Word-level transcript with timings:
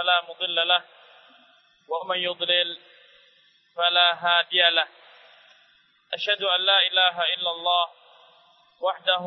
فلا 0.00 0.20
مضل 0.28 0.68
له 0.68 0.82
ومن 1.88 2.18
يضلل 2.18 2.80
فلا 3.76 4.08
هادي 4.24 4.62
له 4.70 4.88
أشهد 6.14 6.42
أن 6.42 6.60
لا 6.60 6.78
إله 6.86 7.16
إلا 7.34 7.50
الله 7.50 7.86
وحده 8.80 9.24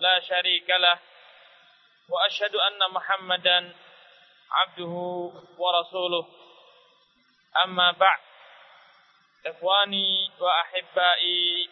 لا 0.00 0.20
شريك 0.20 0.70
له 0.70 0.98
وأشهد 2.10 2.54
أن 2.54 2.90
محمدا 2.90 3.74
عبده 4.50 4.94
ورسوله 5.58 6.26
أما 7.64 7.90
بعد 7.92 8.20
Ikhwani 9.46 10.26
wa 10.42 10.50
ahibbai 10.58 11.70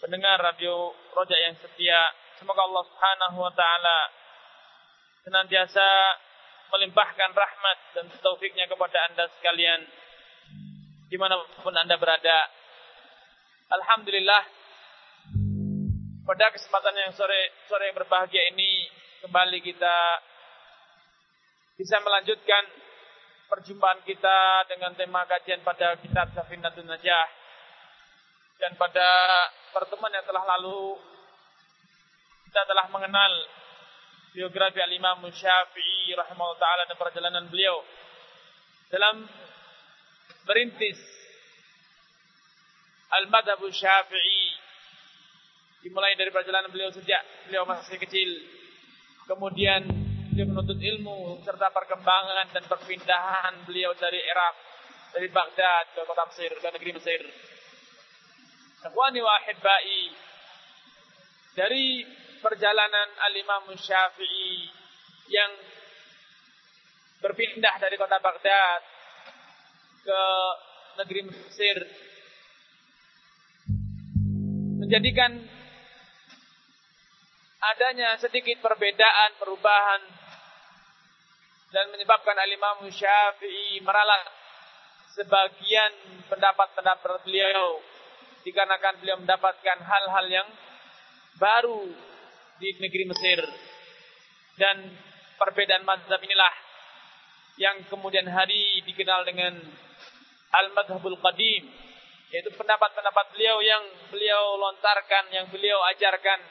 pendengar 0.00 0.40
radio 0.40 0.88
Roja 1.12 1.36
yang 1.36 1.52
setia, 1.60 2.00
semoga 2.40 2.64
Allah 2.64 2.80
Subhanahu 2.88 3.44
wa 3.44 3.52
taala 3.52 3.98
senantiasa 5.20 5.84
melimpahkan 6.74 7.30
rahmat 7.30 7.78
dan 7.94 8.04
taufiknya 8.18 8.66
kepada 8.66 8.98
Anda 9.06 9.30
sekalian 9.38 9.80
di 11.06 11.16
mana 11.16 11.38
pun 11.62 11.70
Anda 11.70 11.94
berada. 11.94 12.38
Alhamdulillah 13.70 14.42
pada 16.26 16.50
kesempatan 16.50 16.94
yang 16.98 17.12
sore 17.14 17.54
sore 17.70 17.94
yang 17.94 17.96
berbahagia 17.96 18.50
ini 18.50 18.90
kembali 19.22 19.62
kita 19.62 19.96
bisa 21.78 22.02
melanjutkan 22.02 22.66
perjumpaan 23.46 24.02
kita 24.02 24.66
dengan 24.66 24.98
tema 24.98 25.22
kajian 25.30 25.62
pada 25.62 25.94
kitab 26.02 26.34
Safinatun 26.34 26.90
Najah. 26.90 27.28
Dan 28.54 28.78
pada 28.78 29.06
pertemuan 29.74 30.14
yang 30.14 30.26
telah 30.26 30.42
lalu 30.58 30.98
kita 32.50 32.62
telah 32.70 32.86
mengenal 32.90 33.32
biografi 34.34 34.82
Al-Imam 34.82 35.22
Syafi'i 35.30 36.10
rahimahullah 36.10 36.58
taala 36.58 36.82
dan 36.90 36.98
perjalanan 36.98 37.46
beliau 37.46 37.78
dalam 38.90 39.22
merintis 40.50 40.98
Al-Madhab 43.14 43.62
Syafi'i 43.70 44.42
dimulai 45.86 46.18
dari 46.18 46.34
perjalanan 46.34 46.66
beliau 46.74 46.90
sejak 46.90 47.22
beliau 47.46 47.62
masih 47.62 47.94
kecil 47.94 48.30
kemudian 49.30 49.86
dia 50.34 50.42
menuntut 50.50 50.82
ilmu 50.82 51.46
serta 51.46 51.70
perkembangan 51.70 52.50
dan 52.50 52.66
perpindahan 52.66 53.54
beliau 53.70 53.94
dari 53.94 54.18
Irak, 54.18 54.54
dari 55.14 55.30
Baghdad 55.30 55.94
ke 55.94 56.02
kota 56.02 56.26
Mesir, 56.26 56.50
ke 56.58 56.68
negeri 56.74 56.90
Mesir. 56.98 57.22
Ikhwani 58.82 59.22
wa 59.22 59.38
dari 61.54 62.02
perjalanan 62.44 63.08
Al-Imam 63.32 63.72
Syafi'i 63.72 64.68
yang 65.32 65.48
berpindah 67.24 67.80
dari 67.80 67.96
kota 67.96 68.20
Baghdad 68.20 68.80
ke 70.04 70.22
negeri 71.00 71.20
Mesir. 71.24 71.76
Menjadikan 74.84 75.32
adanya 77.64 78.20
sedikit 78.20 78.60
perbedaan, 78.60 79.40
perubahan 79.40 80.04
dan 81.72 81.88
menyebabkan 81.96 82.36
Al-Imam 82.36 82.84
Syafi'i 82.92 83.80
meralat 83.80 84.28
sebagian 85.16 85.92
pendapat-pendapat 86.28 87.24
beliau 87.24 87.80
dikarenakan 88.44 89.00
beliau 89.00 89.16
mendapatkan 89.24 89.78
hal-hal 89.80 90.26
yang 90.28 90.48
baru 91.40 91.88
di 92.58 92.74
negeri 92.78 93.04
Mesir. 93.08 93.40
Dan 94.54 94.86
perbedaan 95.38 95.82
mazhab 95.82 96.22
inilah 96.22 96.54
yang 97.58 97.76
kemudian 97.90 98.26
hari 98.30 98.82
dikenal 98.86 99.26
dengan 99.26 99.54
Al-Madhabul 100.54 101.18
Qadim 101.18 101.64
yaitu 102.34 102.50
pendapat-pendapat 102.58 103.30
beliau 103.30 103.62
yang 103.62 103.82
beliau 104.10 104.58
lontarkan, 104.58 105.30
yang 105.30 105.46
beliau 105.54 105.78
ajarkan. 105.94 106.42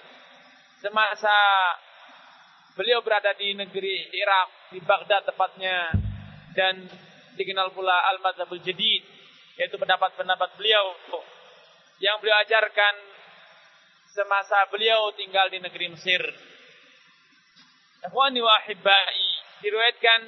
Semasa 0.79 1.35
Beliau 2.73 3.05
berada 3.05 3.37
di 3.37 3.53
negeri 3.53 4.09
Irak, 4.17 4.73
di 4.73 4.81
Baghdad 4.81 5.29
tepatnya, 5.29 5.93
dan 6.57 6.81
dikenal 7.37 7.69
pula 7.69 8.01
Al-Mazhabul 8.09 8.65
Jadid, 8.65 9.05
yaitu 9.61 9.77
pendapat-pendapat 9.77 10.57
beliau 10.57 10.97
yang 12.01 12.17
beliau 12.17 12.33
ajarkan 12.41 13.12
semasa 14.13 14.69
beliau 14.69 15.09
tinggal 15.17 15.49
di 15.49 15.57
negeri 15.57 15.89
Mesir. 15.89 16.21
Ikhwani 18.05 18.45
wa 18.45 18.61
diriwayatkan 19.63 20.21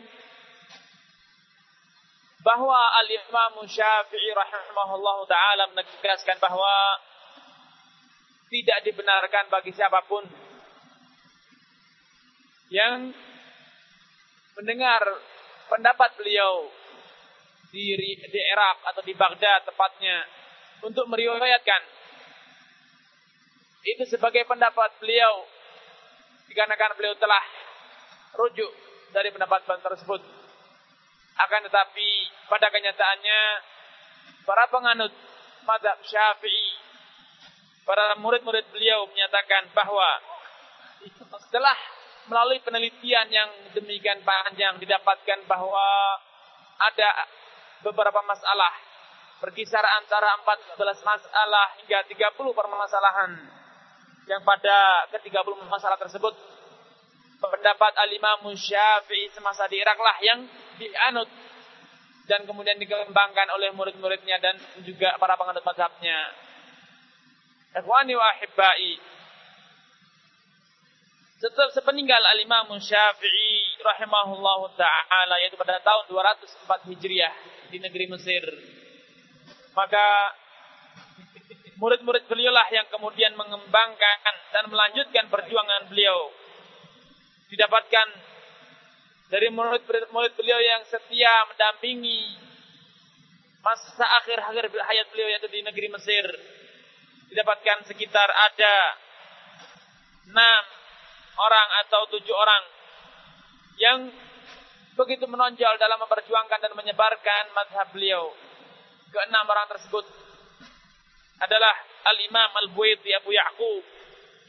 bahwa 2.41 2.81
Al-Imam 3.05 3.61
Syafi'i 3.69 4.33
rahimahullah 4.33 5.17
taala 5.29 5.63
menegaskan 5.69 6.41
bahwa 6.41 6.73
tidak 8.49 8.81
dibenarkan 8.89 9.53
bagi 9.53 9.69
siapa 9.69 10.01
pun 10.09 10.25
yang 12.73 13.13
mendengar 14.57 15.01
pendapat 15.69 16.09
beliau 16.17 16.73
di, 17.69 17.93
di 18.17 18.41
Irak 18.49 18.81
atau 18.93 19.01
di 19.05 19.13
Baghdad 19.13 19.67
tepatnya 19.67 20.25
untuk 20.81 21.05
meriwayatkan 21.05 22.04
itu 23.85 24.03
sebagai 24.09 24.43
pendapat 24.49 24.97
beliau. 24.97 25.45
Dikarenakan 26.49 26.97
beliau 26.97 27.15
telah 27.21 27.43
rujuk 28.37 28.71
dari 29.13 29.29
pendapat 29.29 29.61
tersebut. 29.65 30.21
Akan 31.35 31.61
tetapi 31.67 32.09
pada 32.49 32.67
kenyataannya 32.73 33.41
para 34.45 34.65
penganut 34.71 35.13
madhab 35.65 35.97
syafi'i 36.05 36.69
para 37.85 38.17
murid-murid 38.17 38.65
beliau 38.73 39.05
menyatakan 39.09 39.69
bahwa 39.77 40.09
setelah 41.45 41.77
melalui 42.25 42.57
penelitian 42.65 43.29
yang 43.29 43.49
demikian 43.77 44.25
panjang 44.25 44.81
didapatkan 44.81 45.45
bahwa 45.45 45.85
ada 46.81 47.09
beberapa 47.85 48.21
masalah 48.25 48.73
berkisar 49.37 49.85
antara 50.01 50.33
14 50.41 50.81
masalah 51.05 51.77
hingga 51.83 52.01
30 52.09 52.33
permasalahan 52.33 53.31
yang 54.25 54.41
pada 54.41 55.05
ke-30 55.13 55.69
masalah 55.69 55.97
tersebut 56.01 56.33
pendapat 57.37 57.93
al-Imam 58.09 58.49
Syafi'i 58.57 59.29
semasa 59.33 59.69
di 59.69 59.77
Irak 59.77 59.97
lah 60.01 60.17
yang 60.25 60.39
dianut 60.81 61.29
dan 62.25 62.41
kemudian 62.49 62.81
dikembangkan 62.81 63.53
oleh 63.53 63.69
murid-muridnya 63.77 64.41
dan 64.41 64.57
juga 64.81 65.13
para 65.21 65.37
penganut 65.37 65.61
mazhabnya. 65.61 66.33
Ikhwani 67.75 68.13
wa 68.17 68.25
ahibbai, 68.33 68.97
setelah 71.35 71.69
sepeninggal 71.75 72.23
Al-Imam 72.33 72.73
Syafi'i 72.79 73.77
rahimahullah 73.83 74.61
taala 74.79 75.35
yaitu 75.43 75.59
pada 75.59 75.77
tahun 75.83 76.09
204 76.09 76.89
Hijriah 76.89 77.33
di 77.69 77.77
negeri 77.77 78.09
Mesir. 78.09 78.41
Maka 79.75 80.31
murid-murid 81.75 82.25
beliau 82.31 82.51
lah 82.55 82.67
yang 82.71 82.87
kemudian 82.87 83.35
mengembangkan 83.35 84.35
dan 84.51 84.65
melanjutkan 84.71 85.27
perjuangan 85.27 85.91
beliau. 85.91 86.31
Didapatkan 87.51 88.07
dari 89.29 89.51
murid-murid 89.51 90.33
beliau 90.39 90.59
yang 90.61 90.81
setia 90.87 91.33
mendampingi 91.51 92.39
masa 93.59 94.05
akhir-akhir 94.21 94.69
hayat 94.69 95.07
beliau 95.11 95.27
yaitu 95.27 95.49
di 95.51 95.59
negeri 95.65 95.87
Mesir. 95.91 96.25
Didapatkan 97.33 97.89
sekitar 97.89 98.29
ada 98.29 98.75
enam 100.29 100.63
orang 101.35 101.69
atau 101.85 102.01
tujuh 102.15 102.35
orang 102.35 102.63
yang 103.75 103.99
begitu 104.95 105.27
menonjol 105.27 105.75
dalam 105.75 105.99
memperjuangkan 105.99 106.59
dan 106.63 106.73
menyebarkan 106.77 107.43
madhab 107.51 107.91
beliau. 107.91 108.31
Keenam 109.11 109.43
orang 109.43 109.67
tersebut 109.67 110.05
adalah 111.41 111.75
Al-Imam 112.05 112.51
Al-Buaiti 112.65 113.11
Abu 113.17 113.33
Ya'qub, 113.33 113.83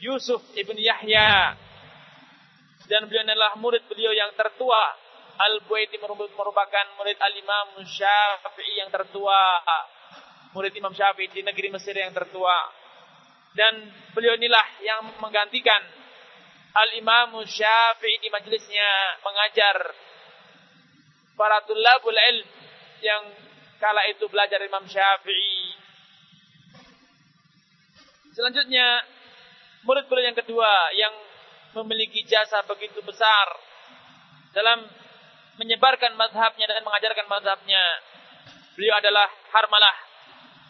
Yusuf 0.03 0.41
Ibn 0.53 0.77
Yahya, 0.77 1.57
dan 2.87 3.09
beliau 3.09 3.25
adalah 3.27 3.57
murid 3.59 3.83
beliau 3.89 4.13
yang 4.15 4.31
tertua. 4.37 4.95
Al-Buaiti 5.37 5.99
merupakan 6.33 6.85
murid 6.97 7.19
Al-Imam 7.19 7.83
Syafi'i 7.83 8.81
yang 8.81 8.89
tertua. 8.89 9.61
Murid 10.55 10.73
Imam 10.73 10.95
Syafi'i 10.95 11.29
di 11.29 11.41
negeri 11.45 11.69
Mesir 11.69 11.93
yang 11.93 12.15
tertua. 12.15 12.57
Dan 13.53 13.89
beliau 14.15 14.33
inilah 14.37 14.65
yang 14.81 15.01
menggantikan 15.19 15.81
Al-Imam 16.77 17.41
Syafi'i 17.43 18.21
di 18.21 18.29
majelisnya 18.29 18.89
mengajar 19.25 19.77
para 21.37 21.61
tulabul 21.65 22.17
ilm 22.17 22.47
yang 23.01 23.23
kala 23.77 24.09
itu 24.09 24.25
belajar 24.29 24.61
Imam 24.61 24.85
Syafi'i. 24.85 25.56
Selanjutnya, 28.37 29.01
murid 29.81 30.05
beliau 30.05 30.29
yang 30.29 30.37
kedua 30.37 30.69
yang 30.93 31.09
memiliki 31.81 32.21
jasa 32.29 32.61
begitu 32.69 33.01
besar 33.01 33.49
dalam 34.53 34.85
menyebarkan 35.57 36.13
mazhabnya 36.13 36.69
dan 36.69 36.85
mengajarkan 36.85 37.25
mazhabnya. 37.25 37.81
Beliau 38.77 38.93
adalah 38.93 39.25
Harmalah 39.57 39.97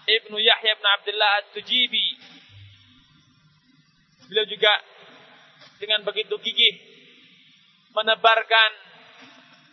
Ibnu 0.07 0.39
Yahya 0.39 0.79
bin 0.79 0.87
Abdullah 0.87 1.31
At-Tujibi. 1.43 2.07
Beliau 4.31 4.47
juga 4.47 4.71
dengan 5.83 6.07
begitu 6.07 6.39
gigih 6.39 6.75
menebarkan 7.91 8.71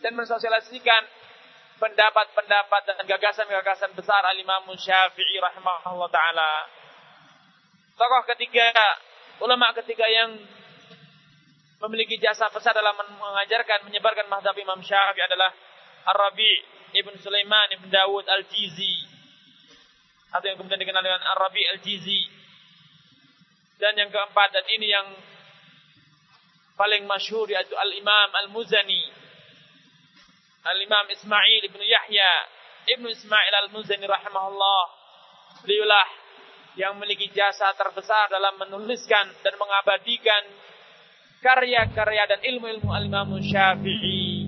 dan 0.03 0.19
mensosialisasikan 0.19 1.03
pendapat-pendapat 1.79 2.81
dan 2.91 2.95
gagasan-gagasan 3.07 3.95
besar 3.95 4.19
Al-Imam 4.35 4.67
Syafi'i 4.75 5.39
rahimahullah 5.39 6.11
taala. 6.11 6.83
Tokoh 7.95 8.23
ketiga, 8.27 8.67
ulama 9.39 9.71
ketiga 9.71 10.03
yang 10.03 10.35
memiliki 11.79 12.19
jasa 12.19 12.51
besar 12.51 12.75
dalam 12.75 12.91
mengajarkan, 12.95 13.87
menyebarkan 13.87 14.27
mazhab 14.27 14.51
Imam 14.59 14.83
Syafi'i 14.83 15.23
adalah 15.23 15.51
Ar-Rabi 16.11 16.75
Ibn 16.91 17.13
Sulaiman 17.23 17.71
Ibn 17.79 17.87
Dawud 17.87 18.27
Al-Jizi. 18.27 19.07
Atau 20.35 20.51
yang 20.51 20.59
kemudian 20.59 20.79
dikenal 20.83 21.03
dengan 21.03 21.23
Ar-Rabi 21.23 21.63
Al-Jizi. 21.71 22.21
Dan 23.79 23.95
yang 23.95 24.11
keempat 24.11 24.51
dan 24.51 24.65
ini 24.75 24.91
yang 24.91 25.07
paling 26.75 27.07
masyhur 27.07 27.47
yaitu 27.47 27.79
Al-Imam 27.79 28.29
Al-Muzani. 28.43 29.07
Al-Imam 30.67 31.07
Ismail 31.15 31.61
Ibn 31.71 31.79
Yahya 31.79 32.33
Ibn 32.91 33.05
Ismail 33.07 33.53
Al-Muzani 33.67 34.03
rahimahullah. 34.03 34.83
Beliaulah 35.63 36.24
yang 36.75 36.99
memiliki 36.99 37.31
jasa 37.31 37.71
terbesar 37.79 38.27
dalam 38.27 38.59
menuliskan 38.59 39.31
dan 39.39 39.53
mengabadikan 39.55 40.43
karya-karya 41.39 42.23
dan 42.27 42.39
ilmu-ilmu 42.43 42.91
al-Imam 42.91 43.39
Syafi'i. 43.39 44.43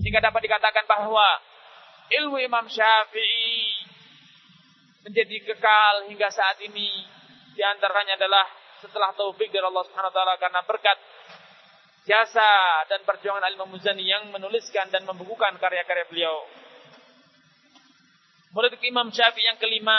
Sehingga 0.00 0.20
dapat 0.20 0.44
dikatakan 0.44 0.84
bahwa 0.84 1.24
ilmu 2.10 2.36
Imam 2.40 2.68
Syafi'i 2.68 3.86
menjadi 5.08 5.36
kekal 5.52 6.08
hingga 6.12 6.28
saat 6.28 6.60
ini. 6.60 7.06
Di 7.56 7.62
antaranya 7.64 8.20
adalah 8.20 8.46
setelah 8.80 9.12
taufik 9.16 9.52
dari 9.52 9.64
Allah 9.64 9.84
Subhanahu 9.88 10.12
wa 10.12 10.16
taala 10.16 10.34
karena 10.40 10.60
berkat 10.64 10.98
jasa 12.08 12.52
dan 12.88 13.04
perjuangan 13.04 13.44
Al-Imam 13.44 13.68
Muzani 13.68 14.04
yang 14.04 14.28
menuliskan 14.32 14.88
dan 14.88 15.04
membukukan 15.04 15.56
karya-karya 15.60 16.08
beliau. 16.08 16.36
Murid 18.50 18.74
Imam 18.82 19.08
Syafi'i 19.14 19.46
yang 19.46 19.60
kelima 19.62 19.96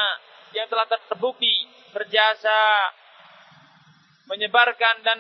yang 0.52 0.68
telah 0.68 0.84
terbukti 1.08 1.71
berjasa 1.92 2.60
menyebarkan 4.32 4.96
dan 5.04 5.20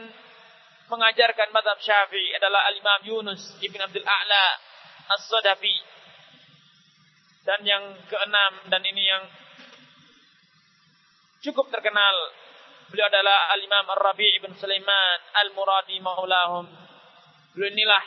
mengajarkan 0.91 1.56
madhab 1.56 1.79
syafi'i 1.79 2.35
adalah 2.35 2.68
Al-Imam 2.68 3.01
Yunus 3.07 3.56
Ibn 3.63 3.79
Abdul 3.88 4.03
A'la 4.03 4.45
As-Sadafi. 5.15 5.75
Dan 7.41 7.63
yang 7.65 7.83
keenam, 8.06 8.53
dan 8.69 8.83
ini 8.85 9.01
yang 9.01 9.23
cukup 11.41 11.71
terkenal, 11.73 12.15
beliau 12.91 13.07
adalah 13.07 13.56
Al-Imam 13.56 13.88
Ar-Rabi' 13.97 14.38
Ibn 14.44 14.51
Sulaiman 14.59 15.17
Al-Muradi 15.47 15.97
Maulahum. 16.03 16.69
Beliau 17.56 17.71
inilah, 17.71 18.03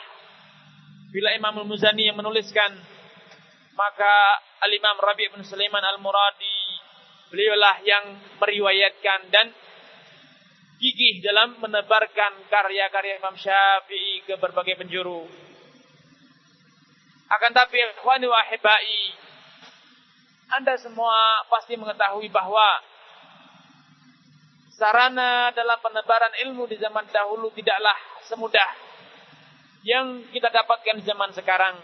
bila 1.11 1.35
Imam 1.35 1.57
Al-Muzani 1.61 2.07
yang 2.07 2.15
menuliskan, 2.15 2.79
maka 3.75 4.13
Al-Imam 4.63 4.95
Rabi' 5.03 5.35
Ibn 5.35 5.41
Sulaiman 5.43 5.83
Al-Muradi, 5.83 6.34
beliaulah 7.29 7.81
yang 7.83 8.05
meriwayatkan 8.37 9.19
dan 9.33 9.51
gigih 10.79 11.23
dalam 11.23 11.57
menebarkan 11.63 12.45
karya-karya 12.51 13.17
Imam 13.17 13.35
Syafi'i 13.39 14.27
ke 14.27 14.35
berbagai 14.37 14.75
penjuru. 14.75 15.23
Akan 17.25 17.51
tapi 17.55 17.81
ikhwani 17.81 18.29
wa 18.29 18.41
Anda 20.53 20.77
semua 20.77 21.41
pasti 21.49 21.73
mengetahui 21.73 22.29
bahwa 22.29 22.67
sarana 24.75 25.49
dalam 25.55 25.79
penebaran 25.79 26.33
ilmu 26.45 26.67
di 26.69 26.77
zaman 26.77 27.07
dahulu 27.09 27.49
tidaklah 27.55 27.95
semudah 28.27 28.69
yang 29.87 30.21
kita 30.29 30.51
dapatkan 30.51 31.01
di 31.01 31.03
zaman 31.07 31.31
sekarang. 31.31 31.77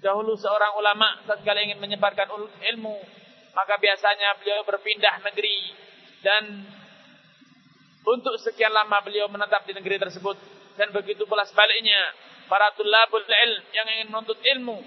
Dahulu 0.00 0.32
seorang 0.36 0.80
ulama 0.80 1.20
tatkala 1.28 1.60
ingin 1.60 1.76
menyebarkan 1.76 2.28
ilmu, 2.72 2.96
maka 3.54 3.74
biasanya 3.78 4.38
beliau 4.38 4.62
berpindah 4.66 5.22
negeri. 5.26 5.58
Dan 6.20 6.42
untuk 8.04 8.36
sekian 8.40 8.72
lama 8.72 9.00
beliau 9.02 9.26
menetap 9.26 9.66
di 9.66 9.72
negeri 9.74 9.98
tersebut. 9.98 10.36
Dan 10.78 10.94
begitu 10.94 11.26
pula 11.26 11.44
sebaliknya. 11.44 12.14
Para 12.50 12.74
tulabul 12.74 13.22
ilm 13.22 13.62
yang 13.70 13.86
ingin 13.86 14.06
menuntut 14.10 14.38
ilmu. 14.42 14.78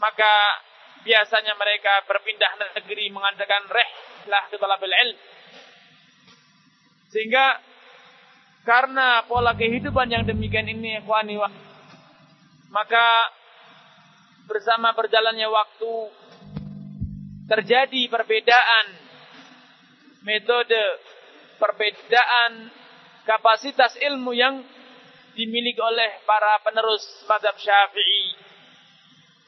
Maka 0.00 0.32
biasanya 1.04 1.52
mereka 1.60 2.08
berpindah 2.08 2.52
negeri 2.80 3.12
mengadakan 3.12 3.68
rehlah 3.68 4.44
ke 4.48 4.56
talabul 4.56 4.88
ilm. 4.88 5.18
Sehingga 7.12 7.60
karena 8.64 9.28
pola 9.28 9.52
kehidupan 9.52 10.08
yang 10.08 10.24
demikian 10.24 10.64
ini 10.64 11.04
ikhwani 11.04 11.36
maka 12.72 13.06
bersama 14.48 14.96
berjalannya 14.96 15.46
waktu 15.46 15.92
terjadi 17.44 18.08
perbedaan 18.08 18.86
metode 20.24 20.82
perbedaan 21.60 22.72
kapasitas 23.28 23.96
ilmu 24.00 24.32
yang 24.32 24.64
dimiliki 25.34 25.80
oleh 25.80 26.24
para 26.24 26.60
penerus 26.62 27.04
madhab 27.26 27.56
syafi'i. 27.58 28.36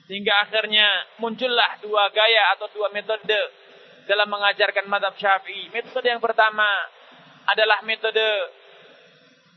Sehingga 0.07 0.47
akhirnya 0.47 0.87
muncullah 1.19 1.83
dua 1.83 2.11
gaya 2.15 2.55
atau 2.55 2.71
dua 2.71 2.91
metode 2.95 3.41
dalam 4.07 4.29
mengajarkan 4.31 4.87
madhab 4.87 5.15
syafi'i. 5.19 5.73
Metode 5.73 6.07
yang 6.07 6.23
pertama 6.23 6.67
adalah 7.47 7.83
metode 7.83 8.27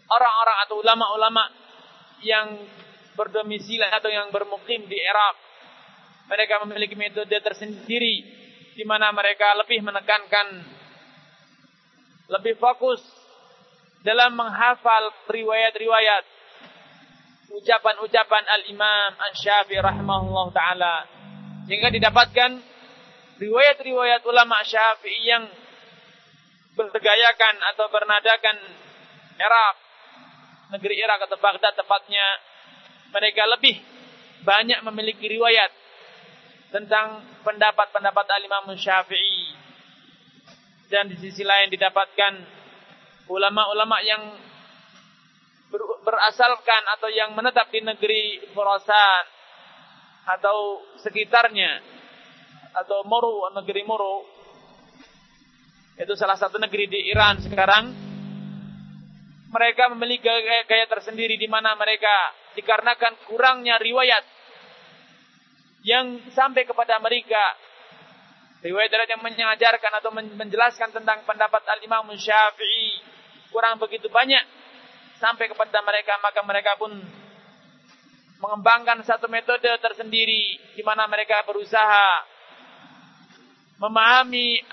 orang-orang 0.09 0.57
atau 0.65 0.75
ulama-ulama 0.81 1.43
yang 2.25 2.65
berdomisili 3.13 3.85
atau 3.85 4.09
yang 4.09 4.29
bermukim 4.33 4.85
di 4.89 4.97
Irak. 4.97 5.48
Mereka 6.29 6.61
memiliki 6.65 6.93
metode 6.93 7.33
tersendiri 7.41 8.15
di 8.77 8.83
mana 8.85 9.09
mereka 9.09 9.57
lebih 9.57 9.81
menekankan 9.81 10.47
lebih 12.29 12.55
fokus 12.61 13.01
dalam 14.05 14.37
menghafal 14.37 15.09
riwayat-riwayat 15.27 16.23
ucapan-ucapan 17.49 18.43
Al-Imam 18.61 19.11
An-Syafi'i 19.17 19.81
rahimahullah 19.81 20.47
taala. 20.53 20.95
Sehingga 21.65 21.89
didapatkan 21.89 22.61
riwayat-riwayat 23.41 24.21
ulama 24.29 24.61
Syafi'i 24.61 25.21
yang 25.25 25.43
bergayakan 26.77 27.55
atau 27.73 27.89
bernadakan 27.91 28.57
Irak 29.35 29.75
negeri 30.69 30.95
Irak 31.01 31.25
atau 31.25 31.37
Baghdad 31.41 31.73
tepatnya 31.73 32.23
mereka 33.09 33.43
lebih 33.49 33.75
banyak 34.45 34.79
memiliki 34.85 35.25
riwayat 35.25 35.73
tentang 36.69 37.25
pendapat-pendapat 37.41 38.25
Al-Imam 38.29 38.73
Syafi'i. 38.77 39.57
Dan 40.89 41.09
di 41.13 41.17
sisi 41.21 41.45
lain 41.45 41.69
didapatkan 41.69 42.33
ulama-ulama 43.29 44.01
yang 44.01 44.33
berasalkan 46.01 46.83
atau 46.97 47.09
yang 47.13 47.37
menetap 47.37 47.69
di 47.69 47.85
negeri 47.85 48.41
Khurasan 48.57 49.23
atau 50.25 50.81
sekitarnya 50.97 51.77
atau 52.73 53.05
Moro 53.05 53.53
negeri 53.53 53.85
Moro 53.85 54.25
itu 55.99 56.13
salah 56.15 56.39
satu 56.39 56.57
negeri 56.57 56.89
di 56.89 56.99
Iran 57.11 57.37
sekarang. 57.43 57.85
Mereka 59.49 59.89
memiliki 59.97 60.29
gaya, 60.29 60.61
gaya 60.63 60.85
tersendiri 60.85 61.33
di 61.35 61.49
mana 61.49 61.73
mereka 61.73 62.13
dikarenakan 62.53 63.25
kurangnya 63.25 63.81
riwayat 63.81 64.38
yang 65.83 66.19
sampai 66.35 66.67
kepada 66.67 66.99
mereka. 66.99 67.41
Riwayat 68.59 68.91
yang 69.07 69.23
mengajarkan 69.23 69.91
atau 70.03 70.11
menjelaskan 70.11 70.91
tentang 70.91 71.23
pendapat 71.23 71.63
Al-Imam 71.79 72.11
Syafi'i. 72.11 72.99
Kurang 73.49 73.79
begitu 73.79 74.11
banyak 74.11 74.43
sampai 75.19 75.51
kepada 75.51 75.83
mereka 75.83 76.15
maka 76.23 76.39
mereka 76.47 76.71
pun 76.79 76.95
mengembangkan 78.39 79.03
satu 79.03 79.27
metode 79.27 79.67
tersendiri 79.83 80.55
di 80.71 80.83
mana 80.83 81.03
mereka 81.11 81.43
berusaha 81.43 82.23
memahami 83.83 84.63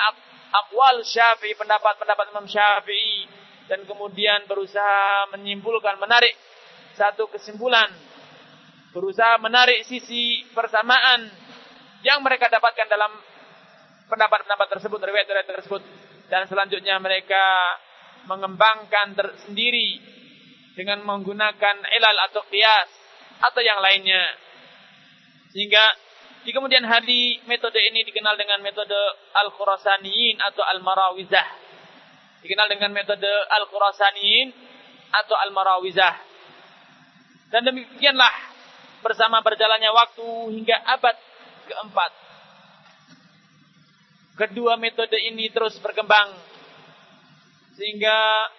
akwal 0.55 1.03
Syafi'i 1.03 1.59
pendapat-pendapat 1.59 2.31
Imam 2.31 2.47
Syafi'i 2.47 3.27
dan 3.67 3.83
kemudian 3.83 4.47
berusaha 4.47 5.35
menyimpulkan 5.35 5.99
menarik 5.99 6.39
satu 6.95 7.27
kesimpulan 7.27 7.91
berusaha 8.97 9.37
menarik 9.45 9.85
sisi 9.85 10.41
persamaan 10.57 11.29
yang 12.01 12.25
mereka 12.25 12.49
dapatkan 12.49 12.89
dalam 12.89 13.13
pendapat-pendapat 14.09 14.81
tersebut, 14.81 14.97
riwayat-riwayat 14.97 15.49
tersebut. 15.61 15.83
Dan 16.33 16.49
selanjutnya 16.49 16.97
mereka 16.97 17.45
mengembangkan 18.25 19.13
tersendiri 19.13 20.01
dengan 20.73 21.05
menggunakan 21.05 21.77
ilal 21.85 22.19
atau 22.33 22.41
qiyas 22.49 22.89
atau 23.45 23.61
yang 23.61 23.85
lainnya. 23.85 24.33
Sehingga 25.53 25.85
di 26.49 26.57
kemudian 26.57 26.83
hari 26.89 27.45
metode 27.45 27.77
ini 27.77 28.01
dikenal 28.09 28.35
dengan 28.41 28.65
metode 28.65 28.97
Al-Khurasaniyin 29.37 30.41
atau 30.41 30.65
Al-Marawizah. 30.65 31.49
Dikenal 32.41 32.67
dengan 32.73 32.97
metode 32.97 33.29
Al-Khurasaniyin 33.29 34.49
atau 35.13 35.37
Al-Marawizah. 35.37 36.15
Dan 37.51 37.63
demikianlah 37.71 38.56
bersama 39.07 39.39
berjalannya 39.39 39.91
waktu 39.95 40.27
hingga 40.59 40.77
abad 40.83 41.17
keempat. 41.71 42.13
Kedua 44.35 44.75
metode 44.75 45.15
ini 45.23 45.47
terus 45.55 45.79
berkembang 45.79 46.35
sehingga 47.79 48.51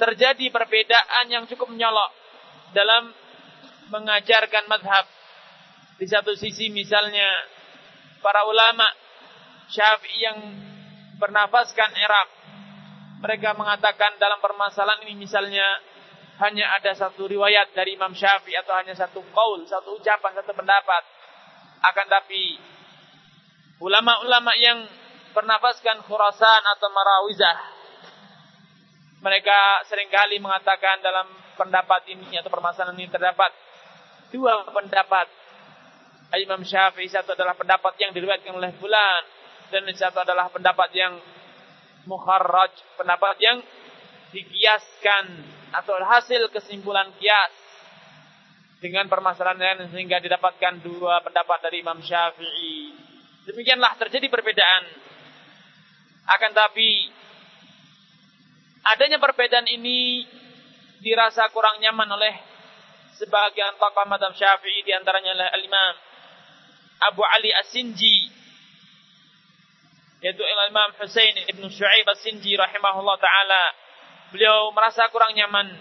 terjadi 0.00 0.48
perbedaan 0.48 1.28
yang 1.28 1.44
cukup 1.44 1.68
menyolok 1.68 2.10
dalam 2.72 3.12
mengajarkan 3.92 4.64
madhab. 4.72 5.04
Di 6.00 6.08
satu 6.08 6.32
sisi 6.32 6.72
misalnya 6.72 7.28
para 8.24 8.48
ulama 8.48 8.88
syafi'i 9.68 10.18
yang 10.24 10.38
bernafaskan 11.20 11.92
Irak. 11.94 12.28
Mereka 13.22 13.54
mengatakan 13.54 14.18
dalam 14.18 14.42
permasalahan 14.42 15.06
ini 15.06 15.14
misalnya 15.14 15.91
hanya 16.40 16.72
ada 16.80 16.96
satu 16.96 17.28
riwayat 17.28 17.76
dari 17.76 17.98
Imam 17.98 18.16
Syafi'i 18.16 18.56
atau 18.56 18.72
hanya 18.78 18.96
satu 18.96 19.20
kaul, 19.20 19.68
satu 19.68 20.00
ucapan, 20.00 20.32
satu 20.40 20.52
pendapat. 20.56 21.02
Akan 21.82 22.06
tapi 22.08 22.56
ulama-ulama 23.82 24.54
yang 24.56 24.86
bernafaskan 25.34 26.04
Khurasan 26.06 26.62
atau 26.78 26.88
Marawizah 26.88 27.82
mereka 29.22 29.86
sering 29.86 30.10
kali 30.10 30.42
mengatakan 30.42 30.98
dalam 30.98 31.30
pendapat 31.54 32.10
ini 32.10 32.42
atau 32.42 32.50
permasalahan 32.50 32.98
ini 32.98 33.06
terdapat 33.06 33.54
dua 34.34 34.66
pendapat. 34.66 35.30
Imam 36.32 36.64
Syafi'i 36.64 37.12
satu 37.12 37.36
adalah 37.36 37.52
pendapat 37.52 37.92
yang 38.00 38.10
diriwayatkan 38.16 38.56
oleh 38.56 38.72
bulan 38.80 39.22
dan 39.68 39.84
satu 39.94 40.24
adalah 40.24 40.48
pendapat 40.48 40.90
yang 40.96 41.20
mukharraj, 42.08 42.72
pendapat 42.96 43.36
yang 43.38 43.60
dikiaskan 44.32 45.24
atau 45.72 45.96
hasil 46.00 46.52
kesimpulan 46.52 47.08
kias 47.16 47.52
dengan 48.84 49.08
permasalahan 49.08 49.56
lain 49.56 49.90
sehingga 49.94 50.20
didapatkan 50.20 50.84
dua 50.84 51.24
pendapat 51.24 51.58
dari 51.64 51.80
Imam 51.80 51.98
Syafi'i. 52.02 52.92
Demikianlah 53.48 53.96
terjadi 53.98 54.30
perbedaan. 54.30 54.84
Akan 56.22 56.54
tapi 56.54 57.10
Adanya 58.82 59.22
perbedaan 59.22 59.70
ini 59.70 60.26
dirasa 60.98 61.46
kurang 61.54 61.78
nyaman 61.78 62.18
oleh 62.18 62.34
sebagian 63.14 63.78
tokoh 63.78 64.06
madhab 64.10 64.34
syafi'i 64.34 64.82
di 64.82 64.90
antaranya 64.90 65.38
adalah 65.38 65.54
al-imam 65.54 65.94
Abu 67.06 67.22
Ali 67.22 67.54
As-Sinji 67.54 68.26
yaitu 70.22 70.42
Imam 70.42 70.90
Hussein 70.98 71.34
ibn 71.46 71.62
Shu'aib 71.70 72.06
As-Sinji 72.10 72.58
rahimahullah 72.58 73.16
ta'ala 73.22 73.62
beliau 74.32 74.72
merasa 74.72 75.06
kurang 75.12 75.36
nyaman 75.36 75.76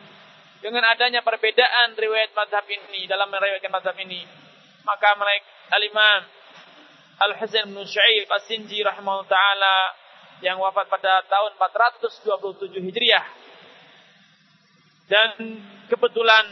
dengan 0.62 0.86
adanya 0.92 1.26
perbedaan 1.26 1.98
riwayat 1.98 2.36
madhab 2.38 2.68
ini 2.68 3.10
dalam 3.10 3.32
meriwayatkan 3.32 3.72
madhab 3.72 3.98
ini 3.98 4.22
maka 4.86 5.16
mereka 5.18 5.48
al-imam 5.74 6.22
Al-Husain 7.22 7.70
ibn 7.70 7.78
Shu'aib 7.86 8.26
As-Sinji 8.34 8.82
ta'ala 8.82 9.76
yang 10.42 10.58
wafat 10.58 10.90
pada 10.90 11.22
tahun 11.30 11.54
427 11.54 12.82
Hijriah. 12.82 13.26
Dan 15.06 15.62
kebetulan 15.86 16.50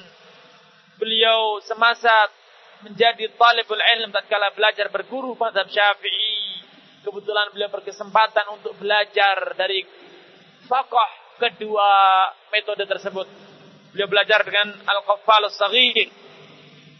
beliau 1.01 1.58
semasa 1.65 2.29
menjadi 2.86 3.34
talibul 3.34 3.82
ilm 3.82 4.13
tatkala 4.13 4.53
belajar 4.53 4.94
berguru 4.94 5.34
mazhab 5.34 5.65
Syafi'i. 5.65 6.62
Kebetulan 7.01 7.50
beliau 7.50 7.74
berkesempatan 7.74 8.53
untuk 8.53 8.77
belajar 8.77 9.58
dari 9.58 9.82
tokoh 10.70 11.12
kedua 11.39 11.89
metode 12.51 12.84
tersebut. 12.84 13.27
Beliau 13.96 14.05
belajar 14.12 14.43
dengan 14.46 14.69
Al-Qaffal 14.86 15.50
As-Saghir 15.50 16.12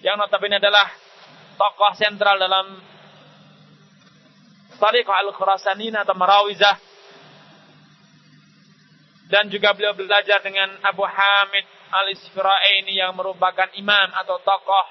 yang 0.02 0.16
notabene 0.16 0.58
adalah 0.58 0.88
tokoh 1.60 1.94
sentral 2.00 2.40
dalam 2.40 2.80
Tariqah 4.80 5.16
Al-Khurasanin 5.28 5.94
atau 6.00 6.16
Marawizah. 6.16 6.80
Dan 9.30 9.52
juga 9.54 9.78
beliau 9.78 9.94
belajar 9.94 10.42
dengan 10.42 10.74
Abu 10.82 11.06
Hamid 11.06 11.68
Al-Isfira'ini 11.94 12.98
yang 12.98 13.14
merupakan 13.14 13.70
imam 13.78 14.10
atau 14.26 14.42
tokoh 14.42 14.88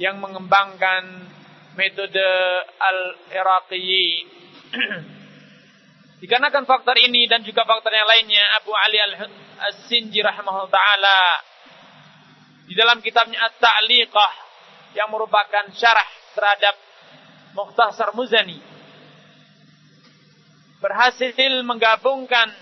yang 0.00 0.16
mengembangkan 0.16 1.28
metode 1.76 2.28
Al-Iraqiyin. 2.80 4.26
Dikarenakan 6.22 6.64
faktor 6.64 6.94
ini 6.98 7.26
dan 7.26 7.42
juga 7.42 7.66
faktor 7.66 7.90
yang 7.90 8.06
lainnya, 8.06 8.44
Abu 8.62 8.70
Ali 8.72 8.98
Al-Sinji 9.58 10.22
rahimahullah 10.22 10.70
ta'ala 10.70 11.20
di 12.64 12.74
dalam 12.78 13.02
kitabnya 13.04 13.44
At-Ta'liqah 13.50 14.32
yang 14.94 15.10
merupakan 15.10 15.68
syarah 15.74 16.08
terhadap 16.32 16.74
Mukhtasar 17.54 18.14
Muzani 18.16 18.74
berhasil 20.84 21.32
menggabungkan 21.64 22.52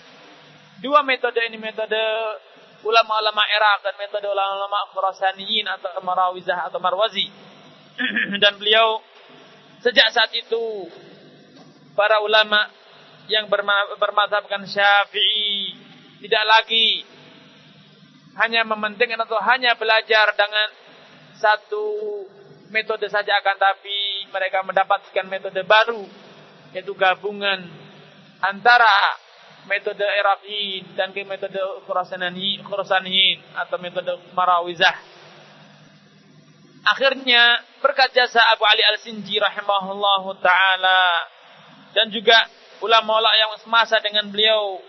dua 0.78 1.02
metode 1.02 1.42
ini 1.42 1.58
metode 1.58 1.98
ulama-ulama 2.86 3.42
Irak 3.50 3.82
dan 3.82 3.94
metode 3.98 4.26
ulama-ulama 4.30 4.94
Khurasaniyin 4.94 5.66
atau 5.66 5.90
Marawizah 6.02 6.70
atau 6.70 6.78
Marwazi. 6.78 7.26
Dan 8.42 8.58
beliau 8.62 9.02
sejak 9.82 10.10
saat 10.14 10.30
itu 10.34 10.86
para 11.98 12.22
ulama 12.22 12.70
yang 13.30 13.46
bermazhabkan 13.98 14.66
Syafi'i 14.66 15.78
tidak 16.22 16.44
lagi 16.46 17.06
hanya 18.38 18.64
mementingkan 18.64 19.20
atau 19.22 19.38
hanya 19.44 19.76
belajar 19.76 20.32
dengan 20.32 20.68
satu 21.36 21.84
metode 22.72 23.04
saja 23.12 23.36
akan 23.42 23.56
tapi 23.60 24.30
mereka 24.32 24.64
mendapatkan 24.64 25.26
metode 25.28 25.60
baru 25.66 26.02
yaitu 26.72 26.96
gabungan 26.96 27.68
antara 28.40 29.20
metode 29.68 30.02
Iraqi 30.02 30.96
dan 30.98 31.14
ke 31.14 31.22
metode 31.22 31.60
Khurasaniyin 31.86 33.38
atau 33.54 33.76
metode 33.78 34.10
Marawizah. 34.34 34.96
Akhirnya 36.82 37.62
berkat 37.78 38.10
jasa 38.10 38.42
Abu 38.50 38.66
Ali 38.66 38.82
Al-Sinji 38.82 39.38
rahimahullahu 39.38 40.34
taala 40.42 41.30
dan 41.94 42.10
juga 42.10 42.34
ulama-ulama 42.82 43.38
yang 43.38 43.54
semasa 43.62 44.02
dengan 44.02 44.26
beliau 44.28 44.82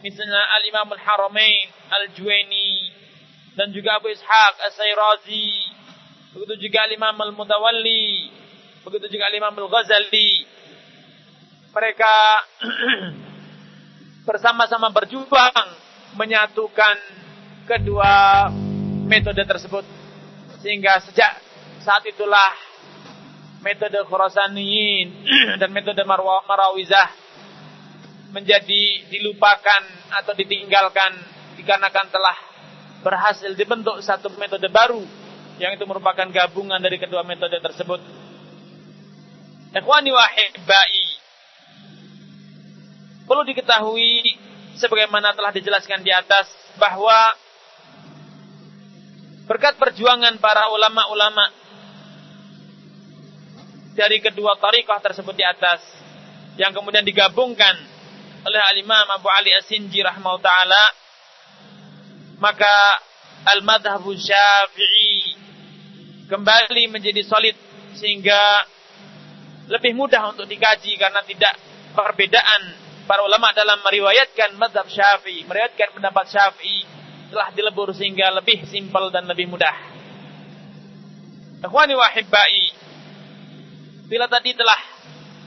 misalnya 0.00 0.40
Al-Imam 0.60 0.88
Al-Haramain 0.88 1.68
Al-Juwaini 1.92 2.90
dan 3.54 3.70
juga 3.70 4.00
Abu 4.00 4.10
Ishaq 4.10 4.54
As-Sayrazi 4.72 5.48
begitu 6.34 6.66
juga 6.68 6.88
Al-Imam 6.88 7.14
Al-Mutawalli 7.14 8.34
begitu 8.84 9.16
juga 9.16 9.32
Al-Imam 9.32 9.56
Al-Ghazali. 9.56 10.44
Mereka 11.72 12.14
bersama-sama 14.28 14.92
berjuang 14.92 15.66
menyatukan 16.14 16.96
kedua 17.66 18.46
metode 19.08 19.40
tersebut. 19.42 19.82
Sehingga 20.60 21.00
sejak 21.08 21.32
saat 21.80 22.04
itulah 22.04 22.52
metode 23.64 23.96
Khurasaniyin 24.04 25.08
dan 25.60 25.72
metode 25.72 26.04
Marawizah 26.04 27.23
menjadi 28.34 29.06
dilupakan 29.14 29.82
atau 30.10 30.34
ditinggalkan 30.34 31.14
dikarenakan 31.54 32.10
telah 32.10 32.36
berhasil 33.06 33.54
dibentuk 33.54 34.02
satu 34.02 34.34
metode 34.34 34.66
baru 34.74 34.98
yang 35.62 35.70
itu 35.78 35.86
merupakan 35.86 36.26
gabungan 36.34 36.82
dari 36.82 36.98
kedua 36.98 37.22
metode 37.22 37.54
tersebut. 37.62 38.02
Ikhwani 39.70 40.10
wa 40.10 40.26
Perlu 43.24 43.42
diketahui 43.46 44.36
sebagaimana 44.82 45.32
telah 45.32 45.54
dijelaskan 45.54 46.02
di 46.02 46.10
atas 46.10 46.50
bahwa 46.74 47.38
berkat 49.46 49.78
perjuangan 49.78 50.36
para 50.42 50.68
ulama-ulama 50.74 51.54
dari 53.94 54.18
kedua 54.18 54.58
tarikhah 54.58 54.98
tersebut 54.98 55.34
di 55.38 55.46
atas 55.46 55.80
yang 56.58 56.74
kemudian 56.74 57.06
digabungkan 57.06 57.93
oleh 58.44 58.60
al-Imam 58.76 59.06
Abu 59.08 59.28
Ali 59.32 59.56
As-Sinji 59.56 60.04
rahimahullah 60.04 60.44
taala 60.44 60.84
maka 62.44 62.74
al-madhhabu 63.48 64.12
Syafi'i 64.12 65.36
kembali 66.28 66.92
menjadi 66.92 67.24
solid 67.24 67.56
sehingga 67.96 68.68
lebih 69.68 69.96
mudah 69.96 70.36
untuk 70.36 70.44
dikaji 70.44 71.00
karena 71.00 71.24
tidak 71.24 71.56
perbedaan 71.96 72.62
para 73.08 73.24
ulama 73.24 73.52
dalam 73.56 73.80
meriwayatkan 73.80 74.56
mazhab 74.60 74.88
Syafi'i, 74.88 75.44
meriwayatkan 75.48 75.96
pendapat 75.96 76.24
Syafi'i 76.28 76.84
telah 77.32 77.48
dilebur 77.52 77.92
sehingga 77.96 78.28
lebih 78.32 78.68
simpel 78.68 79.08
dan 79.08 79.24
lebih 79.24 79.48
mudah. 79.48 79.72
Ikhwani 81.64 81.94
wa 81.96 82.08
hibbai. 82.12 82.64
Bila 84.04 84.28
tadi 84.28 84.52
telah 84.52 84.76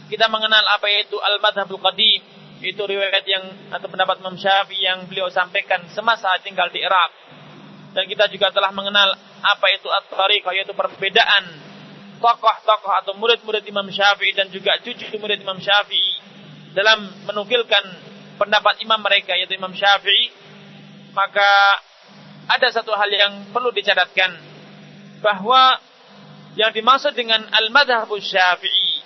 kita 0.09 0.25
mengenal 0.33 0.65
apa 0.65 0.89
itu 0.89 1.13
al-madhabul 1.21 1.77
qadim, 1.77 2.36
itu 2.61 2.81
riwayat 2.81 3.25
yang 3.29 3.43
atau 3.69 3.85
pendapat 3.85 4.17
Imam 4.21 4.33
Syafi'i 4.33 4.85
yang 4.85 5.05
beliau 5.05 5.29
sampaikan 5.29 5.85
semasa 5.93 6.33
tinggal 6.41 6.69
di 6.73 6.81
Irak. 6.81 7.11
Dan 7.93 8.09
kita 8.09 8.29
juga 8.29 8.49
telah 8.53 8.73
mengenal 8.73 9.13
apa 9.41 9.67
itu 9.73 9.89
at-tariqah 9.89 10.53
yaitu 10.57 10.73
perbedaan 10.73 11.43
tokoh-tokoh 12.17 12.93
atau 13.05 13.13
murid-murid 13.17 13.61
Imam 13.69 13.85
Syafi'i 13.89 14.33
dan 14.33 14.49
juga 14.49 14.77
cucu 14.81 15.05
murid 15.21 15.41
Imam 15.41 15.61
Syafi'i 15.61 16.13
dalam 16.73 17.09
menukilkan 17.25 17.83
pendapat 18.37 18.81
imam 18.85 19.01
mereka 19.01 19.33
yaitu 19.33 19.57
Imam 19.57 19.73
Syafi'i 19.73 20.29
maka 21.13 21.49
ada 22.47 22.67
satu 22.69 22.93
hal 22.93 23.09
yang 23.09 23.33
perlu 23.49 23.73
dicatatkan 23.73 24.37
bahwa 25.21 25.81
yang 26.53 26.73
dimaksud 26.73 27.13
dengan 27.17 27.41
al-madhhab 27.53 28.09
Syafi'i 28.09 29.01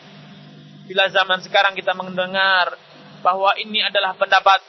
bila 0.87 1.07
zaman 1.07 1.39
sekarang 1.43 1.75
kita 1.75 1.95
mendengar 1.95 2.75
bahwa 3.21 3.53
ini 3.61 3.81
adalah 3.85 4.17
pendapat 4.17 4.59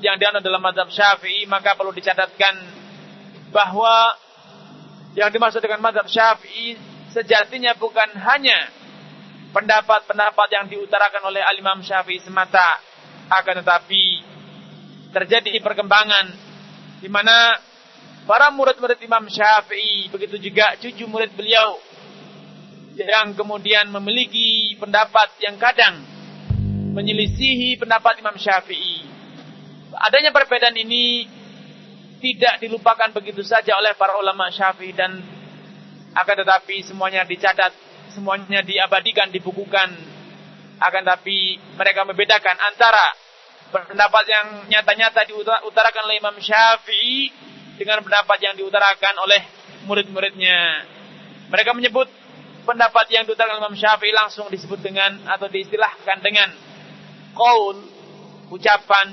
yang 0.00 0.16
dianut 0.20 0.44
dalam 0.44 0.60
madhab 0.60 0.88
Syafi'i 0.92 1.48
maka 1.48 1.72
perlu 1.76 1.92
dicatatkan 1.92 2.54
bahwa 3.52 4.12
yang 5.16 5.32
dimaksud 5.32 5.64
dengan 5.64 5.80
madhab 5.80 6.04
Syafi'i 6.04 6.76
sejatinya 7.12 7.72
bukan 7.80 8.12
hanya 8.20 8.68
pendapat-pendapat 9.56 10.48
yang 10.52 10.66
diutarakan 10.68 11.32
oleh 11.32 11.40
Al-Imam 11.40 11.80
Syafi'i 11.80 12.20
semata 12.20 12.76
akan 13.32 13.64
tetapi 13.64 14.04
terjadi 15.16 15.56
perkembangan 15.64 16.28
di 17.00 17.08
mana 17.08 17.56
para 18.28 18.52
murid-murid 18.52 19.00
Imam 19.00 19.24
Syafi'i 19.32 20.12
begitu 20.12 20.36
juga 20.36 20.76
cucu 20.76 21.08
murid 21.08 21.32
beliau 21.32 21.80
yang 22.96 23.36
kemudian 23.36 23.88
memiliki 23.92 24.76
pendapat 24.80 25.36
yang 25.44 25.56
kadang 25.60 26.15
menyelisihi 26.96 27.76
pendapat 27.76 28.24
Imam 28.24 28.32
Syafi'i. 28.40 29.04
Adanya 30.00 30.32
perbedaan 30.32 30.72
ini 30.72 31.28
tidak 32.24 32.64
dilupakan 32.64 33.12
begitu 33.12 33.44
saja 33.44 33.76
oleh 33.76 33.92
para 33.92 34.16
ulama 34.16 34.48
Syafi'i 34.48 34.96
dan 34.96 35.20
akan 36.16 36.36
tetapi 36.40 36.80
semuanya 36.88 37.28
dicatat, 37.28 37.76
semuanya 38.16 38.64
diabadikan, 38.64 39.28
dibukukan. 39.28 39.92
Akan 40.80 41.04
tetapi 41.04 41.60
mereka 41.76 42.04
membedakan 42.08 42.56
antara 42.56 43.06
pendapat 43.72 44.24
yang 44.28 44.46
nyata-nyata 44.72 45.28
diutarakan 45.28 46.02
oleh 46.08 46.16
Imam 46.16 46.36
Syafi'i 46.40 47.28
dengan 47.76 48.00
pendapat 48.00 48.40
yang 48.40 48.56
diutarakan 48.56 49.14
oleh 49.20 49.40
murid-muridnya. 49.84 50.88
Mereka 51.52 51.76
menyebut 51.76 52.08
pendapat 52.64 53.12
yang 53.12 53.28
diutarakan 53.28 53.60
oleh 53.60 53.64
Imam 53.68 53.76
Syafi'i 53.76 54.12
langsung 54.16 54.48
disebut 54.48 54.80
dengan 54.80 55.20
atau 55.28 55.48
diistilahkan 55.48 56.20
dengan 56.24 56.65
qaul, 57.36 57.76
ucapan, 58.50 59.12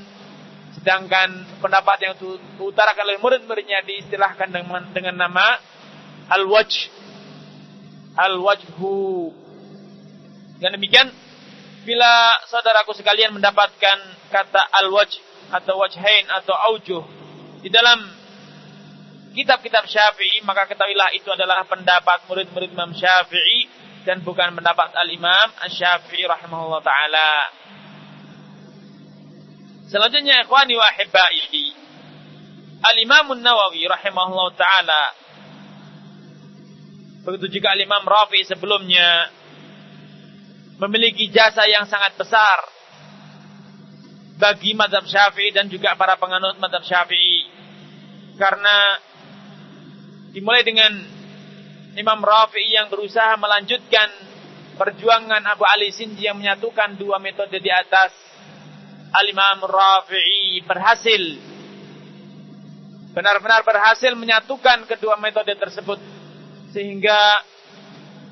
sedangkan 0.79 1.59
pendapat 1.59 1.97
yang 2.01 2.13
diutarakan 2.55 3.03
oleh 3.11 3.19
murid-muridnya 3.19 3.83
diistilahkan 3.83 4.49
dengan, 4.49 4.83
dengan 4.95 5.15
nama 5.27 5.59
al-wajh. 6.31 6.89
Al-wajhu. 8.15 9.33
Dan 10.63 10.79
demikian 10.79 11.11
bila 11.83 12.39
saudaraku 12.47 12.95
sekalian 12.95 13.35
mendapatkan 13.35 13.97
kata 14.31 14.61
al-wajh 14.83 15.19
atau 15.51 15.77
wajhain 15.83 16.25
atau 16.41 16.55
aujuh 16.71 17.03
di 17.61 17.69
dalam 17.69 17.99
kitab-kitab 19.33 19.85
Syafi'i 19.85 20.41
maka 20.45 20.65
ketahuilah 20.69 21.13
itu 21.13 21.27
adalah 21.29 21.61
pendapat 21.67 22.25
murid-murid 22.29 22.71
Imam 22.71 22.93
Syafi'i 22.95 23.67
dan 24.03 24.19
bukan 24.21 24.53
pendapat 24.53 24.93
al-Imam 24.99 25.47
Asy-Syafi'i 25.63 26.27
rahimahullah 26.27 26.81
taala. 26.83 27.29
Selanjutnya 29.93 30.41
ikhwani 30.41 30.73
wa 30.73 30.89
ahibbai 30.89 31.69
Al-Imam 32.81 33.37
An-Nawawi 33.37 33.85
rahimahullah 33.85 34.49
taala. 34.57 35.03
Begitu 37.29 37.61
juga 37.61 37.77
Al-Imam 37.77 38.01
Rafi 38.01 38.41
sebelumnya. 38.41 39.29
Memiliki 40.81 41.29
jasa 41.29 41.69
yang 41.69 41.85
sangat 41.85 42.17
besar. 42.17 42.57
Bagi 44.41 44.73
madhab 44.73 45.05
syafi'i 45.05 45.53
dan 45.53 45.69
juga 45.69 45.93
para 45.93 46.17
penganut 46.17 46.57
madhab 46.57 46.81
syafi'i. 46.81 47.47
Karena 48.35 48.97
dimulai 50.33 50.65
dengan 50.65 50.91
Imam 51.93 52.17
Rafi'i 52.17 52.81
yang 52.81 52.89
berusaha 52.89 53.37
melanjutkan 53.37 54.09
perjuangan 54.75 55.45
Abu 55.53 55.63
Ali 55.69 55.93
Sinji 55.93 56.25
yang 56.25 56.41
menyatukan 56.41 56.97
dua 56.97 57.21
metode 57.21 57.61
di 57.61 57.69
atas 57.69 58.32
Al-Imam 59.13 59.61
Rafi'i 59.69 60.65
berhasil. 60.65 61.23
Benar-benar 63.13 63.61
berhasil 63.61 64.09
menyatukan 64.17 64.89
kedua 64.89 65.21
metode 65.21 65.53
tersebut. 65.53 66.01
Sehingga 66.73 67.45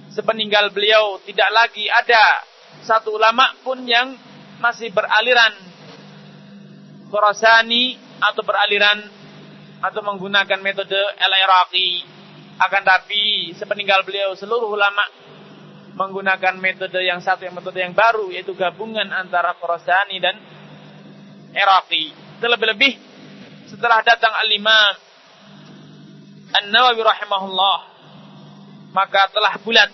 sepeninggal 0.10 0.74
beliau 0.74 1.22
tidak 1.22 1.50
lagi 1.54 1.86
ada 1.86 2.42
satu 2.82 3.14
ulama 3.14 3.54
pun 3.62 3.86
yang 3.86 4.18
masih 4.58 4.90
beraliran 4.90 5.54
Khurasani 7.14 8.00
atau 8.18 8.42
beraliran 8.42 9.06
atau 9.86 10.02
menggunakan 10.02 10.60
metode 10.66 10.98
al-Iraqi. 10.98 12.10
Akan 12.58 12.82
tapi 12.82 13.54
sepeninggal 13.54 14.02
beliau 14.02 14.34
seluruh 14.34 14.70
ulama 14.70 15.02
menggunakan 15.94 16.58
metode 16.58 17.04
yang 17.04 17.20
satu 17.20 17.46
yang 17.46 17.54
metode 17.58 17.78
yang 17.78 17.94
baru 17.94 18.32
yaitu 18.32 18.56
gabungan 18.58 19.06
antara 19.12 19.54
Khurasani 19.60 20.18
dan 20.18 20.40
Iraqi. 21.52 22.14
Terlebih-lebih 22.42 22.94
setelah 23.72 24.04
datang 24.04 24.36
al-Imam 24.44 24.94
An-Nawawi 26.52 27.00
rahimahullah 27.00 27.80
maka 28.92 29.32
telah 29.32 29.56
bulat 29.64 29.88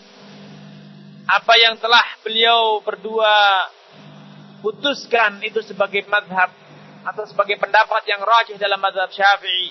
apa 1.28 1.54
yang 1.62 1.78
telah 1.78 2.02
beliau 2.26 2.82
berdua 2.82 3.70
putuskan 4.66 5.38
itu 5.46 5.62
sebagai 5.62 6.08
madhab 6.10 6.50
atau 7.06 7.24
sebagai 7.30 7.62
pendapat 7.62 8.04
yang 8.10 8.20
rajih 8.26 8.58
dalam 8.58 8.82
madhab 8.82 9.12
syafi'i 9.14 9.70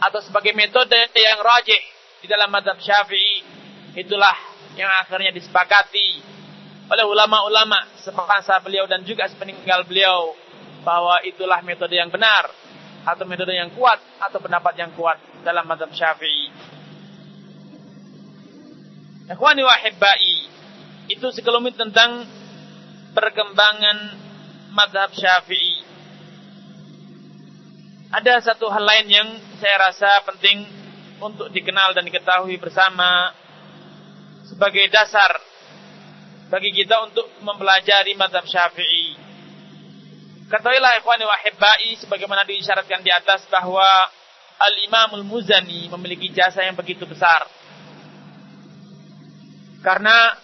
atau 0.00 0.22
sebagai 0.22 0.54
metode 0.54 0.96
yang 1.12 1.40
rajih 1.42 1.82
di 2.22 2.26
dalam 2.30 2.48
madhab 2.48 2.78
syafi'i. 2.78 3.42
Itulah 3.98 4.36
yang 4.78 4.88
akhirnya 5.02 5.34
disepakati 5.34 6.22
oleh 6.86 7.04
ulama-ulama 7.06 7.90
semasa 7.98 8.62
beliau 8.62 8.86
dan 8.86 9.02
juga 9.02 9.26
sepeninggal 9.26 9.82
beliau 9.84 10.34
bahwa 10.84 11.20
itulah 11.24 11.60
metode 11.64 11.96
yang 11.96 12.08
benar 12.08 12.48
atau 13.04 13.24
metode 13.24 13.56
yang 13.56 13.72
kuat 13.72 14.00
atau 14.20 14.38
pendapat 14.40 14.76
yang 14.76 14.92
kuat 14.92 15.16
dalam 15.40 15.64
madhab 15.64 15.88
syafi'i. 15.92 16.52
Ikhwani 19.30 19.62
wa 19.62 19.76
hibbai 19.78 20.34
itu 21.10 21.26
sekelumit 21.32 21.78
tentang 21.78 22.26
perkembangan 23.14 23.98
madhab 24.74 25.10
syafi'i. 25.14 25.86
Ada 28.10 28.42
satu 28.42 28.66
hal 28.66 28.82
lain 28.82 29.06
yang 29.06 29.28
saya 29.62 29.86
rasa 29.86 30.26
penting 30.26 30.66
untuk 31.22 31.46
dikenal 31.54 31.94
dan 31.94 32.02
diketahui 32.02 32.58
bersama 32.58 33.30
sebagai 34.50 34.82
dasar 34.90 35.38
bagi 36.50 36.74
kita 36.74 37.06
untuk 37.06 37.30
mempelajari 37.46 38.18
madhab 38.18 38.42
syafi'i. 38.42 39.29
Ketahuilah 40.50 40.98
ikhwani 40.98 41.22
wa 41.22 41.38
sebagaimana 41.94 42.42
diisyaratkan 42.42 43.06
di 43.06 43.10
atas 43.14 43.46
bahwa 43.46 43.86
Al-Imamul 44.58 45.22
Muzani 45.22 45.86
memiliki 45.86 46.34
jasa 46.34 46.66
yang 46.66 46.74
begitu 46.74 47.06
besar. 47.06 47.46
Karena 49.80 50.34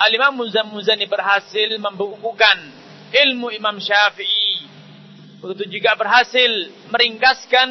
Al-Imam 0.00 0.40
Muzani 0.40 1.04
berhasil 1.04 1.76
membukukan 1.76 2.56
ilmu 3.12 3.52
Imam 3.52 3.76
Syafi'i. 3.76 4.64
Begitu 5.44 5.76
juga 5.76 5.92
berhasil 5.92 6.72
meringkaskan 6.88 7.68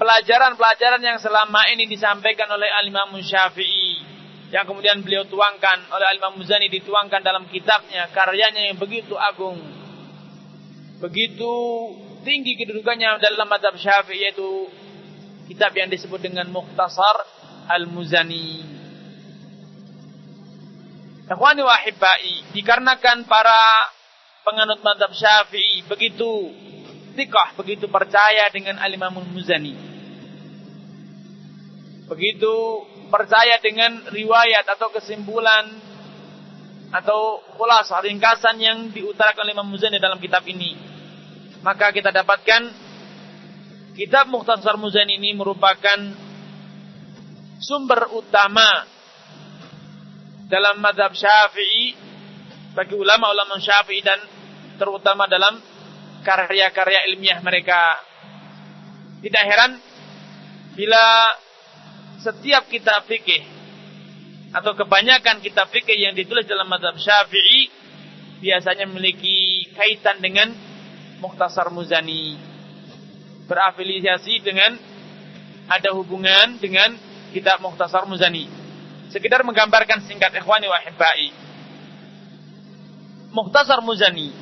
pelajaran-pelajaran 0.00 1.02
yang 1.04 1.20
selama 1.20 1.68
ini 1.76 1.84
disampaikan 1.84 2.48
oleh 2.56 2.72
Al-Imam 2.80 3.20
Syafi'i. 3.20 4.00
Yang 4.48 4.64
kemudian 4.64 5.04
beliau 5.04 5.28
tuangkan 5.28 5.92
oleh 5.92 6.06
Al-Imam 6.08 6.40
Muzani 6.40 6.72
dituangkan 6.72 7.20
dalam 7.20 7.44
kitabnya. 7.52 8.08
Karyanya 8.16 8.72
yang 8.72 8.80
begitu 8.80 9.12
agung. 9.12 9.81
Begitu 11.02 11.54
tinggi 12.22 12.54
kedudukannya 12.54 13.18
dalam 13.18 13.50
mazhab 13.50 13.74
Syafi'i 13.74 14.22
yaitu 14.22 14.70
kitab 15.50 15.74
yang 15.74 15.90
disebut 15.90 16.22
dengan 16.22 16.46
Mukhtasar 16.54 17.26
Al-Muzani. 17.66 18.72
Ikhwani 21.32 21.62
wa 21.64 21.78
dikarenakan 22.52 23.24
para 23.24 23.62
penganut 24.42 24.82
madhab 24.82 25.14
syafi'i 25.14 25.86
begitu 25.86 26.50
tikah, 27.14 27.54
begitu 27.56 27.86
percaya 27.86 28.50
dengan 28.50 28.76
al-imamul 28.82 29.24
muzani. 29.30 29.94
begitu 32.12 32.84
percaya 33.08 33.56
dengan 33.64 34.04
riwayat 34.12 34.68
atau 34.68 34.92
kesimpulan 34.92 35.64
atau 36.92 37.40
khulasah 37.56 38.04
ringkasan 38.04 38.60
yang 38.60 38.92
diutarakan 38.92 39.48
oleh 39.48 39.56
Imam 39.56 39.64
Muzani 39.64 39.96
dalam 39.96 40.20
kitab 40.20 40.44
ini. 40.44 40.91
Maka 41.62 41.94
kita 41.94 42.10
dapatkan 42.10 42.62
kitab 43.94 44.26
Mukhtasar 44.30 44.74
Muzani 44.78 45.18
ini 45.18 45.30
merupakan 45.34 45.98
sumber 47.62 48.10
utama 48.10 48.86
dalam 50.50 50.82
madhab 50.82 51.14
syafi'i 51.14 51.94
bagi 52.74 52.98
ulama-ulama 52.98 53.62
syafi'i 53.62 54.02
dan 54.02 54.18
terutama 54.76 55.30
dalam 55.30 55.62
karya-karya 56.26 57.06
ilmiah 57.14 57.38
mereka. 57.42 57.98
Tidak 59.22 59.44
heran 59.46 59.78
bila 60.74 61.30
setiap 62.18 62.66
kitab 62.66 63.06
fikih 63.06 63.42
atau 64.52 64.74
kebanyakan 64.76 65.38
kitab 65.40 65.70
fikih 65.70 65.96
yang 65.96 66.14
ditulis 66.14 66.44
dalam 66.44 66.66
mazhab 66.66 66.98
Syafi'i 66.98 67.70
biasanya 68.42 68.90
memiliki 68.90 69.70
kaitan 69.72 70.18
dengan 70.18 70.50
Mukhtasar 71.22 71.70
Muzani. 71.70 72.34
Berafiliasi 73.46 74.42
dengan 74.42 74.74
ada 75.70 75.94
hubungan 75.94 76.58
dengan 76.58 76.98
kitab 77.30 77.62
Mukhtasar 77.62 78.02
Muzani. 78.10 78.50
Sekedar 79.14 79.46
menggambarkan 79.46 80.02
singkat 80.02 80.34
ikhwani 80.34 80.66
wa 80.66 80.82
hibbai. 80.82 81.30
Mukhtasar 83.30 83.78
Muzani 83.86 84.34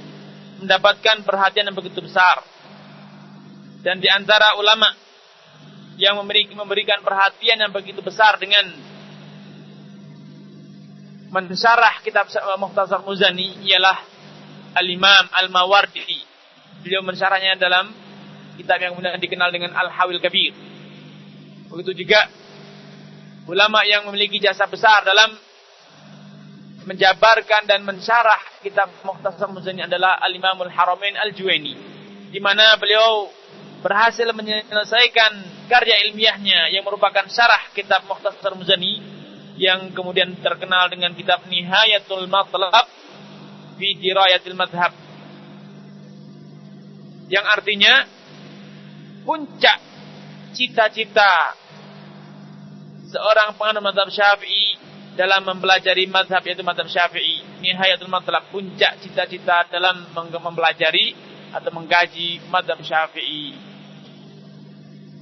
mendapatkan 0.65 1.21
perhatian 1.21 1.69
yang 1.69 1.77
begitu 1.77 2.01
besar. 2.01 2.41
Dan 3.85 4.01
di 4.01 4.09
antara 4.09 4.57
ulama 4.57 4.89
yang 6.01 6.17
memberikan 6.57 7.05
perhatian 7.05 7.61
yang 7.61 7.73
begitu 7.73 8.01
besar 8.01 8.41
dengan 8.41 8.73
mensyarah 11.31 12.01
kitab 12.01 12.27
Muhtasar 12.57 13.05
Muzani 13.05 13.69
ialah 13.69 13.99
Al-Imam 14.75 15.29
Al-Mawardi. 15.29 16.30
Beliau 16.81 17.05
mensyarahnya 17.05 17.61
dalam 17.61 17.93
kitab 18.57 18.81
yang 18.81 18.97
kemudian 18.97 19.21
dikenal 19.21 19.49
dengan 19.53 19.73
Al-Hawil 19.77 20.21
Kabir. 20.21 20.53
Begitu 21.71 22.05
juga 22.05 22.29
ulama 23.49 23.85
yang 23.87 24.05
memiliki 24.09 24.41
jasa 24.43 24.69
besar 24.69 25.05
dalam 25.05 25.33
menjabarkan 26.85 27.69
dan 27.69 27.85
mensyarah 27.85 28.65
kitab 28.65 28.89
Muhtasar 29.05 29.49
Muzani 29.53 29.85
adalah 29.85 30.19
Al-Imamul 30.25 30.73
Haramain 30.73 31.15
Al-Juwaini 31.15 31.75
di 32.31 32.41
mana 32.41 32.79
beliau 32.81 33.29
berhasil 33.85 34.29
menyelesaikan 34.31 35.67
karya 35.67 36.09
ilmiahnya 36.09 36.73
yang 36.73 36.85
merupakan 36.87 37.25
syarah 37.29 37.71
kitab 37.77 38.07
Mukhtasar 38.09 38.57
Muzani 38.57 39.03
yang 39.61 39.93
kemudian 39.93 40.33
terkenal 40.41 40.89
dengan 40.89 41.13
kitab 41.13 41.45
Nihayatul 41.47 42.27
Matlab 42.27 42.89
fi 43.77 43.97
Dirayatil 44.01 44.57
Madhab 44.57 45.10
yang 47.31 47.47
artinya 47.47 48.11
puncak 49.23 49.79
cita-cita 50.51 51.55
seorang 53.07 53.55
penganut 53.55 53.87
madhab 53.87 54.11
syafi'i 54.11 54.75
dalam 55.15 55.47
mempelajari 55.47 56.11
madhab 56.11 56.43
yaitu 56.43 56.67
madhab 56.67 56.91
syafi'i 56.91 57.63
nihayatul 57.63 58.11
matlab 58.11 58.51
puncak 58.51 58.99
cita-cita 58.99 59.71
dalam 59.71 60.11
mempelajari 60.17 61.15
atau 61.55 61.71
mengkaji 61.71 62.43
madhab 62.51 62.83
syafi'i. 62.83 63.55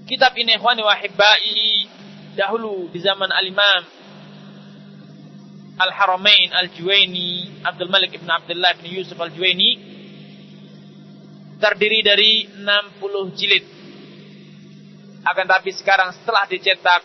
Kitab 0.09 0.33
ini 0.41 0.57
ikhwani 0.57 0.81
wa 0.81 0.97
hibbai 0.97 1.85
dahulu 2.33 2.89
di 2.89 3.01
zaman 3.05 3.29
al-Imam 3.29 3.85
Al-Haramain 5.79 6.51
Al-Juwaini 6.57 7.61
Abdul 7.63 7.93
Malik 7.93 8.17
ibn 8.17 8.27
Abdullah 8.27 8.73
ibn 8.81 8.89
Yusuf 8.89 9.21
Al-Juwaini 9.21 9.98
terdiri 11.59 12.01
dari 12.07 12.47
60 12.51 13.39
jilid. 13.39 13.65
Akan 15.27 15.45
tapi 15.45 15.75
sekarang 15.75 16.15
setelah 16.15 16.47
dicetak 16.47 17.03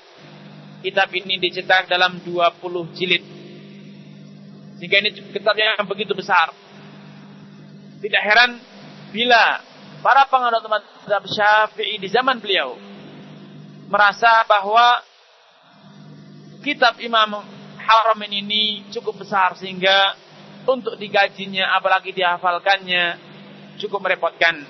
kitab 0.85 1.09
ini 1.11 1.41
dicetak 1.41 1.89
dalam 1.89 2.21
20 2.21 2.97
jilid. 2.97 3.23
Sehingga 4.77 4.97
ini 5.01 5.09
kitab 5.33 5.57
yang 5.57 5.85
begitu 5.89 6.13
besar. 6.13 6.53
Tidak 7.99 8.23
heran 8.23 8.59
bila 9.09 9.63
para 10.03 10.27
penganut 10.27 10.65
mazhab 10.67 11.23
Syafi'i 11.23 11.95
di 11.97 12.11
zaman 12.11 12.43
beliau 12.43 12.75
merasa 13.87 14.43
bahwa 14.43 14.99
kitab 16.65 16.99
Imam 16.99 17.39
Haram 17.83 18.19
ini 18.27 18.87
cukup 18.91 19.23
besar 19.23 19.55
sehingga 19.59 20.15
untuk 20.63 20.95
digajinya 20.95 21.75
apalagi 21.75 22.15
dihafalkannya 22.15 23.32
cukup 23.79 24.03
merepotkan. 24.03 24.61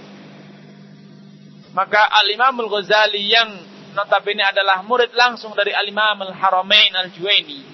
Maka 1.74 2.02
Al-Imam 2.22 2.54
Al-Ghazali 2.64 3.34
yang 3.34 3.50
notabene 3.98 4.46
adalah 4.46 4.86
murid 4.86 5.10
langsung 5.18 5.58
dari 5.58 5.74
Al-Imam 5.74 6.22
Al-Haramain 6.22 6.94
Al-Juwaini 6.94 7.74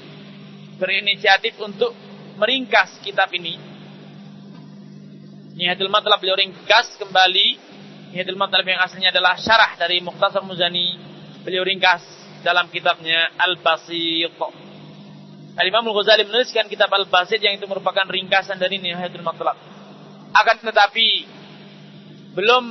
berinisiatif 0.79 1.59
untuk 1.59 1.91
meringkas 2.39 3.03
kitab 3.03 3.27
ini. 3.35 3.59
Nihatul 5.59 5.91
Matlab 5.91 6.23
beliau 6.23 6.39
ringkas 6.39 6.95
kembali. 6.95 7.59
Nihatul 8.15 8.39
Matlab 8.39 8.63
yang 8.63 8.79
aslinya 8.79 9.11
adalah 9.11 9.35
syarah 9.35 9.75
dari 9.75 9.99
Mukhtasar 9.99 10.39
Muzani 10.47 10.95
beliau 11.43 11.67
ringkas 11.67 11.99
dalam 12.39 12.71
kitabnya 12.71 13.35
Al-Basit. 13.35 14.31
Al-Imam 15.59 15.83
Al-Ghazali 15.91 16.23
menuliskan 16.23 16.71
kitab 16.71 16.87
Al-Basit 16.95 17.43
yang 17.43 17.59
itu 17.59 17.67
merupakan 17.67 18.07
ringkasan 18.07 18.55
dari 18.55 18.79
Nihayatul 18.79 19.27
Matlab. 19.27 19.78
Akan 20.33 20.57
tetapi 20.61 21.25
belum 22.37 22.63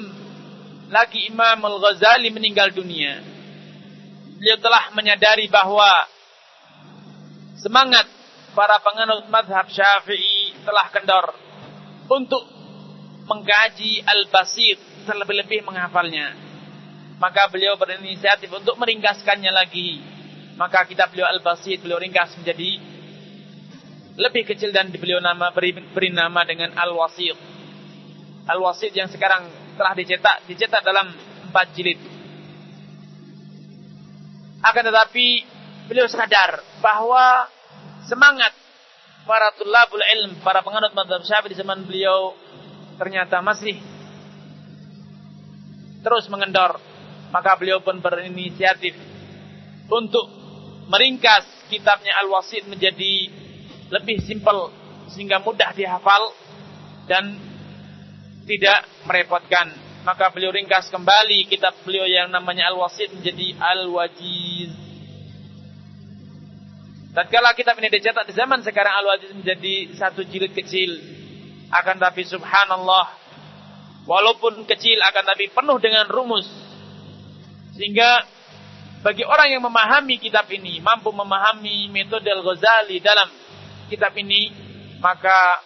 lagi 0.89 1.29
Imam 1.29 1.59
Al-Ghazali 1.63 2.31
meninggal 2.31 2.73
dunia. 2.73 3.21
Beliau 4.39 4.59
telah 4.63 4.95
menyadari 4.95 5.51
bahwa 5.51 5.91
semangat 7.59 8.07
para 8.55 8.79
penganut 8.79 9.27
madhab 9.29 9.67
syafi'i 9.67 10.55
telah 10.63 10.87
kendor 10.95 11.27
untuk 12.07 12.47
mengkaji 13.27 14.07
Al-Basit 14.07 14.79
terlebih-lebih 15.05 15.67
menghafalnya 15.67 16.49
maka 17.19 17.51
beliau 17.51 17.75
berinisiatif 17.75 18.49
untuk 18.49 18.79
meringkaskannya 18.79 19.51
lagi. 19.51 20.01
Maka 20.55 20.87
kitab 20.87 21.11
beliau 21.15 21.27
Al-Basit 21.27 21.83
beliau 21.83 21.99
ringkas 21.99 22.35
menjadi 22.39 22.79
lebih 24.19 24.43
kecil 24.51 24.75
dan 24.75 24.91
beliau 24.91 25.23
nama 25.23 25.55
beri, 25.55 25.79
beri 25.95 26.11
nama 26.11 26.43
dengan 26.43 26.75
Al-Wasit. 26.75 27.39
Al-Wasit 28.51 28.91
yang 28.91 29.07
sekarang 29.07 29.47
telah 29.79 29.95
dicetak 29.95 30.43
dicetak 30.51 30.83
dalam 30.83 31.15
empat 31.49 31.67
jilid. 31.79 32.03
Akan 34.59 34.83
tetapi 34.83 35.47
beliau 35.87 36.11
sadar 36.11 36.59
bahwa 36.83 37.47
semangat 38.11 38.51
para 39.23 39.55
tulabul 39.55 40.03
ilm, 40.03 40.43
para 40.43 40.67
penganut 40.67 40.91
madhab 40.99 41.23
syafi'i 41.23 41.55
di 41.55 41.57
zaman 41.57 41.87
beliau 41.87 42.35
ternyata 42.99 43.39
masih 43.39 43.79
terus 46.03 46.27
mengendor 46.27 46.83
maka 47.31 47.55
beliau 47.55 47.79
pun 47.85 48.03
berinisiatif 48.03 48.97
untuk 49.87 50.27
meringkas 50.89 51.45
kitabnya 51.69 52.17
Al-Wasit 52.25 52.67
menjadi 52.67 53.38
lebih 53.89 54.21
simpel 54.25 54.73
sehingga 55.13 55.41
mudah 55.41 55.73
dihafal 55.73 56.33
dan 57.09 57.37
tidak 58.45 58.85
merepotkan. 59.09 59.73
Maka 60.05 60.33
beliau 60.33 60.55
ringkas 60.55 60.89
kembali 60.89 61.51
kitab 61.53 61.77
beliau 61.85 62.09
yang 62.09 62.33
namanya 62.33 62.73
Al-Wasit 62.73 63.13
menjadi 63.13 63.57
Al-Wajiz. 63.61 64.73
Tatkala 67.13 67.53
kitab 67.53 67.77
ini 67.83 67.93
dicetak 67.93 68.25
di 68.25 68.33
zaman 68.33 68.65
sekarang 68.65 68.95
Al-Wajiz 69.05 69.37
menjadi 69.37 69.93
satu 69.97 70.25
jilid 70.25 70.57
kecil. 70.57 70.97
Akan 71.69 72.01
tapi 72.01 72.25
subhanallah 72.25 73.13
walaupun 74.09 74.65
kecil 74.65 74.97
akan 75.05 75.25
tapi 75.29 75.53
penuh 75.53 75.77
dengan 75.77 76.09
rumus 76.09 76.49
sehingga 77.79 78.25
bagi 78.99 79.23
orang 79.23 79.55
yang 79.55 79.63
memahami 79.63 80.19
kitab 80.19 80.51
ini, 80.51 80.83
mampu 80.83 81.15
memahami 81.15 81.87
metode 81.95 82.27
Al-Ghazali 82.27 82.99
dalam 82.99 83.31
kitab 83.89 84.13
ini, 84.21 84.53
maka 85.01 85.65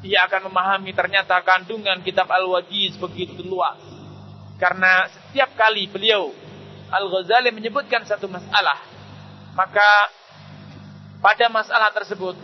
dia 0.00 0.24
akan 0.26 0.50
memahami 0.50 0.92
ternyata 0.96 1.40
kandungan 1.44 2.00
kitab 2.02 2.28
Al-Wajiz 2.28 2.96
begitu 2.96 3.44
luas. 3.44 3.78
Karena 4.56 5.06
setiap 5.12 5.52
kali 5.52 5.88
beliau 5.92 6.32
Al-Ghazali 6.88 7.52
menyebutkan 7.52 8.08
satu 8.08 8.26
masalah, 8.26 8.80
maka 9.52 9.88
pada 11.20 11.46
masalah 11.52 11.92
tersebut 11.92 12.36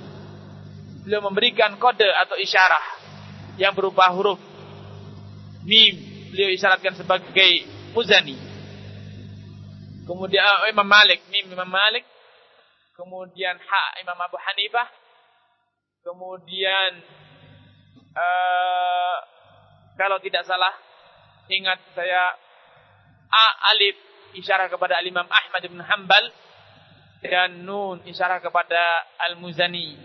beliau 1.03 1.23
memberikan 1.25 1.75
kode 1.81 2.07
atau 2.07 2.37
isyarah 2.39 2.85
yang 3.59 3.75
berupa 3.75 4.07
huruf 4.15 4.39
mim 5.67 5.95
beliau 6.31 6.49
isyaratkan 6.55 6.95
sebagai 6.97 7.69
muzani 7.93 8.53
kemudian 10.07 10.43
oh, 10.43 10.69
Imam 10.71 10.87
Malik, 10.87 11.23
mim 11.31 11.47
Imam 11.51 11.69
Malik, 11.69 12.05
kemudian 12.97 13.57
ha 13.57 13.85
Imam 14.01 14.19
Abu 14.21 14.37
Hanifah, 14.37 14.89
kemudian 16.05 16.91
uh, 18.13 19.17
kalau 19.97 20.19
tidak 20.21 20.45
salah 20.45 20.73
ingat 21.53 21.79
saya 21.93 22.33
a 23.33 23.45
alif 23.75 23.97
isyarat 24.37 24.73
kepada 24.73 25.01
Al 25.01 25.07
Imam 25.09 25.29
Ahmad 25.29 25.63
bin 25.65 25.81
Hanbal 25.81 26.25
dan 27.23 27.63
nun 27.65 28.01
isyarat 28.09 28.41
kepada 28.41 29.05
Al 29.21 29.37
Muzani. 29.39 29.97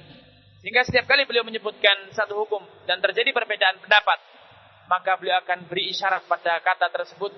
Sehingga 0.60 0.84
setiap 0.84 1.08
kali 1.08 1.24
beliau 1.24 1.48
menyebutkan 1.48 2.12
satu 2.12 2.36
hukum 2.44 2.60
dan 2.90 3.00
terjadi 3.00 3.32
perbedaan 3.32 3.80
pendapat, 3.80 4.20
maka 4.92 5.16
beliau 5.16 5.40
akan 5.40 5.70
beri 5.70 5.94
isyarat 5.96 6.28
pada 6.28 6.60
kata 6.60 6.92
tersebut 6.92 7.32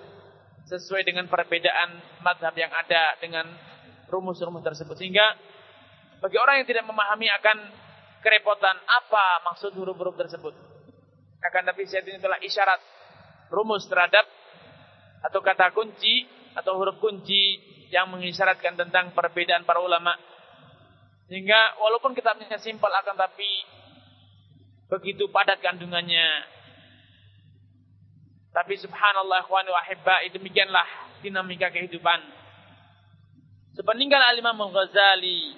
sesuai 0.69 1.01
dengan 1.05 1.25
perbedaan 1.25 1.97
madhab 2.21 2.53
yang 2.53 2.69
ada 2.69 3.17
dengan 3.21 3.45
rumus-rumus 4.09 4.65
tersebut. 4.65 4.97
Sehingga 4.97 5.37
bagi 6.19 6.35
orang 6.35 6.61
yang 6.61 6.67
tidak 6.67 6.85
memahami 6.89 7.31
akan 7.31 7.57
kerepotan 8.19 8.75
apa 8.83 9.25
maksud 9.47 9.71
huruf-huruf 9.77 10.17
tersebut. 10.19 10.51
Akan 11.39 11.63
tapi 11.63 11.87
saya 11.87 12.03
ini 12.03 12.19
telah 12.19 12.41
isyarat 12.43 12.81
rumus 13.53 13.87
terhadap 13.87 14.27
atau 15.23 15.39
kata 15.39 15.71
kunci 15.71 16.27
atau 16.57 16.75
huruf 16.75 16.99
kunci 16.99 17.61
yang 17.89 18.11
mengisyaratkan 18.11 18.75
tentang 18.75 19.15
perbedaan 19.15 19.63
para 19.63 19.79
ulama. 19.79 20.17
Sehingga 21.31 21.79
walaupun 21.79 22.11
kitabnya 22.11 22.59
simpel 22.59 22.91
akan 22.91 23.15
tapi 23.15 23.49
begitu 24.89 25.29
padat 25.29 25.61
kandungannya 25.61 26.57
tapi 28.49 28.73
subhanallah 28.81 29.45
wa 29.45 29.61
ahibba'i 29.85 30.33
demikianlah 30.33 30.87
dinamika 31.21 31.69
kehidupan. 31.69 32.38
Sepeninggal 33.77 34.21
Al-Imam 34.33 34.57
Al-Ghazali 34.69 35.55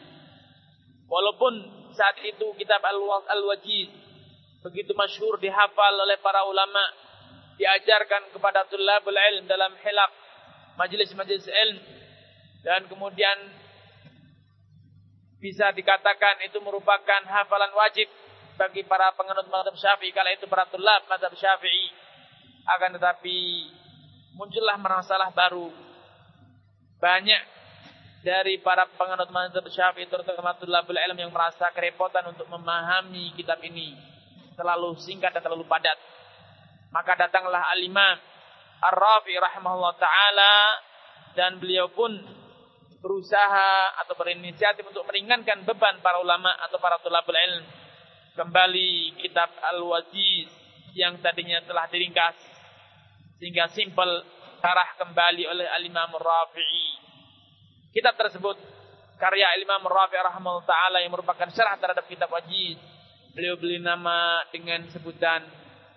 walaupun 1.08 1.54
saat 1.92 2.18
itu 2.24 2.56
kitab 2.56 2.80
Al-Wajiz 2.84 3.92
begitu 4.62 4.94
masyhur 4.94 5.42
dihafal 5.42 5.96
oleh 6.00 6.22
para 6.22 6.46
ulama 6.46 6.82
diajarkan 7.58 8.32
kepada 8.32 8.64
tulabul 8.70 9.18
ilm 9.18 9.50
dalam 9.50 9.74
hilak 9.82 10.12
majelis-majelis 10.78 11.50
ilm 11.50 11.78
dan 12.62 12.86
kemudian 12.86 13.38
bisa 15.42 15.74
dikatakan 15.74 16.46
itu 16.46 16.62
merupakan 16.62 17.22
hafalan 17.26 17.74
wajib 17.74 18.06
bagi 18.62 18.86
para 18.86 19.10
penganut 19.18 19.50
mazhab 19.50 19.74
Syafi'i 19.74 20.14
kala 20.14 20.38
itu 20.38 20.46
para 20.46 20.70
tulab 20.70 21.10
mazhab 21.10 21.34
Syafi'i 21.34 21.90
akan 22.70 23.02
tetapi 23.02 23.38
muncullah 24.38 24.78
masalah 24.78 25.34
baru. 25.34 25.74
Banyak 27.02 27.42
dari 28.22 28.62
para 28.62 28.86
penganut 28.94 29.34
mazhab 29.34 29.66
Syafi'i 29.66 30.06
terutama 30.06 30.54
tulabul 30.62 30.98
ilm 30.98 31.18
yang 31.18 31.34
merasa 31.34 31.74
kerepotan 31.74 32.30
untuk 32.30 32.46
memahami 32.50 33.34
kitab 33.34 33.58
ini. 33.66 33.98
Terlalu 34.54 34.94
singkat 35.02 35.34
dan 35.34 35.42
terlalu 35.42 35.66
padat. 35.66 35.98
Maka 36.94 37.18
datanglah 37.18 37.66
al-Imam 37.74 38.20
Ar-Rafi 38.82 39.34
rahimahullah 39.38 39.94
taala 39.98 40.56
dan 41.34 41.58
beliau 41.58 41.90
pun 41.90 42.14
berusaha 43.02 43.98
atau 44.06 44.14
berinisiatif 44.14 44.86
untuk 44.86 45.02
meringankan 45.10 45.66
beban 45.66 45.98
para 46.06 46.22
ulama 46.22 46.54
atau 46.70 46.78
para 46.78 47.02
tulabul 47.02 47.34
ilm. 47.34 47.66
Kembali 48.38 49.18
kitab 49.18 49.50
Al-Waziz 49.76 50.48
yang 50.94 51.18
tadinya 51.20 51.60
telah 51.66 51.90
diringkas 51.90 52.38
sehingga 53.42 53.66
simpel 53.74 54.22
syarah 54.62 54.94
kembali 55.02 55.50
oleh 55.50 55.66
Al-Imam 55.82 56.14
Rafi'i. 56.14 57.01
Kitab 57.92 58.16
tersebut 58.16 58.56
karya 59.20 59.52
Al-Imam 59.52 59.84
Rafi'i 59.84 60.24
rahimahullah 60.24 60.64
taala 60.64 60.98
yang 61.04 61.12
merupakan 61.12 61.52
syarah 61.52 61.76
terhadap 61.76 62.08
kitab 62.08 62.32
Wajiz. 62.32 62.80
Beliau 63.36 63.60
beli 63.60 63.84
nama 63.84 64.48
dengan 64.48 64.88
sebutan 64.96 65.44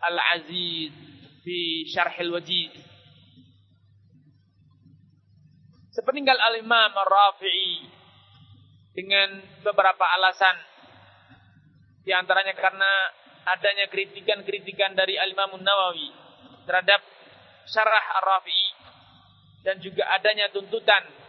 Al-Aziz 0.03 0.91
fi 1.47 1.87
Syarhil 1.87 2.35
Wajiz. 2.35 2.75
Sepeninggal 5.95 6.35
Al-Imam 6.35 6.99
Rafi'i 6.99 7.87
dengan 8.99 9.39
beberapa 9.63 10.03
alasan 10.19 10.59
di 12.03 12.11
antaranya 12.11 12.59
karena 12.59 12.91
adanya 13.55 13.87
kritikan-kritikan 13.87 14.99
dari 14.99 15.15
Al-Imam 15.15 15.63
Nawawi 15.63 16.11
terhadap 16.67 17.07
syarah 17.71 18.19
Ar-Rafi'i 18.19 18.69
dan 19.63 19.79
juga 19.79 20.11
adanya 20.11 20.51
tuntutan 20.51 21.24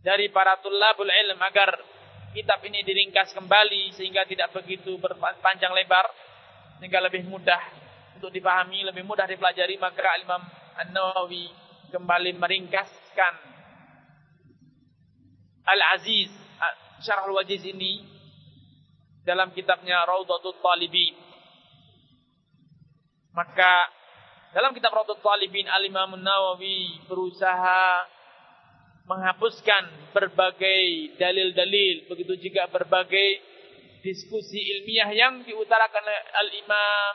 dari 0.00 0.32
para 0.32 0.56
tulabul 0.64 1.08
ilm 1.08 1.40
agar 1.40 1.76
kitab 2.32 2.62
ini 2.64 2.80
diringkas 2.86 3.36
kembali 3.36 3.92
sehingga 3.96 4.24
tidak 4.24 4.54
begitu 4.56 4.96
berpanjang 4.96 5.72
lebar 5.76 6.08
sehingga 6.80 7.04
lebih 7.04 7.28
mudah 7.28 7.60
untuk 8.16 8.32
dipahami, 8.32 8.84
lebih 8.88 9.04
mudah 9.04 9.28
dipelajari. 9.28 9.76
Maka 9.76 10.16
Imam 10.20 10.42
An-Nawawi 10.80 11.52
kembali 11.92 12.36
meringkaskan 12.40 13.34
Al-Aziz 15.68 16.32
Syarah 17.00 17.28
Al-Wajiz 17.28 17.64
ini 17.64 18.04
dalam 19.24 19.52
kitabnya 19.52 20.04
Raudatul 20.08 20.56
Talibin. 20.60 21.16
Maka 23.30 23.88
dalam 24.50 24.74
kitab 24.74 24.90
Raudhut 24.90 25.22
Talibin 25.22 25.70
Al-Imam 25.70 26.18
Nawawi 26.18 27.06
berusaha 27.06 28.04
menghapuskan 29.08 30.12
berbagai 30.16 31.14
dalil-dalil, 31.16 32.08
begitu 32.08 32.50
juga 32.50 32.68
berbagai 32.68 33.40
diskusi 34.00 34.58
ilmiah 34.58 35.10
yang 35.12 35.44
diutarakan 35.44 36.04
Al-Imam 36.46 37.12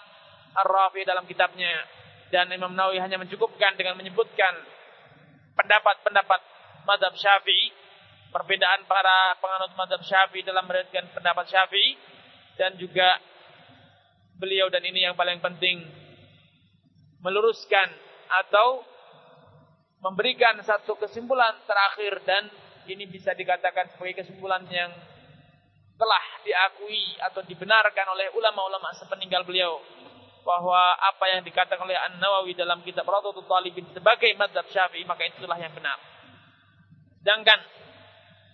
Ar-Rafi 0.66 1.02
dalam 1.06 1.26
kitabnya. 1.26 1.74
Dan 2.30 2.50
Imam 2.52 2.74
Nawawi 2.74 2.98
hanya 3.00 3.22
mencukupkan 3.22 3.78
dengan 3.78 3.96
menyebutkan 3.96 4.54
pendapat-pendapat 5.56 6.42
madhab 6.84 7.14
syafi'i, 7.16 7.72
perbedaan 8.34 8.84
para 8.90 9.38
penganut 9.40 9.72
madhab 9.78 10.02
syafi'i 10.04 10.44
dalam 10.44 10.66
meriwayatkan 10.68 11.16
pendapat 11.16 11.46
syafi'i, 11.48 11.96
dan 12.60 12.76
juga 12.82 13.08
beliau 14.36 14.68
dan 14.68 14.84
ini 14.84 15.08
yang 15.08 15.16
paling 15.16 15.40
penting 15.40 15.80
meluruskan 17.24 17.88
atau 18.28 18.84
memberikan 20.04 20.60
satu 20.64 20.96
kesimpulan 21.00 21.56
terakhir 21.68 22.22
dan 22.28 22.44
ini 22.86 23.10
bisa 23.10 23.34
dikatakan 23.34 23.90
sebagai 23.94 24.26
kesimpulan 24.26 24.62
yang 24.70 24.92
telah 25.96 26.26
diakui 26.44 27.16
atau 27.24 27.42
dibenarkan 27.48 28.06
oleh 28.12 28.28
ulama-ulama 28.36 28.92
sepeninggal 29.00 29.48
beliau 29.48 29.80
bahwa 30.46 30.94
apa 31.02 31.26
yang 31.34 31.42
dikatakan 31.42 31.82
oleh 31.82 31.98
An-Nawawi 31.98 32.54
dalam 32.54 32.86
kitab 32.86 33.08
Radhatul 33.10 33.50
Talibin 33.50 33.90
sebagai 33.90 34.30
mazhab 34.38 34.68
Syafi'i 34.70 35.08
maka 35.08 35.26
itulah 35.26 35.58
yang 35.58 35.74
benar. 35.74 35.98
Sedangkan 37.24 37.60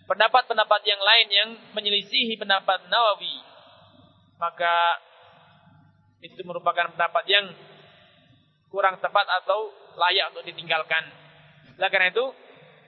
pendapat-pendapat 0.08 0.82
yang 0.88 1.02
lain 1.04 1.28
yang 1.28 1.50
menyelisihi 1.76 2.40
pendapat 2.40 2.88
Nawawi 2.88 3.36
maka 4.40 4.98
itu 6.24 6.42
merupakan 6.48 6.90
pendapat 6.96 7.26
yang 7.28 7.46
kurang 8.72 8.98
tepat 9.04 9.28
atau 9.44 9.70
layak 10.00 10.32
untuk 10.32 10.48
ditinggalkan. 10.48 11.21
Oleh 11.78 11.90
karena 11.92 12.12
itu, 12.12 12.26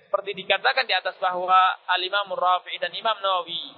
seperti 0.08 0.32
dikatakan 0.46 0.86
di 0.86 0.94
atas 0.94 1.18
bahwa 1.18 1.58
Al-Imam 1.90 2.34
Rafi'i 2.38 2.78
dan 2.78 2.94
Imam 2.94 3.18
Nawawi 3.18 3.74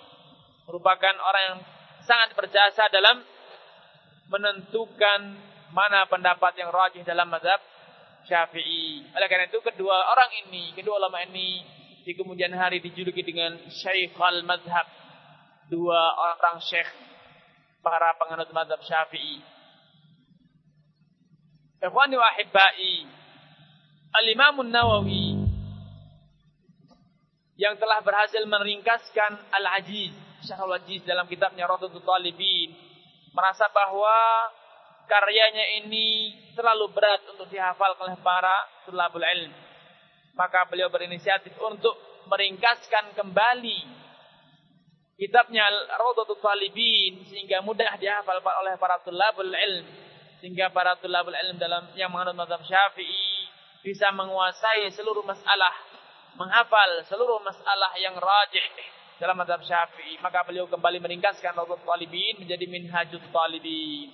merupakan 0.68 1.16
orang 1.16 1.44
yang 1.48 1.60
sangat 2.04 2.36
berjasa 2.36 2.90
dalam 2.92 3.24
menentukan 4.30 5.22
mana 5.72 6.08
pendapat 6.10 6.58
yang 6.58 6.70
rajih 6.74 7.06
dalam 7.06 7.30
mazhab 7.30 7.62
Syafi'i. 8.26 9.06
Oleh 9.14 9.28
karena 9.30 9.46
itu 9.48 9.62
kedua 9.62 9.96
orang 10.12 10.32
ini, 10.48 10.74
kedua 10.74 10.98
ulama 10.98 11.22
ini 11.24 11.62
di 12.06 12.14
kemudian 12.14 12.54
hari 12.54 12.82
dijuluki 12.82 13.22
dengan 13.22 13.56
Syekh 13.70 14.18
al-Madhab. 14.18 14.88
Dua 15.66 15.98
orang 16.14 16.62
syekh 16.62 16.86
para 17.82 18.14
penganut 18.22 18.50
mazhab 18.54 18.78
Syafi'i. 18.86 19.42
Ikhwani 21.82 22.16
wa 22.18 22.28
ahibbai. 22.34 23.25
Al-Imam 24.16 24.64
Nawawi 24.64 25.36
yang 27.56 27.76
telah 27.80 28.00
berhasil 28.04 28.44
meringkaskan 28.48 29.32
Al-Ajiz, 29.52 30.16
Syarh 30.44 30.64
Al-Ajiz 30.68 31.04
dalam 31.04 31.28
kitabnya 31.28 31.68
Radhatul 31.68 32.04
Talibin, 32.04 32.72
merasa 33.36 33.68
bahwa 33.72 34.16
karyanya 35.08 35.84
ini 35.84 36.36
terlalu 36.56 36.92
berat 36.96 37.24
untuk 37.36 37.48
dihafal 37.52 37.96
oleh 38.00 38.16
para 38.24 38.56
tulabul 38.88 39.24
ilm. 39.24 39.52
Maka 40.36 40.68
beliau 40.68 40.92
berinisiatif 40.92 41.56
untuk 41.60 41.96
meringkaskan 42.28 43.16
kembali 43.16 43.80
kitabnya 45.16 45.68
Radhatul 45.96 46.40
Talibin 46.40 47.24
sehingga 47.28 47.64
mudah 47.64 48.00
dihafal 48.00 48.40
oleh 48.40 48.76
para 48.80 49.00
tulabul 49.04 49.52
ilm 49.52 49.86
sehingga 50.40 50.72
para 50.72 51.00
tulabul 51.00 51.36
ilm 51.36 51.56
dalam 51.56 51.88
yang 51.96 52.12
menganut 52.12 52.36
mazhab 52.36 52.64
Syafi'i 52.68 53.35
bisa 53.86 54.10
menguasai 54.10 54.90
seluruh 54.98 55.22
masalah 55.22 55.74
menghafal 56.36 57.06
seluruh 57.06 57.38
masalah 57.46 57.94
yang 58.02 58.18
rajih 58.18 58.66
dalam 59.22 59.38
madhab 59.40 59.64
syafi'i. 59.64 60.20
Maka 60.20 60.44
beliau 60.44 60.68
kembali 60.68 61.00
meringkaskan 61.00 61.56
Rawdat 61.56 61.86
Talibin 61.86 62.44
menjadi 62.44 62.66
Minhajut 62.68 63.24
Talibin. 63.32 64.10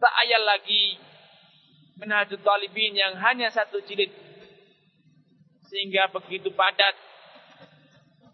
Tak 0.00 0.14
ayal 0.26 0.42
lagi 0.42 0.98
Minhajut 2.00 2.42
Talibin 2.42 2.96
yang 2.98 3.14
hanya 3.22 3.52
satu 3.54 3.78
jilid. 3.86 4.10
Sehingga 5.70 6.10
begitu 6.10 6.50
padat. 6.52 6.96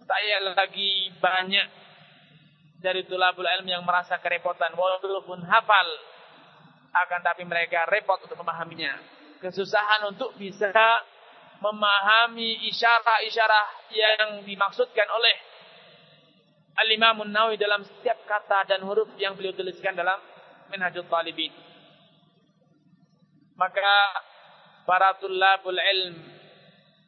Tak 0.09 0.18
ayal 0.24 0.57
lagi 0.57 1.12
banyak 1.20 1.68
dari 2.81 3.04
tulabul 3.04 3.44
ilmu 3.44 3.68
yang 3.68 3.85
merasa 3.85 4.16
kerepotan. 4.16 4.72
Walaupun 4.72 5.44
hafal. 5.44 5.88
Akan 6.92 7.20
tapi 7.20 7.44
mereka 7.44 7.85
repot 7.88 8.18
untuk 8.24 8.38
memahaminya. 8.40 8.96
Kesusahan 9.38 10.09
untuk 10.09 10.35
bisa 10.40 10.72
memahami 11.59 12.70
isyarah-isyarah 12.70 13.66
yang 13.90 14.31
dimaksudkan 14.46 15.07
oleh 15.11 15.37
Al-Imam 16.79 17.27
dalam 17.59 17.83
setiap 17.83 18.22
kata 18.22 18.70
dan 18.70 18.87
huruf 18.87 19.11
yang 19.18 19.35
beliau 19.35 19.51
tuliskan 19.51 19.98
dalam 19.98 20.22
Minhajul 20.70 21.11
Talibin. 21.11 21.51
Maka 23.59 23.90
para 24.87 25.18
tulabul 25.18 25.74
ilm, 25.74 26.14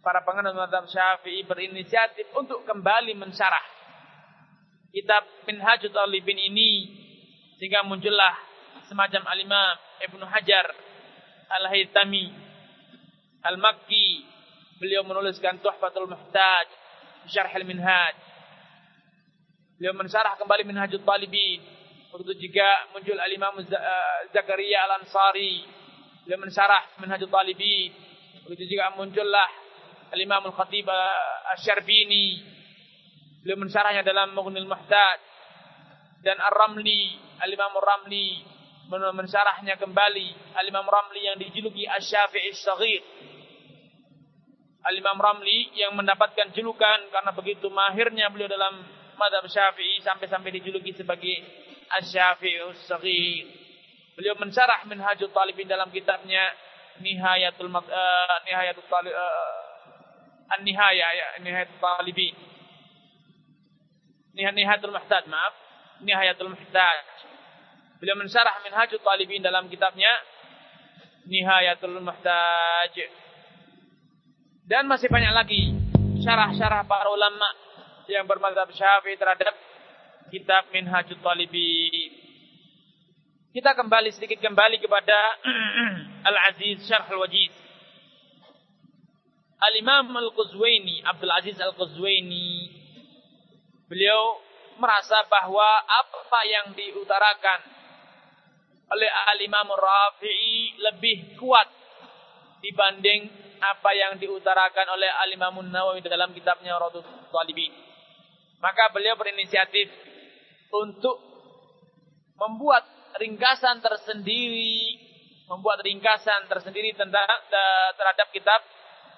para 0.03 0.27
penganut 0.27 0.59
mazhab 0.59 0.90
Syafi'i 0.90 1.47
berinisiatif 1.47 2.27
untuk 2.35 2.66
kembali 2.66 3.14
mensyarah 3.14 3.62
kitab 4.90 5.23
Minhajul 5.47 5.95
Talibin 5.95 6.38
ini 6.51 6.99
sehingga 7.62 7.87
muncullah 7.87 8.49
semacam 8.88 9.22
Al-Imam 9.30 9.76
Ibnu 10.04 10.24
Hajar 10.26 10.66
Al-Haytami 11.50 12.30
Al-Makki 13.46 14.30
Beliau 14.80 15.04
menuliskan 15.04 15.61
Tuhfatul 15.61 16.09
Muhtaj, 16.09 16.66
Syarh 17.28 17.52
al-Minhaj. 17.52 18.16
Beliau 19.76 19.92
mensyarah 19.92 20.40
kembali 20.40 20.64
Minhajul 20.64 21.04
Talibin. 21.04 21.61
Begitu 22.16 22.48
juga 22.48 22.88
muncul 22.96 23.12
Al-Imam 23.20 23.61
eh, 23.61 24.18
Zakaria 24.33 24.88
Al-Ansari. 24.88 25.68
Beliau 26.24 26.40
mensyarah 26.40 26.96
Minhajul 26.96 27.28
Talibin. 27.28 27.92
Begitu 28.48 28.72
juga 28.72 28.96
muncullah 28.96 29.52
Al-Imam 30.16 30.48
Al-Khatib 30.48 30.88
eh, 30.88 31.52
Asy-Syarbini. 31.52 32.40
Beliau 33.44 33.61
mensyarahnya 33.61 34.00
dalam 34.00 34.33
Mughnil 34.33 34.64
Muhtaj. 34.64 35.20
Dan 36.24 36.40
Ar-Ramli, 36.40 37.20
Al-Imam 37.44 37.76
Ar-Ramli 37.76 38.28
mensyarahnya 38.90 39.79
kembali 39.79 40.59
Al-Imam 40.59 40.83
Ramli 40.83 41.22
yang 41.22 41.38
dijuluki 41.38 41.87
Asy-Syafi'i 41.87 42.50
Saghir 42.59 43.03
Al-Imam 44.81 45.20
Ramli 45.20 45.76
yang 45.76 45.92
mendapatkan 45.92 46.57
julukan 46.57 47.12
karena 47.12 47.31
begitu 47.37 47.68
mahirnya 47.68 48.33
beliau 48.33 48.48
dalam 48.48 48.81
madhab 49.20 49.44
syafi'i 49.44 50.00
sampai-sampai 50.00 50.57
dijuluki 50.57 50.96
sebagai 50.96 51.37
Asy-Syafi'us 52.00 52.88
Saghir. 52.88 53.44
Beliau 54.16 54.40
mensyarah 54.40 54.88
Minhajul 54.88 55.29
Talibin 55.37 55.68
dalam 55.68 55.92
kitabnya 55.92 56.48
Nihayatul 57.00 57.68
uh, 57.68 58.37
Nihayatul 58.48 58.88
Talib 58.88 59.12
uh, 59.12 60.55
An-Nihaya 60.57 61.09
ya, 61.12 61.26
Nihayatul 61.44 61.81
Talibin. 61.81 62.35
Nihayatul 64.33 64.92
Muhtaj, 64.96 65.24
maaf. 65.29 65.55
Nihayatul 66.00 66.57
Muhtaj. 66.57 67.05
Beliau 68.00 68.16
mensyarah 68.16 68.64
Minhajul 68.64 69.04
Talibin 69.04 69.44
dalam 69.44 69.68
kitabnya 69.68 70.08
Nihayatul 71.28 72.00
Muhtaj. 72.00 72.96
Dan 74.64 74.88
masih 74.88 75.12
banyak 75.12 75.36
lagi 75.36 75.68
syarah-syarah 76.24 76.88
para 76.88 77.12
ulama 77.12 77.44
yang 78.08 78.24
bermadzhab 78.24 78.72
Syafi'i 78.72 79.20
terhadap 79.20 79.52
kitab 80.32 80.72
Minhajut 80.72 81.20
Talibin. 81.20 82.10
Kita 83.52 83.76
kembali 83.76 84.08
sedikit 84.16 84.40
kembali 84.40 84.80
kepada 84.80 85.18
Al-Aziz 86.32 86.80
Syarh 86.88 87.04
Al-Wajiz. 87.04 87.52
Al-Imam 89.60 90.08
Al-Quzwaini, 90.16 91.04
Abdul 91.04 91.36
Aziz 91.36 91.60
Al-Quzwaini, 91.60 92.72
beliau 93.92 94.40
merasa 94.80 95.20
bahwa 95.28 95.84
apa 95.84 96.40
yang 96.48 96.72
diutarakan 96.72 97.80
oleh 98.90 99.11
Al-Imam 99.37 99.70
Rafi'i 99.70 100.74
lebih 100.83 101.38
kuat 101.38 101.68
dibanding 102.59 103.31
apa 103.61 103.90
yang 103.94 104.12
diutarakan 104.18 104.87
oleh 104.96 105.11
Al-Imam 105.26 105.62
Nawawi 105.62 106.03
dalam 106.03 106.35
kitabnya 106.35 106.74
Radul 106.74 107.07
Talibin. 107.31 107.70
Maka 108.61 108.92
beliau 108.92 109.16
berinisiatif 109.16 109.88
untuk 110.74 111.16
membuat 112.37 112.85
ringkasan 113.20 113.81
tersendiri, 113.81 114.96
membuat 115.48 115.81
ringkasan 115.85 116.48
tersendiri 116.48 116.92
tentang 116.96 117.24
terhadap 117.96 118.29
kitab 118.33 118.61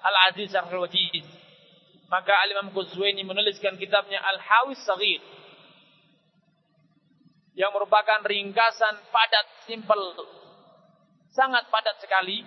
Al-Aziz 0.03 0.53
Al-Wajiz. 0.53 1.27
Maka 2.11 2.35
Al-Imam 2.45 2.69
Quzwaini 2.75 3.25
menuliskan 3.25 3.79
kitabnya 3.79 4.21
Al-Hawis 4.21 4.79
Saghir 4.85 5.23
yang 7.53 7.69
merupakan 7.69 8.21
ringkasan 8.25 8.95
padat, 9.13 9.45
simpel, 9.69 10.01
sangat 11.33 11.69
padat 11.69 12.01
sekali 12.01 12.41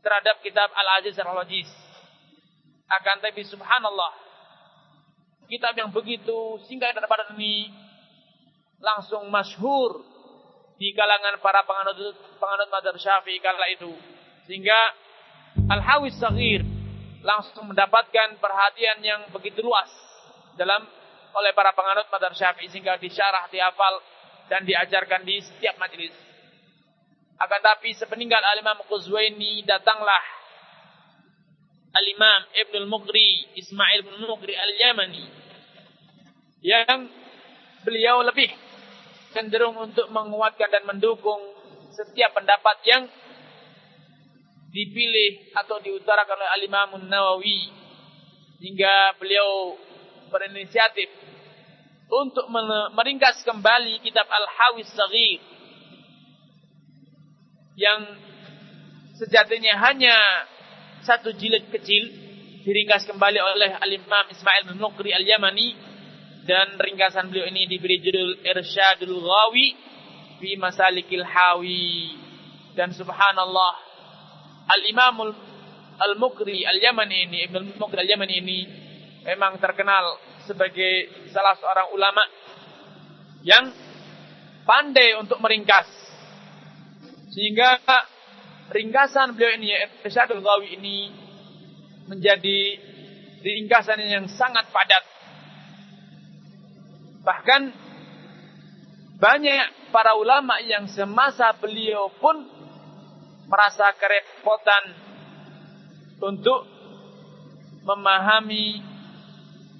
terhadap 0.00 0.40
kitab 0.40 0.72
Al-Aziz 0.72 1.16
Al-Wajiz. 1.20 1.68
Akan 2.88 3.20
tapi 3.24 3.44
subhanallah, 3.44 4.12
kitab 5.48 5.76
yang 5.76 5.92
begitu 5.92 6.60
singkat 6.68 6.92
dan 6.96 7.04
padat 7.08 7.32
ini 7.36 7.72
langsung 8.80 9.28
masyhur 9.28 10.02
di 10.76 10.90
kalangan 10.96 11.38
para 11.38 11.62
penganut 11.62 11.96
penganut 12.42 12.68
madhab 12.68 12.96
syafi'i 12.98 13.38
kala 13.38 13.70
itu. 13.70 13.92
Sehingga 14.50 14.76
Al-Hawis 15.70 16.18
Saghir 16.18 16.66
langsung 17.22 17.70
mendapatkan 17.70 18.40
perhatian 18.42 18.98
yang 19.04 19.20
begitu 19.30 19.62
luas 19.62 19.88
dalam 20.58 20.82
oleh 21.32 21.52
para 21.56 21.72
penganut 21.72 22.08
madhab 22.12 22.32
syafi'i 22.36 22.68
sehingga 22.68 23.00
disyarah, 23.00 23.48
dihafal, 23.48 24.00
dan 24.52 24.68
diajarkan 24.68 25.24
di 25.24 25.40
setiap 25.40 25.80
majelis. 25.80 26.12
Akan 27.40 27.60
tapi 27.64 27.96
sepeninggal 27.96 28.38
Al-Imam 28.38 28.84
Quzwaini 28.86 29.64
datanglah 29.64 30.22
Al-Imam 31.92 32.40
Ibn 32.56 32.74
al-Mughri, 32.86 33.56
Ismail 33.58 34.00
bin 34.04 34.14
al-Mughri 34.24 34.54
al-Yamani 34.56 35.24
yang 36.62 37.10
beliau 37.82 38.22
lebih 38.22 38.48
cenderung 39.34 39.74
untuk 39.76 40.06
menguatkan 40.12 40.70
dan 40.70 40.84
mendukung 40.86 41.40
setiap 41.92 42.32
pendapat 42.36 42.76
yang 42.86 43.02
dipilih 44.72 45.52
atau 45.52 45.82
diutarakan 45.84 46.38
oleh 46.38 46.50
Al-Imam 46.56 46.90
Nawawi 47.04 47.68
hingga 48.62 49.18
beliau 49.20 49.76
berinisiatif 50.32 51.12
untuk 52.08 52.48
meringkas 52.96 53.44
kembali 53.44 54.00
kitab 54.00 54.24
Al-Hawis 54.28 54.88
Saghir 54.92 55.40
yang 57.76 58.00
sejatinya 59.16 59.80
hanya 59.88 60.16
satu 61.04 61.32
jilid 61.36 61.72
kecil 61.72 62.04
diringkas 62.62 63.08
kembali 63.08 63.38
oleh 63.42 63.70
Al-Imam 63.80 64.26
Ismail 64.30 64.70
bin 64.70 64.78
Nukri 64.78 65.10
Al-Yamani 65.10 65.74
dan 66.42 66.74
ringkasan 66.78 67.30
beliau 67.30 67.46
ini 67.50 67.70
diberi 67.70 68.02
judul 68.02 68.42
Irsyadul 68.42 69.18
Ghawi 69.22 69.66
fi 70.42 70.58
Masalikil 70.58 71.22
Hawi. 71.22 72.18
Dan 72.72 72.90
subhanallah 72.96 73.72
Al-Imam 74.70 75.34
Al-Mukri 76.00 76.64
Al-Yamani 76.66 77.30
ini 77.30 77.38
Ibn 77.50 77.78
Mukri 77.78 77.98
Al-Yamani 78.00 78.34
ini 78.42 78.58
memang 79.22 79.58
terkenal 79.62 80.18
sebagai 80.46 81.10
salah 81.30 81.54
seorang 81.58 81.88
ulama 81.94 82.22
yang 83.42 83.70
pandai 84.66 85.18
untuk 85.18 85.38
meringkas 85.42 86.02
sehingga 87.32 87.80
ringkasan 88.68 89.32
beliau 89.32 89.56
ini, 89.56 89.72
Irsyadul 90.04 90.44
Ghawi 90.44 90.76
ini 90.76 90.96
menjadi 92.04 92.60
ringkasan 93.40 94.04
yang 94.04 94.28
sangat 94.28 94.68
padat. 94.68 95.04
Bahkan 97.24 97.62
banyak 99.16 99.66
para 99.94 100.12
ulama 100.20 100.60
yang 100.60 100.84
semasa 100.92 101.56
beliau 101.56 102.12
pun 102.20 102.36
merasa 103.48 103.88
kerepotan 103.96 104.84
untuk 106.20 106.68
memahami 107.88 108.91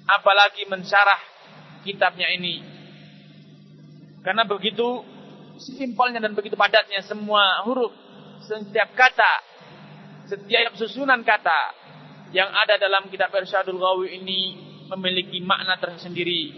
apalagi 0.07 0.67
mensyarah 0.67 1.19
kitabnya 1.83 2.27
ini. 2.33 2.63
Karena 4.23 4.47
begitu 4.47 5.03
simpelnya 5.59 6.23
dan 6.23 6.33
begitu 6.33 6.55
padatnya 6.55 7.03
semua 7.03 7.63
huruf, 7.67 7.91
setiap 8.47 8.95
kata 8.95 9.53
setiap 10.27 10.73
susunan 10.79 11.21
kata 11.21 11.61
yang 12.33 12.49
ada 12.49 12.79
dalam 12.79 13.11
kitab 13.11 13.29
Irsyadul 13.35 13.77
Ghawi 13.77 14.17
ini 14.23 14.39
memiliki 14.89 15.43
makna 15.43 15.77
tersendiri. 15.77 16.49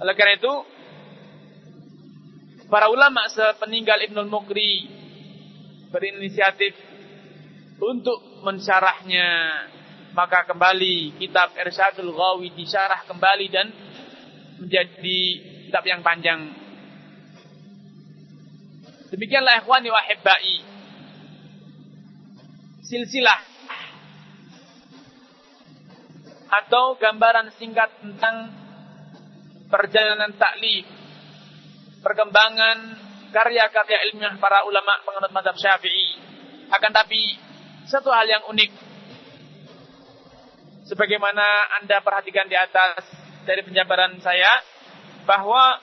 Oleh 0.00 0.14
karena 0.16 0.34
itu, 0.40 0.54
para 2.66 2.88
ulama 2.88 3.28
sepeninggal 3.28 4.08
Ibnul 4.08 4.30
Mukri 4.32 4.88
berinisiatif 5.92 6.74
untuk 7.82 8.42
mensyarahnya. 8.46 9.28
Maka 10.12 10.44
kembali 10.44 11.16
kitab 11.16 11.56
Irsyadul 11.56 12.12
Ghawi 12.12 12.52
disyarah 12.52 13.08
kembali 13.08 13.46
dan 13.48 13.72
menjadi 14.60 15.20
kitab 15.68 15.84
yang 15.88 16.04
panjang. 16.04 16.52
Demikianlah 19.08 19.64
ikhwani 19.64 19.88
wa 19.88 20.04
hibbai 20.04 20.56
silsilah 22.84 23.40
atau 26.52 27.00
gambaran 27.00 27.48
singkat 27.56 27.88
tentang 28.04 28.52
perjalanan 29.72 30.36
taklif, 30.36 30.84
perkembangan 32.04 33.00
karya-karya 33.32 34.12
ilmiah 34.12 34.36
para 34.36 34.68
ulama 34.68 35.00
penganut 35.08 35.32
mazhab 35.32 35.56
Syafi'i. 35.56 36.20
Akan 36.68 36.92
tapi 36.92 37.40
satu 37.88 38.12
hal 38.12 38.28
yang 38.28 38.44
unik 38.52 38.91
sebagaimana 40.86 41.78
Anda 41.82 42.02
perhatikan 42.02 42.46
di 42.46 42.56
atas 42.58 43.06
dari 43.46 43.62
penjabaran 43.66 44.18
saya 44.22 44.50
bahwa 45.26 45.78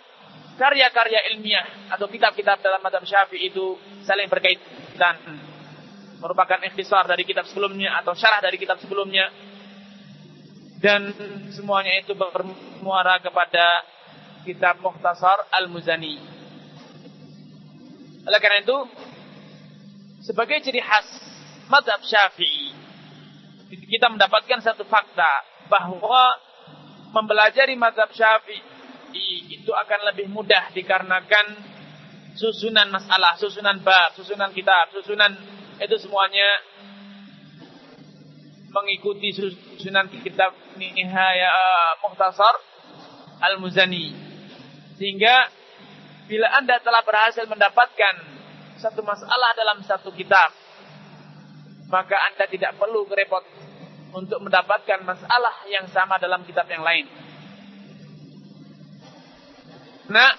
karya-karya 0.59 1.35
ilmiah 1.35 1.91
atau 1.95 2.11
kitab-kitab 2.11 2.59
dalam 2.59 2.83
mazhab 2.83 3.03
Syafi'i 3.07 3.51
itu 3.51 3.79
saling 4.03 4.27
berkaitan 4.27 5.15
merupakan 6.19 6.59
ikhtisar 6.67 7.07
dari 7.07 7.23
kitab 7.23 7.47
sebelumnya 7.47 7.95
atau 8.03 8.11
syarah 8.11 8.43
dari 8.43 8.59
kitab 8.59 8.75
sebelumnya 8.83 9.31
dan 10.79 11.11
semuanya 11.51 11.99
itu 11.99 12.15
bermuara 12.15 13.19
kepada 13.19 13.83
kitab 14.47 14.79
Mukhtasar 14.79 15.51
Al-Muzani. 15.59 16.15
Oleh 18.23 18.39
karena 18.39 18.63
itu, 18.63 18.77
sebagai 20.23 20.63
ciri 20.63 20.79
khas 20.79 21.07
madhab 21.67 21.99
syafi'i, 22.03 22.71
kita 23.69 24.09
mendapatkan 24.09 24.59
satu 24.65 24.81
fakta 24.89 25.29
bahwa 25.69 26.33
mempelajari 27.13 27.77
madhab 27.77 28.09
syafi'i 28.09 29.61
itu 29.61 29.71
akan 29.73 30.09
lebih 30.13 30.29
mudah 30.29 30.73
dikarenakan 30.73 31.57
susunan 32.33 32.89
masalah, 32.89 33.37
susunan 33.37 33.81
bab, 33.81 34.13
susunan 34.17 34.49
kitab, 34.53 34.89
susunan 34.93 35.33
itu 35.79 35.95
semuanya 36.01 36.49
mengikuti 38.69 39.33
susunan 39.33 40.09
kitab 40.09 40.53
Nihaya 40.77 41.49
uh, 41.49 41.91
Muhtasar 42.05 42.55
Al-Muzani. 43.41 44.13
Sehingga 45.01 45.49
bila 46.29 46.53
Anda 46.53 46.77
telah 46.77 47.01
berhasil 47.01 47.49
mendapatkan 47.49 48.15
satu 48.77 49.01
masalah 49.01 49.51
dalam 49.57 49.81
satu 49.83 50.13
kitab, 50.13 50.53
maka 51.89 52.15
Anda 52.31 52.45
tidak 52.45 52.77
perlu 52.77 53.05
repot 53.09 53.43
untuk 54.13 54.39
mendapatkan 54.41 55.05
masalah 55.05 55.65
yang 55.69 55.85
sama 55.89 56.17
dalam 56.17 56.41
kitab 56.45 56.65
yang 56.69 56.81
lain. 56.81 57.05
Nah, 60.09 60.33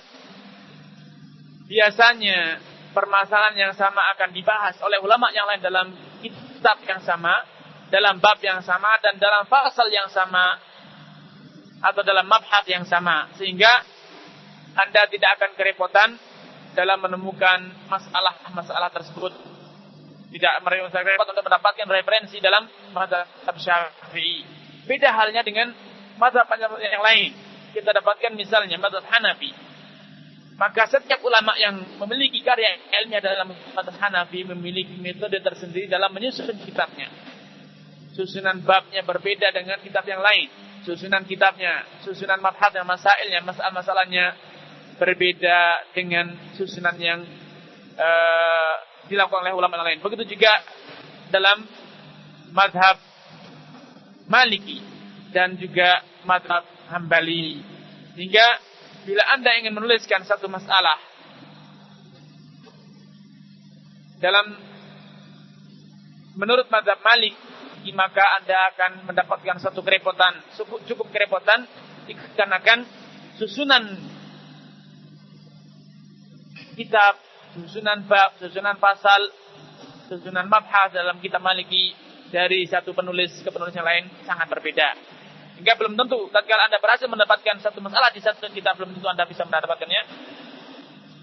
biasanya 1.70 2.58
permasalahan 2.90 3.54
yang 3.54 3.74
sama 3.78 4.02
akan 4.18 4.34
dibahas 4.34 4.74
oleh 4.82 4.98
ulama 4.98 5.30
yang 5.30 5.46
lain 5.46 5.62
dalam 5.62 5.86
kitab 6.18 6.82
yang 6.82 6.98
sama, 7.06 7.46
dalam 7.90 8.18
bab 8.18 8.38
yang 8.42 8.58
sama 8.66 8.98
dan 8.98 9.18
dalam 9.22 9.46
pasal 9.46 9.86
yang 9.90 10.10
sama 10.10 10.58
atau 11.80 12.02
dalam 12.02 12.26
mabhat 12.26 12.66
yang 12.68 12.84
sama 12.84 13.30
sehingga 13.38 13.82
Anda 14.74 15.06
tidak 15.10 15.30
akan 15.38 15.50
kerepotan 15.58 16.10
dalam 16.74 17.02
menemukan 17.02 17.70
masalah-masalah 17.90 18.90
tersebut. 18.94 19.49
Tidak 20.30 20.52
repot 20.62 21.28
untuk 21.34 21.44
mendapatkan 21.44 21.86
referensi 21.90 22.38
dalam 22.38 22.70
mazhab 22.94 23.26
Syafi'i. 23.58 24.46
Beda 24.86 25.10
halnya 25.10 25.42
dengan 25.42 25.74
mazhab 26.22 26.46
yang 26.78 27.02
lain. 27.02 27.30
Kita 27.74 27.90
dapatkan 27.90 28.34
misalnya 28.38 28.78
mazhab 28.78 29.02
Hanafi 29.10 29.70
maka 30.60 30.84
setiap 30.92 31.24
ulama 31.24 31.56
yang 31.56 31.72
memiliki 32.04 32.44
karya 32.44 32.76
ilmiah 33.00 33.24
dalam 33.24 33.48
mazhab 33.72 33.96
Hanafi 33.96 34.44
memiliki 34.44 34.92
metode 35.00 35.40
tersendiri 35.40 35.88
dalam 35.88 36.12
menyusun 36.12 36.52
kitabnya. 36.60 37.08
Susunan 38.12 38.60
babnya 38.60 39.00
berbeda 39.00 39.56
dengan 39.56 39.80
kitab 39.80 40.04
yang 40.04 40.20
lain. 40.20 40.52
Susunan 40.84 41.24
kitabnya, 41.24 41.88
susunan 42.04 42.44
mabhatnya, 42.44 42.84
masailnya, 42.84 43.40
masalah-masalahnya 43.40 44.36
berbeda 45.00 45.88
dengan 45.96 46.36
susunan 46.60 46.96
yang 47.00 47.24
uh, 47.96 48.74
dilakukan 49.10 49.42
oleh 49.42 49.54
ulama 49.58 49.82
lain. 49.82 49.98
Begitu 49.98 50.38
juga 50.38 50.62
dalam 51.34 51.66
madhab 52.54 52.96
Maliki 54.30 54.78
dan 55.34 55.58
juga 55.58 56.06
madhab 56.22 56.62
Hambali. 56.86 57.58
Sehingga 58.14 58.46
bila 59.02 59.22
Anda 59.34 59.50
ingin 59.58 59.74
menuliskan 59.74 60.22
satu 60.22 60.46
masalah 60.46 60.98
dalam 64.22 64.54
menurut 66.36 66.68
mazhab 66.68 67.00
Malik 67.00 67.34
maka 67.96 68.22
Anda 68.38 68.56
akan 68.76 68.90
mendapatkan 69.08 69.56
satu 69.56 69.80
kerepotan 69.80 70.36
cukup 70.84 71.08
kerepotan 71.08 71.64
dikarenakan 72.04 72.84
susunan 73.40 73.96
kitab 76.76 77.16
susunan 77.64 78.04
bab 78.08 78.36
susunan 78.40 78.76
pasal 78.80 79.30
susunan 80.08 80.46
mabhas 80.48 80.94
dalam 80.94 81.20
kitab 81.20 81.44
Maliki 81.44 81.92
dari 82.30 82.64
satu 82.66 82.94
penulis 82.94 83.42
ke 83.42 83.50
penulis 83.50 83.74
yang 83.74 83.86
lain 83.86 84.06
sangat 84.24 84.46
berbeda 84.48 84.94
hingga 85.60 85.76
belum 85.76 85.92
tentu 85.98 86.32
tatkala 86.32 86.72
Anda 86.72 86.80
berhasil 86.80 87.04
mendapatkan 87.04 87.60
satu 87.60 87.84
masalah 87.84 88.08
di 88.14 88.20
satu 88.24 88.48
kitab 88.48 88.80
belum 88.80 88.96
tentu 88.96 89.08
Anda 89.10 89.28
bisa 89.28 89.44
mendapatkannya 89.44 90.02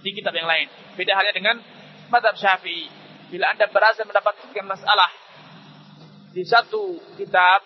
di 0.02 0.10
kitab 0.14 0.34
yang 0.38 0.48
lain. 0.48 0.70
Beda 0.96 1.18
halnya 1.18 1.34
dengan 1.34 1.60
mazhab 2.08 2.38
Syafi'i. 2.38 2.88
Bila 3.28 3.52
Anda 3.52 3.68
berhasil 3.68 4.08
mendapatkan 4.08 4.64
masalah 4.64 5.12
di 6.32 6.48
satu 6.48 6.96
kitab, 7.20 7.60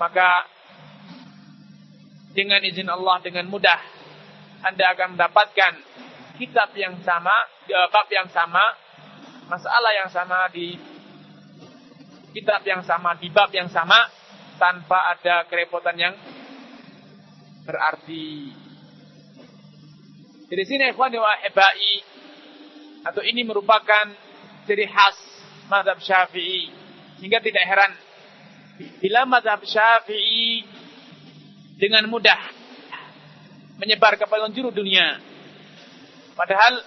maka 0.00 0.48
dengan 2.34 2.58
izin 2.66 2.90
Allah 2.90 3.22
dengan 3.22 3.46
mudah 3.46 3.78
Anda 4.66 4.90
akan 4.90 5.14
mendapatkan 5.14 5.72
kitab 6.38 6.74
yang 6.74 6.98
sama, 7.02 7.34
bab 7.90 8.08
yang 8.10 8.28
sama, 8.30 8.64
masalah 9.46 9.92
yang 9.94 10.10
sama 10.10 10.50
di 10.50 10.74
kitab 12.34 12.66
yang 12.66 12.82
sama, 12.82 13.14
di 13.18 13.30
bab 13.30 13.50
yang 13.54 13.70
sama 13.70 14.10
tanpa 14.58 15.14
ada 15.14 15.46
kerepotan 15.46 15.96
yang 15.98 16.14
berarti. 17.64 18.50
Jadi 20.50 20.62
sini 20.66 20.84
ikhwani 20.92 21.16
wa 21.18 21.34
ibai 21.46 21.94
atau 23.04 23.22
ini 23.24 23.42
merupakan 23.42 24.06
ciri 24.68 24.86
khas 24.88 25.16
mazhab 25.68 25.98
Syafi'i 26.00 26.68
sehingga 27.18 27.40
tidak 27.40 27.64
heran 27.64 27.92
bila 29.00 29.24
mazhab 29.24 29.64
Syafi'i 29.64 30.64
dengan 31.80 32.06
mudah 32.06 32.38
menyebar 33.78 34.14
ke 34.14 34.24
penjuru 34.28 34.70
dunia. 34.70 35.33
Padahal 36.34 36.82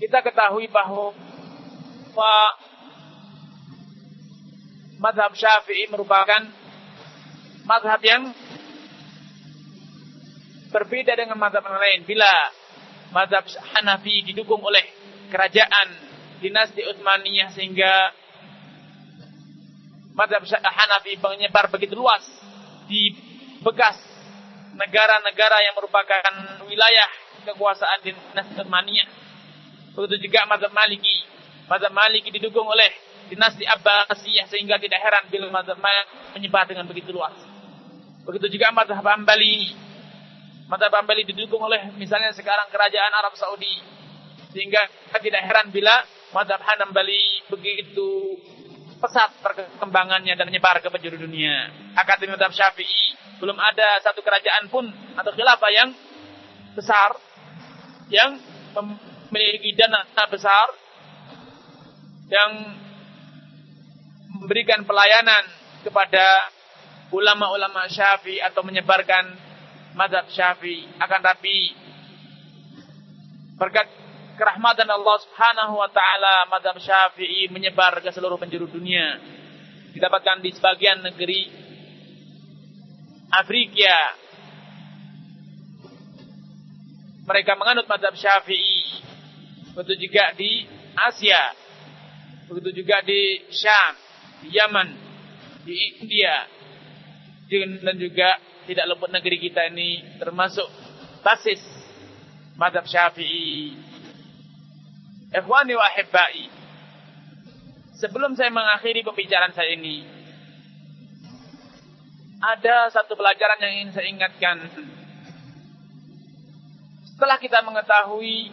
kita 0.00 0.24
ketahui 0.24 0.68
bahwa 0.68 1.12
madhab 4.96 5.32
syafi'i 5.36 5.88
merupakan 5.92 6.40
madhab 7.68 8.00
yang 8.00 8.32
berbeda 10.72 11.16
dengan 11.16 11.36
madhab 11.36 11.64
yang 11.64 11.80
lain. 11.80 12.00
Bila 12.08 12.32
madhab 13.12 13.44
Hanafi 13.76 14.32
didukung 14.32 14.60
oleh 14.64 14.84
kerajaan 15.32 15.88
dinasti 16.40 16.84
Utsmaniyah 16.84 17.52
sehingga 17.52 18.12
madhab 20.16 20.44
Hanafi 20.48 21.16
menyebar 21.20 21.68
begitu 21.68 21.96
luas 21.96 22.24
di 22.88 23.12
bekas 23.60 23.96
negara-negara 24.76 25.56
yang 25.64 25.74
merupakan 25.76 26.24
wilayah 26.68 27.08
kekuasaan 27.44 27.98
dinasti 28.06 28.52
Utsmaniyah. 28.56 29.08
Begitu 29.96 30.28
juga 30.28 30.44
madhab 30.48 30.72
Maliki. 30.72 31.16
Madhab 31.66 31.92
Maliki 31.92 32.28
didukung 32.30 32.68
oleh 32.68 32.92
dinasti 33.26 33.66
Abbasiyah 33.66 34.46
sehingga 34.46 34.78
tidak 34.78 35.02
heran 35.02 35.24
bila 35.32 35.50
mazhab 35.50 35.78
menyebar 36.36 36.68
dengan 36.68 36.86
begitu 36.86 37.10
luas. 37.10 37.34
Begitu 38.22 38.58
juga 38.58 38.70
mazhab 38.70 39.02
Hambali. 39.02 39.74
Mazhab 40.70 40.92
Hambali 40.94 41.22
didukung 41.26 41.62
oleh 41.62 41.90
misalnya 41.98 42.30
sekarang 42.34 42.70
kerajaan 42.70 43.12
Arab 43.14 43.34
Saudi. 43.34 43.74
Sehingga 44.54 44.88
tidak 45.20 45.42
heran 45.42 45.68
bila 45.74 46.04
madhab 46.32 46.60
Hanbali 46.62 47.44
begitu 47.50 48.38
pesat 48.96 49.28
perkembangannya 49.44 50.32
dan 50.32 50.48
menyebar 50.48 50.80
ke 50.80 50.88
penjuru 50.88 51.20
dunia. 51.20 51.72
Akademi 51.98 52.36
madhab 52.36 52.52
Syafi'i 52.54 53.16
belum 53.36 53.56
ada 53.56 54.00
satu 54.00 54.24
kerajaan 54.24 54.72
pun 54.72 54.88
atau 55.16 55.32
khilafah 55.36 55.70
yang 55.72 55.92
besar 56.72 57.16
yang 58.12 58.38
memiliki 59.30 59.74
dana 59.74 60.06
besar 60.30 60.68
yang 62.26 62.52
memberikan 64.36 64.82
pelayanan 64.82 65.46
kepada 65.86 66.50
ulama-ulama 67.14 67.86
Syafi'i 67.86 68.42
atau 68.42 68.66
menyebarkan 68.66 69.30
madhab 69.94 70.26
Syafi'i. 70.30 70.90
Akan 70.98 71.22
tapi 71.22 71.72
berkat 73.56 73.86
kerahmatan 74.36 74.90
Allah 74.90 75.16
Subhanahu 75.22 75.80
wa 75.80 75.88
taala 75.88 76.50
madhab 76.50 76.76
Syafi'i 76.82 77.48
menyebar 77.48 78.02
ke 78.02 78.10
seluruh 78.10 78.36
penjuru 78.36 78.68
dunia. 78.68 79.22
Didapatkan 79.94 80.44
di 80.44 80.52
sebagian 80.52 81.00
negeri 81.00 81.48
Afrika 83.32 84.25
mereka 87.26 87.58
menganut 87.58 87.90
madhab 87.90 88.14
Syafi'i 88.14 89.02
begitu 89.76 90.08
juga 90.08 90.32
di 90.38 90.64
Asia 90.96 91.52
begitu 92.48 92.80
juga 92.80 93.02
di 93.04 93.44
Syam 93.52 93.94
di 94.46 94.48
Yaman 94.54 94.88
di 95.66 95.74
India 96.00 96.46
dan 97.50 97.96
juga 97.98 98.38
tidak 98.66 98.86
luput 98.90 99.10
negeri 99.10 99.38
kita 99.38 99.70
ini 99.70 100.18
termasuk 100.18 100.66
basis 101.22 101.62
madhab 102.58 102.88
syafi'i. 102.88 103.76
Ikhwani 105.30 105.72
wa 105.76 105.84
ahibbai. 105.86 106.44
Sebelum 107.96 108.36
saya 108.36 108.52
mengakhiri 108.52 109.00
pembicaraan 109.00 109.56
saya 109.56 109.72
ini, 109.72 110.04
ada 112.40 112.92
satu 112.92 113.16
pelajaran 113.16 113.60
yang 113.64 113.72
ingin 113.80 113.90
saya 113.96 114.06
ingatkan. 114.12 114.56
Setelah 117.16 117.40
kita 117.40 117.64
mengetahui 117.64 118.52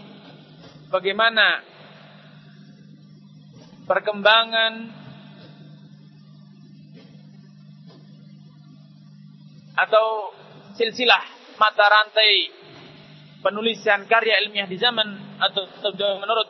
bagaimana 0.87 1.59
perkembangan 3.83 4.87
atau 9.75 10.31
silsilah 10.79 11.19
mata 11.59 11.91
rantai 11.91 12.55
penulisan 13.43 14.07
karya 14.07 14.39
ilmiah 14.47 14.63
di 14.63 14.79
zaman 14.79 15.11
atau 15.43 15.67
menurut 16.23 16.47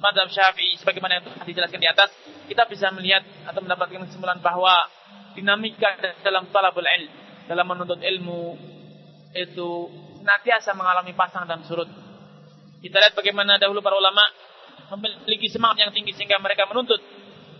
madhab 0.00 0.32
syafi'i 0.32 0.80
sebagaimana 0.80 1.20
yang 1.20 1.28
telah 1.28 1.44
dijelaskan 1.44 1.80
di 1.84 1.88
atas 1.92 2.08
kita 2.48 2.64
bisa 2.72 2.88
melihat 2.96 3.20
atau 3.44 3.60
mendapatkan 3.60 4.00
kesimpulan 4.08 4.40
bahwa 4.40 4.88
dinamika 5.36 5.92
dalam 6.24 6.48
talabul 6.48 6.88
ilm 6.88 7.12
dalam 7.44 7.68
menuntut 7.68 8.00
ilmu 8.00 8.56
itu 9.36 9.92
senantiasa 10.24 10.72
mengalami 10.72 11.12
pasang 11.12 11.44
dan 11.44 11.60
surut. 11.68 11.84
Kita 12.80 12.96
lihat 12.96 13.12
bagaimana 13.12 13.60
dahulu 13.60 13.84
para 13.84 14.00
ulama 14.00 14.24
memiliki 14.96 15.52
semangat 15.52 15.84
yang 15.84 15.92
tinggi 15.92 16.16
sehingga 16.16 16.40
mereka 16.40 16.64
menuntut 16.64 16.96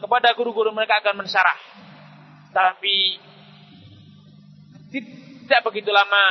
kepada 0.01 0.33
guru-guru 0.33 0.73
mereka 0.73 1.05
akan 1.05 1.21
mensyarah. 1.21 1.59
Tapi 2.57 3.21
tidak 4.89 5.61
begitu 5.69 5.93
lama 5.93 6.25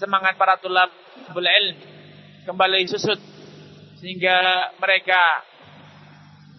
semangat 0.00 0.40
para 0.40 0.56
tulab 0.64 0.88
ilm 1.36 1.76
kembali 2.48 2.88
susut 2.88 3.20
sehingga 4.00 4.72
mereka 4.80 5.44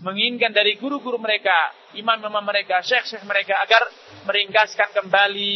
menginginkan 0.06 0.54
dari 0.54 0.78
guru-guru 0.78 1.18
mereka, 1.18 1.74
imam-imam 1.98 2.46
mereka, 2.46 2.86
syekh-syekh 2.86 3.26
mereka 3.26 3.58
agar 3.66 3.82
meringkaskan 4.30 4.94
kembali 4.94 5.54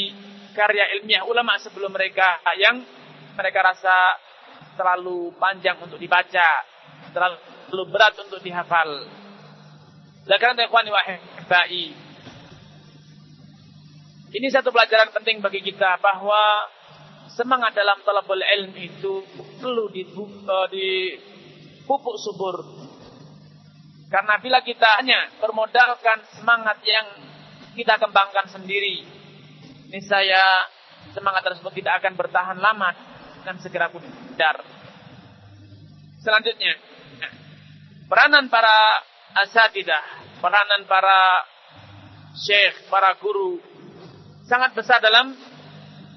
karya 0.58 0.98
ilmiah 0.98 1.26
ulama 1.30 1.58
sebelum 1.62 1.94
mereka 1.94 2.42
yang 2.58 3.03
mereka 3.34 3.60
rasa 3.66 3.96
terlalu 4.78 5.34
panjang 5.38 5.78
untuk 5.82 5.98
dibaca, 5.98 6.50
terlalu 7.14 7.84
berat 7.90 8.14
untuk 8.22 8.42
dihafal. 8.42 9.06
Ini 14.34 14.48
satu 14.50 14.74
pelajaran 14.74 15.14
penting 15.14 15.46
bagi 15.46 15.62
kita 15.62 16.02
bahwa 16.02 16.42
semangat 17.30 17.78
dalam 17.78 18.02
talabul 18.02 18.42
ilm 18.42 18.74
itu 18.78 19.22
perlu 19.62 19.90
eh, 19.94 20.68
dipupuk 20.74 22.16
subur. 22.18 22.58
Karena 24.10 24.38
bila 24.38 24.62
kita 24.62 25.02
hanya 25.02 25.30
bermodalkan 25.42 26.22
semangat 26.38 26.82
yang 26.86 27.08
kita 27.74 27.98
kembangkan 27.98 28.46
sendiri, 28.46 29.02
ini 29.90 30.02
saya 30.06 30.70
semangat 31.14 31.46
tersebut 31.46 31.74
tidak 31.82 32.02
akan 32.02 32.14
bertahan 32.18 32.58
lama 32.58 33.13
dan 33.44 33.60
segera 33.60 33.92
pudar. 33.92 34.64
Selanjutnya, 36.24 36.80
peranan 38.08 38.48
para 38.48 39.04
asatidah, 39.44 40.04
peranan 40.40 40.88
para 40.88 41.44
syekh, 42.40 42.88
para 42.88 43.14
guru 43.20 43.60
sangat 44.48 44.76
besar 44.76 45.00
dalam 45.04 45.36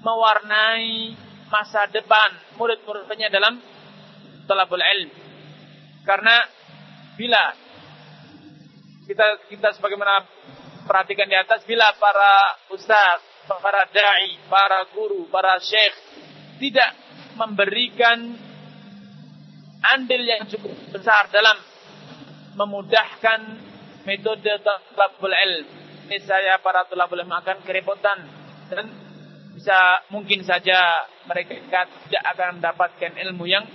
mewarnai 0.03 1.15
masa 1.51 1.87
depan 1.91 2.59
murid-muridnya 2.59 3.31
dalam 3.31 3.59
talabul 4.47 4.83
ilm. 4.83 5.11
Karena 6.07 6.47
bila 7.19 7.43
kita 9.07 9.27
kita 9.51 9.69
sebagaimana 9.75 10.27
perhatikan 10.87 11.27
di 11.27 11.35
atas 11.35 11.67
bila 11.67 11.91
para 11.99 12.63
ustaz, 12.71 13.23
para 13.47 13.87
dai, 13.91 14.39
para 14.47 14.87
guru, 14.95 15.27
para 15.31 15.59
syekh 15.63 15.95
tidak 16.63 17.06
memberikan 17.37 18.19
andil 19.95 20.23
yang 20.25 20.49
cukup 20.49 20.73
besar 20.91 21.29
dalam 21.31 21.57
memudahkan 22.57 23.41
metode 24.09 24.51
talabul 24.65 25.31
ilm 25.31 25.67
saya 26.23 26.57
para 26.63 26.87
tulabul 26.87 27.19
ilmu 27.19 27.35
akan 27.35 27.67
kerepotan 27.67 28.19
dan 28.71 28.87
bisa 29.53 30.05
mungkin 30.13 30.47
saja 30.47 31.09
mereka 31.27 31.89
tidak 32.07 32.25
akan 32.35 32.61
mendapatkan 32.61 33.13
ilmu 33.27 33.45
yang 33.51 33.67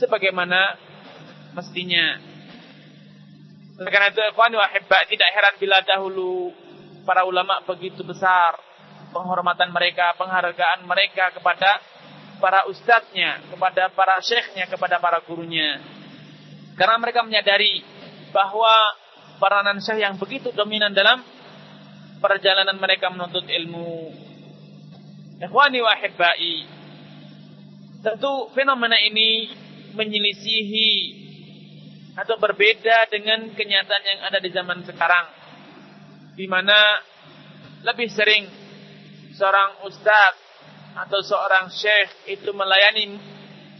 sebagaimana 0.00 0.78
mestinya. 1.52 2.16
Oleh 3.80 3.90
karena 3.90 4.12
itu, 4.12 4.22
ikhwan 4.32 4.54
wa 4.54 4.68
tidak 5.08 5.28
heran 5.34 5.54
bila 5.60 5.82
dahulu 5.84 6.52
para 7.04 7.24
ulama 7.28 7.60
begitu 7.64 8.00
besar 8.04 8.56
penghormatan 9.10 9.74
mereka, 9.74 10.14
penghargaan 10.16 10.86
mereka 10.86 11.34
kepada 11.34 11.80
para 12.40 12.66
ustadznya, 12.66 13.44
kepada 13.52 13.92
para 13.92 14.18
syekhnya, 14.24 14.66
kepada 14.66 14.96
para 14.98 15.20
gurunya. 15.22 15.78
Karena 16.74 16.96
mereka 16.96 17.20
menyadari 17.20 17.84
bahwa 18.32 18.72
peranan 19.36 19.78
syekh 19.84 20.00
yang 20.00 20.16
begitu 20.16 20.48
dominan 20.56 20.96
dalam 20.96 21.20
perjalanan 22.20 22.76
mereka 22.80 23.12
menuntut 23.12 23.44
ilmu. 23.44 24.12
Ikhwani 25.40 25.78
wa 25.80 25.92
ahibbai. 25.92 26.56
Tentu 28.00 28.32
fenomena 28.56 28.96
ini 28.96 29.52
menyelisihi 29.92 30.92
atau 32.16 32.36
berbeda 32.36 33.08
dengan 33.08 33.48
kenyataan 33.52 34.04
yang 34.04 34.20
ada 34.24 34.38
di 34.40 34.50
zaman 34.52 34.84
sekarang. 34.84 35.26
Di 36.36 36.48
mana 36.48 36.76
lebih 37.84 38.08
sering 38.12 38.44
seorang 39.36 39.84
ustaz 39.88 40.49
atau 40.96 41.20
seorang 41.22 41.70
syekh 41.70 42.30
itu 42.30 42.50
melayani 42.50 43.18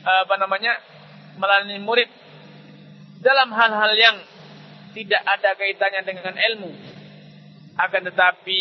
apa 0.04 0.34
namanya? 0.40 0.74
melayani 1.40 1.80
murid 1.80 2.10
dalam 3.24 3.48
hal-hal 3.54 3.92
yang 3.96 4.16
tidak 4.92 5.22
ada 5.24 5.56
kaitannya 5.56 6.02
dengan 6.04 6.34
ilmu 6.36 6.70
akan 7.80 8.02
tetapi 8.12 8.60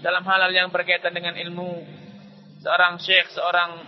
dalam 0.00 0.22
hal-hal 0.24 0.52
yang 0.52 0.68
berkaitan 0.70 1.12
dengan 1.12 1.34
ilmu, 1.34 1.82
seorang 2.60 3.00
syekh, 3.00 3.26
seorang 3.32 3.82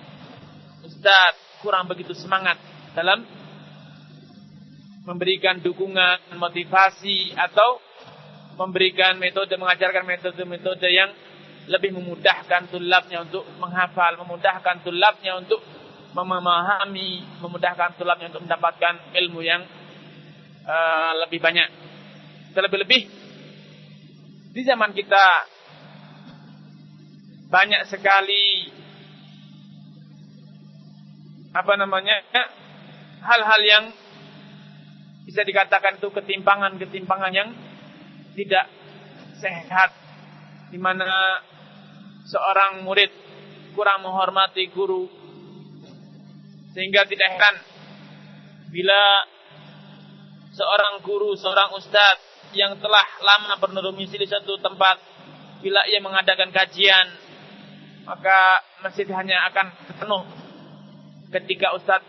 ustaz 0.85 1.37
kurang 1.63 1.87
begitu 1.87 2.13
semangat 2.17 2.57
dalam 2.93 3.23
memberikan 5.05 5.63
dukungan, 5.65 6.37
motivasi 6.37 7.33
atau 7.33 7.81
memberikan 8.61 9.17
metode 9.17 9.55
mengajarkan 9.57 10.05
metode-metode 10.05 10.89
yang 10.91 11.11
lebih 11.69 11.93
memudahkan 11.95 12.73
tulabnya 12.73 13.23
untuk 13.23 13.45
menghafal, 13.61 14.16
memudahkan 14.25 14.81
tulabnya 14.83 15.37
untuk 15.37 15.61
memahami, 16.16 17.39
memudahkan 17.45 18.01
tulabnya 18.01 18.33
untuk 18.33 18.49
mendapatkan 18.49 19.14
ilmu 19.14 19.41
yang 19.45 19.62
uh, 20.64 21.12
lebih 21.25 21.39
banyak. 21.39 21.69
Terlebih-lebih 22.57 23.03
di 24.57 24.62
zaman 24.64 24.97
kita 24.97 25.25
banyak 27.49 27.83
sekali 27.89 28.73
apa 31.53 31.73
namanya 31.81 32.16
hal-hal 33.25 33.61
yang 33.64 33.85
bisa 35.25 35.45
dikatakan 35.45 36.01
itu 36.01 36.09
ketimpangan-ketimpangan 36.09 37.33
yang 37.33 37.53
tidak 38.33 38.69
sehat 39.41 39.93
di 40.73 40.77
mana 40.81 41.41
seorang 42.29 42.85
murid 42.85 43.09
kurang 43.72 44.05
menghormati 44.05 44.68
guru 44.70 45.09
sehingga 46.76 47.09
tidak 47.09 47.29
heran 47.35 47.57
bila 48.68 49.01
seorang 50.53 51.01
guru, 51.01 51.33
seorang 51.41 51.72
ustadz 51.72 52.53
yang 52.53 52.76
telah 52.81 53.07
lama 53.24 53.57
berdomisili 53.61 54.29
satu 54.29 54.61
tempat 54.61 55.01
bila 55.64 55.85
ia 55.89 56.01
mengadakan 56.05 56.53
kajian 56.53 57.07
maka 58.05 58.64
masjid 58.81 59.05
hanya 59.12 59.49
akan 59.53 59.66
penuh 60.01 60.24
ketika 61.29 61.76
ustadz 61.76 62.09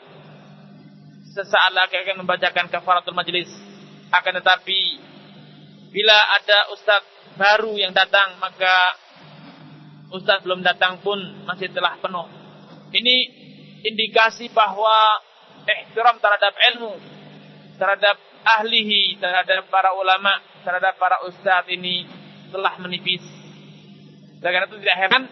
sesaat 1.36 1.72
lagi 1.76 1.96
akan 2.00 2.26
membacakan 2.26 2.72
kafaratul 2.72 3.16
majlis. 3.16 3.52
Akan 4.10 4.34
tetapi 4.34 4.82
bila 5.94 6.18
ada 6.40 6.74
ustadz 6.74 7.38
baru 7.38 7.78
yang 7.78 7.92
datang 7.94 8.40
maka 8.42 8.96
ustadz 10.10 10.46
belum 10.46 10.66
datang 10.66 11.02
pun 11.02 11.18
masih 11.46 11.70
telah 11.74 11.98
penuh. 12.02 12.28
Ini 12.90 13.16
indikasi 13.86 14.50
bahwa 14.52 15.22
ihtiram 15.66 16.18
terhadap 16.18 16.54
ilmu 16.74 16.94
terhadap 17.80 18.18
ahlihi 18.44 19.22
terhadap 19.22 19.70
para 19.72 19.94
ulama 19.96 20.42
terhadap 20.66 20.98
para 20.98 21.24
ustadz 21.30 21.70
ini 21.72 22.04
telah 22.50 22.76
menipis. 22.82 23.24
Karena 24.40 24.66
itu 24.66 24.80
tidak 24.82 24.98
heran 24.98 25.24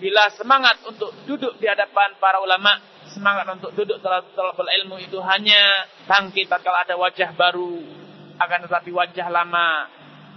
bila 0.00 0.24
semangat 0.32 0.80
untuk 0.86 1.12
duduk 1.28 1.60
di 1.60 1.66
hadapan 1.68 2.16
para 2.22 2.40
ulama 2.40 2.78
semangat 3.10 3.44
untuk 3.52 3.74
duduk 3.74 3.98
talabul 4.00 4.68
ilmu 4.68 4.96
itu 5.02 5.18
hanya 5.20 5.88
bangkit 6.06 6.48
kalau 6.48 6.78
ada 6.80 6.94
wajah 6.96 7.34
baru. 7.34 7.82
Akan 8.40 8.64
tetapi 8.64 8.88
wajah 8.88 9.28
lama 9.28 9.84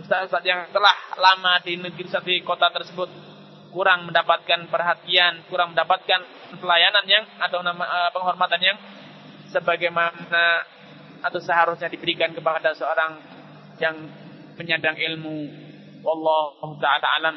ustaz-ustaz 0.04 0.44
yang 0.44 0.68
telah 0.76 1.16
lama 1.16 1.64
di 1.64 1.80
negeri 1.80 2.04
di 2.10 2.44
kota 2.44 2.68
tersebut 2.74 3.33
kurang 3.74 4.06
mendapatkan 4.06 4.70
perhatian 4.70 5.50
kurang 5.50 5.74
mendapatkan 5.74 6.22
pelayanan 6.62 7.06
yang 7.10 7.26
atau 7.42 7.66
nama 7.66 7.82
uh, 7.82 8.10
penghormatan 8.14 8.62
yang 8.62 8.78
sebagaimana 9.50 10.66
atau 11.24 11.40
seharusnya 11.40 11.90
diberikan 11.90 12.36
kepada 12.36 12.76
seorang 12.78 13.18
yang 13.80 13.96
penyandang 14.60 15.00
ilmu. 15.00 15.50
Wallahu 16.04 16.78
taala 16.84 17.08
alam. 17.22 17.36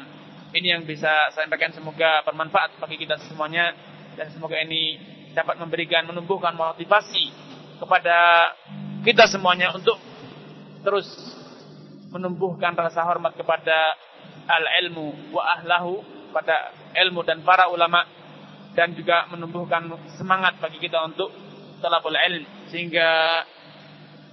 Ini 0.51 0.79
yang 0.79 0.83
bisa 0.83 1.31
saya 1.31 1.47
sampaikan. 1.47 1.71
Semoga 1.71 2.23
bermanfaat 2.27 2.79
bagi 2.83 2.99
kita 2.99 3.15
semuanya. 3.31 3.71
Dan 4.19 4.33
semoga 4.33 4.57
ini 4.59 4.97
dapat 5.31 5.61
memberikan 5.61 6.03
menumbuhkan 6.09 6.57
motivasi 6.57 7.29
kepada 7.77 8.51
kita 9.05 9.29
semuanya 9.29 9.71
untuk 9.77 9.95
terus 10.81 11.05
menumbuhkan 12.09 12.73
rasa 12.73 13.05
hormat 13.05 13.37
kepada 13.37 13.93
al 14.49 14.65
ilmu 14.81 15.35
wa 15.35 15.43
ahlahu 15.53 16.01
pada 16.31 16.75
ilmu 16.95 17.23
dan 17.23 17.41
para 17.41 17.69
ulama 17.71 18.03
dan 18.77 18.93
juga 18.93 19.25
menumbuhkan 19.33 19.89
semangat 20.19 20.61
bagi 20.61 20.77
kita 20.77 21.01
untuk 21.07 21.33
talabul 21.81 22.13
ilm 22.13 22.45
sehingga 22.69 23.41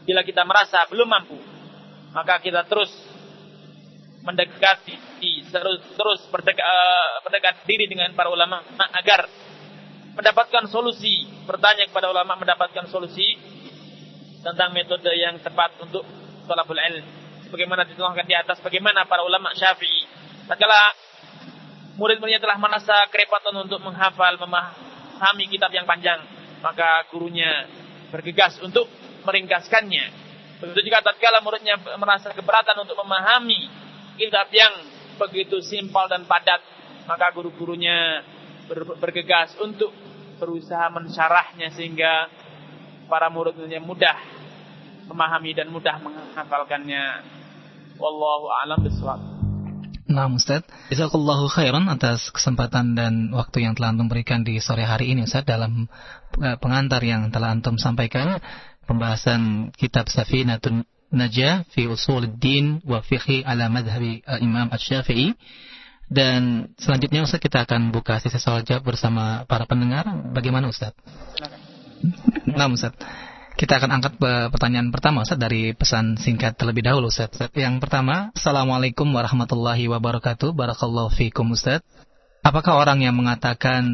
Bila 0.04 0.20
kita 0.20 0.44
merasa 0.44 0.84
belum 0.92 1.08
mampu, 1.08 1.40
maka 2.12 2.36
kita 2.44 2.68
terus 2.68 2.92
mendekati, 4.20 5.00
terus 5.48 5.80
terus 5.96 6.20
berdekat, 6.28 6.64
berdekat 7.24 7.64
diri 7.64 7.88
dengan 7.88 8.12
para 8.12 8.28
ulama 8.28 8.60
agar 9.00 9.24
mendapatkan 10.12 10.68
solusi. 10.68 11.24
Bertanya 11.48 11.88
kepada 11.88 12.12
ulama 12.12 12.36
mendapatkan 12.36 12.88
solusi 12.92 13.36
tentang 14.44 14.76
metode 14.76 15.08
yang 15.16 15.40
tepat 15.40 15.72
untuk 15.80 16.04
thalabul 16.44 16.76
ilm. 16.76 17.04
Sebagaimana 17.48 17.88
dituangkan 17.88 18.28
di 18.28 18.36
atas, 18.36 18.60
bagaimana 18.60 19.08
para 19.08 19.24
ulama 19.24 19.56
Syafi'i 19.56 20.04
tatkala 20.44 20.76
murid-muridnya 21.94 22.42
telah 22.42 22.58
merasa 22.58 23.06
kerepatan 23.10 23.54
untuk 23.66 23.78
menghafal, 23.82 24.34
memahami 24.38 25.44
kitab 25.50 25.70
yang 25.70 25.86
panjang, 25.86 26.18
maka 26.62 27.06
gurunya 27.10 27.66
bergegas 28.10 28.58
untuk 28.62 28.90
meringkaskannya. 29.26 30.22
Begitu 30.62 30.90
juga 30.90 31.02
tatkala 31.02 31.42
muridnya 31.42 31.78
merasa 31.98 32.30
keberatan 32.30 32.78
untuk 32.82 32.98
memahami 32.98 33.68
kitab 34.18 34.50
yang 34.54 34.74
begitu 35.18 35.62
simpel 35.62 36.06
dan 36.10 36.26
padat, 36.26 36.62
maka 37.06 37.30
guru-gurunya 37.34 38.22
bergegas 38.98 39.54
untuk 39.60 39.92
berusaha 40.38 40.90
mensyarahnya 40.90 41.70
sehingga 41.74 42.26
para 43.06 43.30
muridnya 43.30 43.78
mudah 43.78 44.18
memahami 45.06 45.52
dan 45.52 45.68
mudah 45.70 46.00
menghafalkannya. 46.00 47.04
Wallahu 47.94 48.50
a'lam 48.50 48.82
bishawab. 48.82 49.33
Nah 50.04 50.28
Ustaz, 50.28 50.68
Jazakallahu 50.92 51.48
khairan 51.48 51.88
atas 51.88 52.28
kesempatan 52.28 52.92
dan 52.92 53.32
waktu 53.32 53.64
yang 53.64 53.72
telah 53.72 53.96
Antum 53.96 54.12
berikan 54.12 54.44
di 54.44 54.60
sore 54.60 54.84
hari 54.84 55.16
ini 55.16 55.24
Ustaz 55.24 55.48
dalam 55.48 55.88
eh, 56.44 56.56
pengantar 56.60 57.00
yang 57.00 57.32
telah 57.32 57.56
Antum 57.56 57.80
sampaikan 57.80 58.36
pembahasan 58.84 59.72
kitab 59.72 60.12
Safinatun 60.12 60.84
Najah 61.14 61.64
fi 61.70 61.86
Usul 61.86 62.26
Din 62.36 62.82
wa 62.82 63.00
Fiqhi 63.00 63.46
ala 63.46 63.70
Madhabi 63.70 64.20
uh, 64.26 64.42
Imam 64.42 64.68
Asy-Syafi'i. 64.68 65.32
Dan 66.04 66.74
selanjutnya 66.76 67.24
Ustaz 67.24 67.40
kita 67.40 67.64
akan 67.64 67.88
buka 67.88 68.20
sesi 68.20 68.36
soal 68.36 68.60
jawab 68.66 68.92
bersama 68.92 69.48
para 69.48 69.64
pendengar. 69.64 70.04
Bagaimana 70.36 70.68
Ustaz? 70.68 70.92
Nah 72.44 72.68
Ustaz. 72.68 72.92
Kita 73.54 73.78
akan 73.78 73.90
angkat 74.02 74.18
pertanyaan 74.50 74.90
pertama 74.90 75.22
Ustaz 75.22 75.38
dari 75.38 75.70
pesan 75.78 76.18
singkat 76.18 76.58
terlebih 76.58 76.82
dahulu 76.82 77.06
Ustaz. 77.06 77.38
Yang 77.54 77.78
pertama, 77.78 78.34
Assalamualaikum 78.34 79.06
warahmatullahi 79.06 79.86
wabarakatuh. 79.86 80.50
Barakallahu 80.50 81.14
fiikum 81.14 81.54
Ustaz. 81.54 81.78
Apakah 82.44 82.76
orang 82.76 83.00
yang 83.00 83.16
mengatakan 83.16 83.88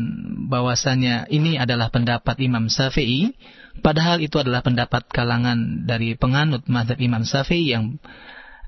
bahwasanya 0.51 1.29
ini 1.31 1.55
adalah 1.55 1.93
pendapat 1.93 2.41
Imam 2.43 2.67
Syafi'i, 2.67 3.37
padahal 3.79 4.19
itu 4.25 4.43
adalah 4.43 4.65
pendapat 4.65 5.07
kalangan 5.07 5.87
dari 5.87 6.19
penganut 6.19 6.67
mazhab 6.67 6.99
Imam 6.99 7.23
Syafi'i 7.23 7.71
yang 7.71 8.03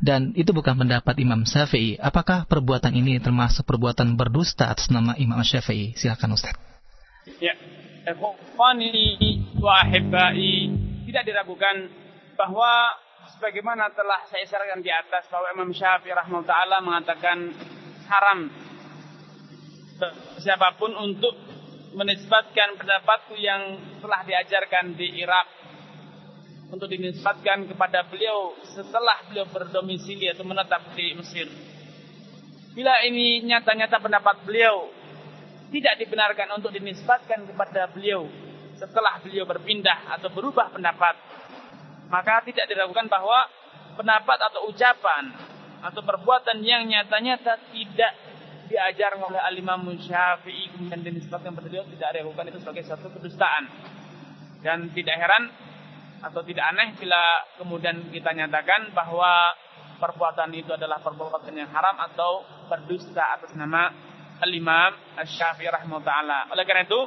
dan 0.02 0.34
itu 0.38 0.54
bukan 0.54 0.76
pendapat 0.76 1.18
Imam 1.18 1.42
Syafi'i. 1.48 1.98
Apakah 1.98 2.46
perbuatan 2.46 2.94
ini 2.94 3.16
termasuk 3.18 3.66
perbuatan 3.66 4.14
berdusta 4.14 4.68
atas 4.68 4.92
nama 4.92 5.16
Imam 5.18 5.42
Syafi'i? 5.42 5.98
Silakan 5.98 6.36
Ustaz. 6.38 6.54
Ya, 7.42 7.54
ikhwani 8.02 9.42
wa 9.62 9.78
tidak 11.12 11.28
diragukan 11.28 11.92
bahwa 12.40 12.88
sebagaimana 13.36 13.92
telah 13.92 14.24
saya 14.32 14.48
sarankan 14.48 14.80
di 14.80 14.88
atas 14.88 15.28
bahwa 15.28 15.52
Imam 15.52 15.68
Syafi'i 15.68 16.16
rahimahullah 16.16 16.80
mengatakan 16.80 17.52
haram 18.08 18.48
siapa 20.40 20.72
pun 20.80 20.96
untuk 20.96 21.36
menisbatkan 21.92 22.80
pendapatku 22.80 23.36
yang 23.36 23.76
telah 24.00 24.24
diajarkan 24.24 24.96
di 24.96 25.20
Irak 25.20 25.46
untuk 26.72 26.88
dinisbatkan 26.88 27.68
kepada 27.68 28.08
beliau 28.08 28.56
setelah 28.72 29.28
beliau 29.28 29.44
berdomisili 29.52 30.32
atau 30.32 30.48
menetap 30.48 30.96
di 30.96 31.12
Mesir. 31.12 31.44
Bila 32.72 33.04
ini 33.04 33.44
nyata-nyata 33.44 34.00
pendapat 34.00 34.48
beliau 34.48 34.88
tidak 35.68 36.00
dibenarkan 36.00 36.56
untuk 36.56 36.72
dinisbatkan 36.72 37.44
kepada 37.44 37.92
beliau 37.92 38.24
setelah 38.82 39.22
beliau 39.22 39.46
berpindah 39.46 40.18
atau 40.18 40.26
berubah 40.34 40.74
pendapat, 40.74 41.14
maka 42.10 42.42
tidak 42.42 42.66
diragukan 42.66 43.06
bahwa 43.06 43.46
pendapat 43.94 44.38
atau 44.50 44.66
ucapan 44.66 45.30
atau 45.86 46.02
perbuatan 46.02 46.58
yang 46.66 46.90
nyata-nyata 46.90 47.70
tidak 47.70 48.12
diajar 48.66 49.14
oleh 49.22 49.38
al-Imam 49.38 49.86
Syafi'i 49.94 50.74
kemudian 50.74 50.98
dinisbatkan 50.98 51.54
kepada 51.54 51.70
beliau 51.70 51.86
tidak 51.94 52.08
diragukan 52.10 52.44
itu 52.50 52.58
sebagai 52.58 52.82
satu 52.90 53.06
kedustaan. 53.14 53.70
Dan 54.62 54.90
tidak 54.90 55.14
heran 55.18 55.46
atau 56.22 56.42
tidak 56.42 56.66
aneh 56.74 56.98
bila 56.98 57.22
kemudian 57.58 58.10
kita 58.10 58.34
nyatakan 58.34 58.90
bahwa 58.94 59.54
perbuatan 60.02 60.50
itu 60.58 60.74
adalah 60.74 60.98
perbuatan 60.98 61.54
yang 61.54 61.70
haram 61.70 61.98
atau 62.10 62.42
berdusta 62.66 63.38
atas 63.38 63.54
nama 63.54 63.90
Al-Imam 64.42 65.14
Syafi'i 65.22 65.70
rahimahullah 65.70 66.50
Oleh 66.50 66.66
karena 66.66 66.82
itu 66.82 66.98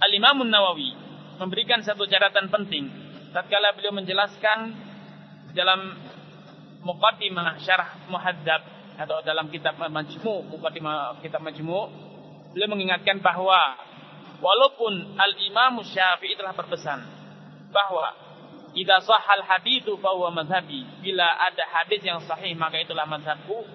Al-Imam 0.00 0.48
Nawawi 0.48 0.96
memberikan 1.36 1.84
satu 1.84 2.08
catatan 2.08 2.48
penting. 2.48 2.88
Tatkala 3.36 3.76
beliau 3.76 3.92
menjelaskan 3.94 4.72
dalam 5.52 5.96
muqaddimah 6.80 7.60
syarah 7.60 8.08
muhadzab 8.08 8.62
atau 9.00 9.20
dalam 9.24 9.48
kitab 9.48 9.76
Majmu, 9.80 10.52
mukadimah 10.52 11.20
kitab 11.24 11.40
Majmu, 11.40 11.80
beliau 12.52 12.68
mengingatkan 12.68 13.20
bahwa 13.20 13.56
walaupun 14.40 15.16
Al-Imam 15.20 15.84
Syafi'i 15.84 16.36
telah 16.36 16.56
berpesan 16.56 17.00
bahwa 17.70 18.12
jika 18.72 19.02
sahal 19.02 19.42
hadithu 19.46 19.98
bahwa 19.98 20.30
madhabi 20.30 20.86
bila 21.02 21.26
ada 21.26 21.64
hadis 21.74 22.02
yang 22.06 22.22
sahih 22.22 22.54
maka 22.54 22.78
itulah 22.78 23.02
madhabku 23.06 23.66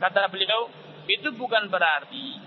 kata 0.00 0.28
beliau 0.32 0.72
itu 1.04 1.28
bukan 1.36 1.68
berarti 1.68 2.45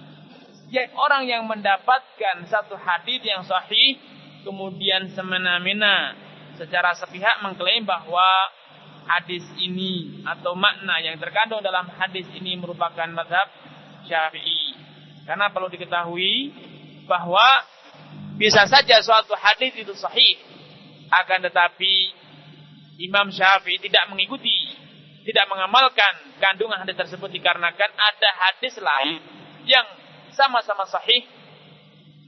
setiap 0.69 0.93
orang 1.01 1.25
yang 1.25 1.49
mendapatkan 1.49 2.45
satu 2.45 2.77
hadis 2.77 3.25
yang 3.25 3.41
sahih 3.41 3.97
kemudian 4.45 5.09
semena-mena 5.17 6.13
secara 6.61 6.93
sepihak 6.93 7.41
mengklaim 7.41 7.89
bahwa 7.89 8.21
hadis 9.09 9.41
ini 9.57 10.21
atau 10.29 10.53
makna 10.53 11.01
yang 11.01 11.17
terkandung 11.17 11.65
dalam 11.65 11.89
hadis 11.97 12.29
ini 12.37 12.53
merupakan 12.53 13.09
madhab 13.09 13.49
syafi'i. 14.05 14.77
Karena 15.25 15.49
perlu 15.49 15.73
diketahui 15.73 16.53
bahwa 17.09 17.65
bisa 18.37 18.69
saja 18.69 19.01
suatu 19.01 19.33
hadis 19.33 19.73
itu 19.73 19.97
sahih, 19.97 20.37
akan 21.09 21.49
tetapi 21.49 22.13
Imam 23.01 23.33
Syafi'i 23.33 23.81
tidak 23.81 24.05
mengikuti, 24.13 24.69
tidak 25.25 25.49
mengamalkan 25.49 26.37
kandungan 26.37 26.77
hadis 26.85 26.93
tersebut 26.93 27.33
dikarenakan 27.33 27.89
ada 27.89 28.29
hadis 28.37 28.77
lain 28.77 29.17
yang 29.65 29.98
sama-sama 30.33 30.85
sahih, 30.89 31.25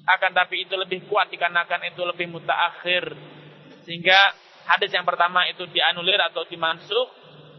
akan 0.06 0.32
tapi 0.34 0.66
itu 0.66 0.74
lebih 0.74 1.06
kuat 1.06 1.30
dikarenakan 1.30 1.94
itu 1.94 2.02
lebih 2.02 2.28
mutaakhir 2.34 3.14
sehingga 3.86 4.18
hadis 4.66 4.94
yang 4.94 5.06
pertama 5.06 5.46
itu 5.50 5.66
dianulir 5.70 6.18
atau 6.22 6.46
dimansuh 6.46 7.08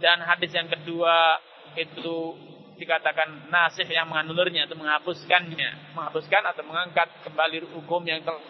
dan 0.02 0.22
hadis 0.22 0.50
yang 0.50 0.66
kedua 0.66 1.38
itu 1.78 2.34
dikatakan 2.82 3.46
nasih 3.46 3.86
yang 3.86 4.10
menganulirnya 4.10 4.66
atau 4.66 4.74
menghapuskannya, 4.74 5.94
menghapuskan 5.94 6.42
atau 6.50 6.62
mengangkat 6.66 7.08
kembali 7.22 7.62
hukum 7.78 8.02
yang 8.02 8.26
telah 8.26 8.42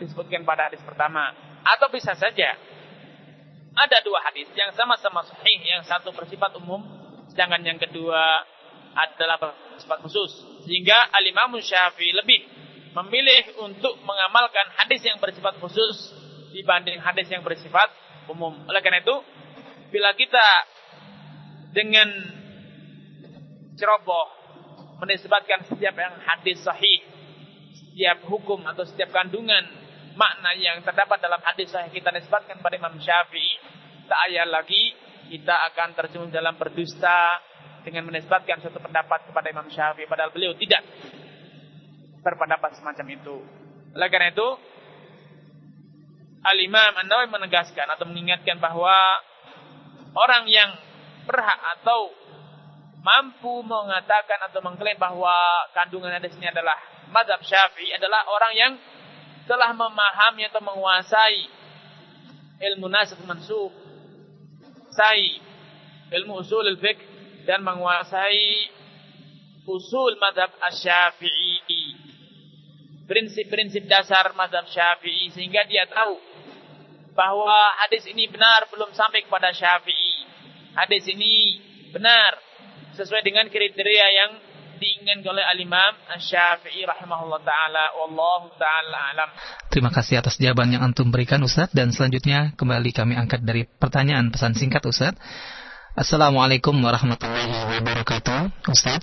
disebutkan 0.00 0.46
pada 0.46 0.70
hadis 0.70 0.80
pertama. 0.86 1.34
Atau 1.66 1.92
bisa 1.92 2.16
saja 2.16 2.56
ada 3.76 3.98
dua 4.00 4.24
hadis 4.24 4.48
yang 4.56 4.72
sama-sama 4.72 5.26
sahih, 5.28 5.58
yang 5.68 5.84
satu 5.84 6.14
bersifat 6.16 6.56
umum, 6.56 6.80
sedangkan 7.28 7.60
yang 7.60 7.76
kedua 7.76 8.46
adalah 8.96 9.36
bersifat 9.36 9.98
khusus. 10.06 10.32
Sehingga 10.68 11.08
Al-Imam 11.16 11.56
Syafi'i 11.56 12.12
lebih 12.12 12.44
memilih 12.92 13.64
untuk 13.64 13.96
mengamalkan 14.04 14.68
hadis 14.76 15.00
yang 15.00 15.16
bersifat 15.16 15.56
khusus 15.64 16.12
dibanding 16.52 17.00
hadis 17.00 17.24
yang 17.32 17.40
bersifat 17.40 17.88
umum. 18.28 18.52
Oleh 18.68 18.84
karena 18.84 19.00
itu, 19.00 19.16
bila 19.88 20.12
kita 20.12 20.46
dengan 21.72 22.08
ceroboh 23.80 24.28
menisbatkan 25.00 25.64
setiap 25.72 25.96
yang 25.96 26.20
hadis 26.20 26.60
sahih, 26.60 27.00
setiap 27.72 28.28
hukum 28.28 28.60
atau 28.68 28.84
setiap 28.84 29.08
kandungan 29.08 29.64
makna 30.18 30.52
yang 30.58 30.84
terdapat 30.84 31.22
dalam 31.22 31.40
hadis 31.40 31.72
sahih 31.72 31.88
kita 31.94 32.12
nisbatkan 32.12 32.60
pada 32.60 32.76
Imam 32.76 32.98
Syafi'i, 33.00 33.56
tak 34.04 34.20
ayat 34.28 34.52
lagi 34.52 34.92
kita 35.32 35.54
akan 35.72 35.88
terjun 35.96 36.28
dalam 36.28 36.60
berdusta 36.60 37.47
dengan 37.88 38.04
menisbatkan 38.12 38.60
suatu 38.60 38.76
pendapat 38.84 39.32
kepada 39.32 39.48
Imam 39.48 39.64
Syafi'i 39.72 40.04
padahal 40.04 40.28
beliau 40.28 40.52
tidak 40.60 40.84
berpendapat 42.20 42.76
semacam 42.76 43.06
itu. 43.16 43.36
Oleh 43.96 44.08
karena 44.12 44.28
itu, 44.28 44.48
Al-Imam 46.44 46.92
An-Nawawi 47.00 47.32
menegaskan 47.32 47.88
atau 47.88 48.04
mengingatkan 48.04 48.60
bahwa 48.60 48.92
orang 50.12 50.44
yang 50.52 50.70
berhak 51.24 51.60
atau 51.80 52.12
mampu 53.00 53.64
mengatakan 53.64 54.52
atau 54.52 54.60
mengklaim 54.60 55.00
bahwa 55.00 55.32
kandungan 55.72 56.12
hadis 56.12 56.36
ini 56.36 56.52
adalah 56.52 56.76
madhab 57.08 57.40
syafi'i 57.40 57.96
adalah 57.96 58.28
orang 58.28 58.52
yang 58.52 58.72
telah 59.48 59.72
memahami 59.72 60.44
atau 60.44 60.60
menguasai 60.60 61.40
ilmu 62.58 62.90
nasib 62.92 63.16
mansub 63.24 63.72
sai 64.92 65.40
ilmu 66.12 66.44
usul 66.44 66.68
al-fiqh 66.68 67.00
dan 67.48 67.64
menguasai 67.64 68.68
usul 69.64 70.20
madhab 70.20 70.52
asy-syafi'i 70.68 71.96
prinsip-prinsip 73.08 73.88
dasar 73.88 74.36
madhab 74.36 74.68
syafi'i 74.68 75.32
sehingga 75.32 75.64
dia 75.64 75.88
tahu 75.88 76.20
bahwa 77.18 77.56
hadis 77.82 78.06
ini 78.06 78.30
benar 78.30 78.70
belum 78.70 78.94
sampai 78.94 79.26
kepada 79.26 79.50
Syafi'i. 79.50 80.14
Hadis 80.78 81.02
ini 81.10 81.58
benar 81.90 82.38
sesuai 82.94 83.26
dengan 83.26 83.50
kriteria 83.50 84.06
yang 84.22 84.30
diinginkan 84.78 85.26
oleh 85.26 85.42
al-Imam 85.42 85.98
Syafi'i 86.22 86.86
rahimahullah 86.86 87.42
taala 87.42 87.84
wallahu 87.98 88.54
taala 88.54 88.98
alam. 89.10 89.30
Terima 89.66 89.90
kasih 89.90 90.22
atas 90.22 90.38
jawaban 90.38 90.70
yang 90.70 90.86
antum 90.86 91.10
berikan 91.10 91.42
Ustaz 91.42 91.74
dan 91.74 91.90
selanjutnya 91.90 92.54
kembali 92.54 92.94
kami 92.94 93.18
angkat 93.18 93.42
dari 93.42 93.66
pertanyaan 93.66 94.30
pesan 94.30 94.54
singkat 94.54 94.86
Ustaz. 94.86 95.18
Assalamualaikum 95.98 96.78
warahmatullahi 96.78 97.82
wabarakatuh 97.82 98.70
Ustaz. 98.70 99.02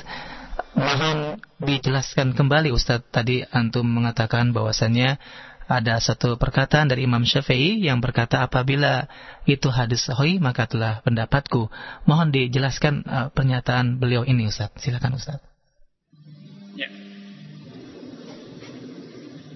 Mohon 0.80 1.43
dijelaskan 1.60 2.32
kembali 2.32 2.72
Ustaz 2.72 3.04
tadi 3.12 3.43
antum 3.52 3.84
mengatakan 3.84 4.56
bahwasannya 4.56 5.20
ada 5.68 6.00
satu 6.00 6.39
perkataan 6.39 6.88
dari 6.88 7.04
Imam 7.04 7.28
Syafi'i 7.28 7.84
yang 7.84 8.00
berkata 8.00 8.39
apabila 8.48 9.12
itu 9.43 9.68
hadis 9.76 10.08
sahih 10.08 10.39
maka 10.39 10.72
telah 10.72 11.04
pendapatku. 11.04 11.68
Mohon 12.08 12.32
dijelaskan 12.32 13.04
uh, 13.04 13.28
pernyataan 13.28 14.00
beliau 14.00 14.24
ini 14.24 14.48
Ustaz. 14.48 14.72
Silakan 14.80 15.20
Ustaz. 15.20 15.43
Ya. 16.80 16.88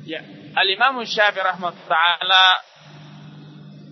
Ya, 0.04 0.28
Al-Imam 0.60 1.00
Syafi'i 1.08 1.40
rahmatullah 1.40 2.69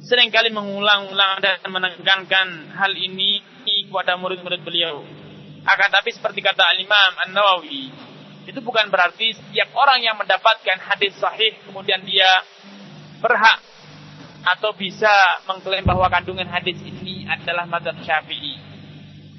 sering 0.07 0.31
kali 0.31 0.47
mengulang-ulang 0.55 1.43
dan 1.43 1.59
menekankan 1.67 2.47
hal 2.79 2.95
ini 2.95 3.43
kepada 3.91 4.15
murid-murid 4.15 4.63
beliau. 4.63 5.03
Akan 5.67 5.91
tapi 5.91 6.15
seperti 6.15 6.39
kata 6.39 6.63
Al-Imam 6.63 7.11
An-Nawawi, 7.27 7.91
itu 8.47 8.59
bukan 8.63 8.87
berarti 8.87 9.35
setiap 9.35 9.75
orang 9.75 9.99
yang 9.99 10.15
mendapatkan 10.15 10.79
hadis 10.79 11.11
sahih 11.19 11.51
kemudian 11.67 11.99
dia 12.07 12.27
berhak 13.19 13.59
atau 14.47 14.71
bisa 14.79 15.11
mengklaim 15.43 15.83
bahwa 15.83 16.07
kandungan 16.07 16.47
hadis 16.47 16.79
ini 16.79 17.27
adalah 17.27 17.67
mazhab 17.67 17.99
Syafi'i. 17.99 18.55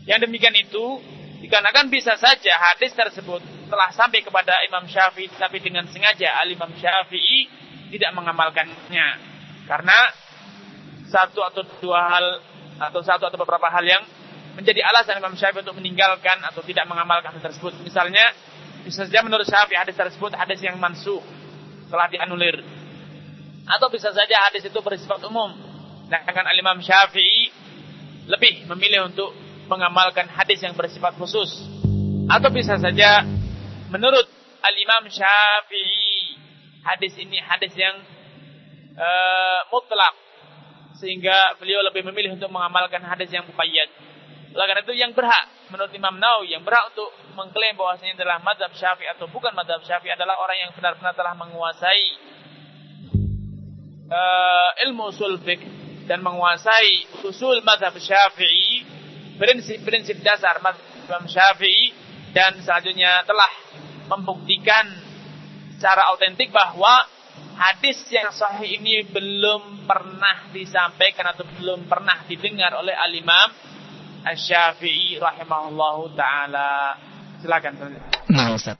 Yang 0.04 0.28
demikian 0.28 0.52
itu 0.52 1.00
dikarenakan 1.40 1.88
bisa 1.88 2.12
saja 2.20 2.52
hadis 2.60 2.92
tersebut 2.92 3.40
telah 3.72 3.88
sampai 3.96 4.20
kepada 4.20 4.60
Imam 4.68 4.84
Syafi'i 4.84 5.32
tapi 5.32 5.64
dengan 5.64 5.88
sengaja 5.88 6.44
Al 6.44 6.52
Imam 6.52 6.68
Syafi'i 6.76 7.48
tidak 7.88 8.12
mengamalkannya. 8.12 9.08
Karena 9.64 10.27
satu 11.08 11.40
atau 11.42 11.64
dua 11.80 12.00
hal 12.08 12.26
atau 12.78 13.00
satu 13.02 13.26
atau 13.26 13.38
beberapa 13.40 13.66
hal 13.66 13.82
yang 13.82 14.02
menjadi 14.54 14.82
alasan 14.86 15.18
Imam 15.18 15.34
Syafi'i 15.34 15.62
untuk 15.62 15.78
meninggalkan 15.78 16.42
atau 16.46 16.62
tidak 16.62 16.86
mengamalkan 16.86 17.34
hal 17.34 17.42
tersebut. 17.42 17.78
Misalnya 17.82 18.30
bisa 18.82 19.06
saja 19.06 19.22
menurut 19.22 19.46
Syafi'i 19.46 19.78
hadis 19.78 19.94
tersebut 19.94 20.34
hadis 20.34 20.58
yang 20.62 20.78
mansuh 20.78 21.22
telah 21.90 22.06
dianulir. 22.10 22.62
Atau 23.68 23.92
bisa 23.92 24.08
saja 24.10 24.36
hadis 24.48 24.64
itu 24.64 24.78
bersifat 24.80 25.20
umum. 25.28 25.52
Sedangkan 26.08 26.46
Al-Imam 26.48 26.80
Syafi'i 26.80 27.52
lebih 28.28 28.64
memilih 28.68 29.08
untuk 29.12 29.32
mengamalkan 29.68 30.28
hadis 30.32 30.64
yang 30.64 30.72
bersifat 30.72 31.16
khusus. 31.20 31.68
Atau 32.28 32.48
bisa 32.52 32.80
saja 32.80 33.24
menurut 33.92 34.26
Al-Imam 34.64 35.06
Syafi'i 35.08 36.34
hadis 36.82 37.12
ini 37.20 37.38
hadis 37.38 37.72
yang 37.76 37.96
uh, 38.96 39.60
mutlak 39.70 40.27
sehingga 40.98 41.54
beliau 41.62 41.80
lebih 41.86 42.02
memilih 42.10 42.34
untuk 42.34 42.50
mengamalkan 42.50 43.02
hadis 43.06 43.30
yang 43.30 43.46
muqayyad. 43.46 43.88
Oleh 44.58 44.82
itu 44.82 44.94
yang 44.96 45.14
berhak 45.14 45.70
menurut 45.70 45.92
Imam 45.94 46.16
Nawawi 46.18 46.56
yang 46.56 46.64
berhak 46.64 46.90
untuk 46.90 47.12
mengklaim 47.36 47.76
bahwasanya 47.78 48.18
adalah 48.18 48.42
madhab 48.42 48.72
syafi'i 48.74 49.06
atau 49.14 49.30
bukan 49.30 49.52
madhab 49.54 49.78
syafi'i 49.84 50.10
adalah 50.10 50.40
orang 50.40 50.58
yang 50.66 50.70
benar-benar 50.74 51.14
telah 51.14 51.36
menguasai 51.36 52.04
uh, 54.08 54.70
ilmu 54.88 55.12
usul 55.12 55.38
dan 56.08 56.18
menguasai 56.24 57.22
usul 57.28 57.60
madhab 57.62 57.94
syafi'i 57.94 58.82
prinsip-prinsip 59.36 60.18
dasar 60.24 60.58
madhab 60.64 61.22
syafi'i 61.28 61.92
dan 62.32 62.58
selanjutnya 62.64 63.22
telah 63.28 63.50
membuktikan 64.08 64.88
secara 65.76 66.10
autentik 66.10 66.50
bahwa 66.50 67.06
hadis 67.58 67.98
yang 68.12 68.30
sahih 68.30 68.78
ini 68.78 69.02
belum 69.10 69.84
pernah 69.84 70.46
disampaikan 70.54 71.34
atau 71.34 71.44
belum 71.58 71.90
pernah 71.90 72.22
didengar 72.30 72.78
oleh 72.78 72.94
al-imam 72.94 73.50
Asy-Syafi'i 74.22 75.18
rahimahullahu 75.18 76.14
taala. 76.14 76.98
Silakan. 77.38 77.72
Nah, 78.34 78.54
Ustaz. 78.54 78.78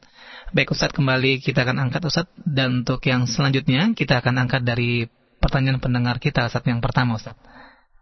Baik 0.51 0.73
Ustaz, 0.73 0.91
kembali 0.91 1.45
kita 1.45 1.63
akan 1.63 1.89
angkat 1.89 2.03
Ustaz 2.09 2.27
dan 2.43 2.83
untuk 2.83 3.05
yang 3.05 3.29
selanjutnya 3.29 3.93
kita 3.93 4.25
akan 4.25 4.49
angkat 4.49 4.65
dari 4.65 5.07
pertanyaan 5.39 5.79
pendengar 5.79 6.19
kita 6.19 6.49
Ustaz 6.49 6.65
yang 6.67 6.83
pertama 6.83 7.21
Ustaz. 7.21 7.37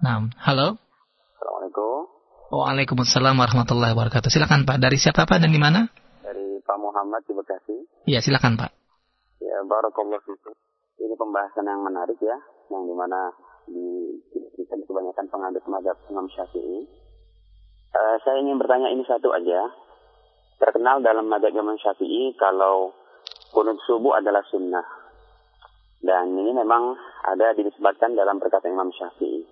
Nah, 0.01 0.31
halo. 0.47 0.79
Assalamualaikum. 1.37 2.09
Waalaikumsalam 2.55 3.35
warahmatullahi 3.37 3.93
wabarakatuh. 3.93 4.31
Silakan 4.31 4.63
Pak. 4.65 4.79
Dari 4.79 4.97
siapa 4.97 5.27
Pak 5.27 5.43
dan 5.43 5.51
di 5.51 5.61
mana? 5.61 5.91
Dari 6.23 6.63
Pak 6.63 6.79
Muhammad 6.79 7.21
di 7.27 7.33
Bekasi. 7.35 7.77
Iya, 8.07 8.23
silakan 8.23 8.55
Pak. 8.55 8.86
Ya, 9.41 9.61
barakallahu 9.65 10.23
fiikum. 10.25 10.55
Ini 10.97 11.13
pembahasan 11.13 11.69
yang 11.69 11.85
menarik 11.85 12.17
ya, 12.25 12.37
yang 12.73 12.89
di 12.89 12.95
mana 12.97 13.33
di, 13.69 14.17
di, 14.33 14.63
kebanyakan 14.65 15.27
pengadut 15.29 15.65
madhab 15.69 15.97
Imam 16.09 16.27
Syafi'i 16.33 17.07
Uh, 17.97 18.21
saya 18.29 18.45
ingin 18.45 18.61
bertanya 18.61 18.93
ini 18.93 19.09
satu 19.09 19.33
aja. 19.33 19.73
Terkenal 20.61 21.01
dalam 21.01 21.33
madhab 21.33 21.49
Imam 21.49 21.81
Syafi'i 21.81 22.37
kalau 22.37 22.93
kunut 23.57 23.81
subuh 23.89 24.21
adalah 24.21 24.45
sunnah. 24.53 24.85
Dan 26.05 26.37
ini 26.37 26.53
memang 26.53 26.93
ada 27.25 27.57
disebutkan 27.57 28.13
dalam 28.13 28.37
perkataan 28.37 28.77
Imam 28.77 28.93
Syafi'i. 28.93 29.49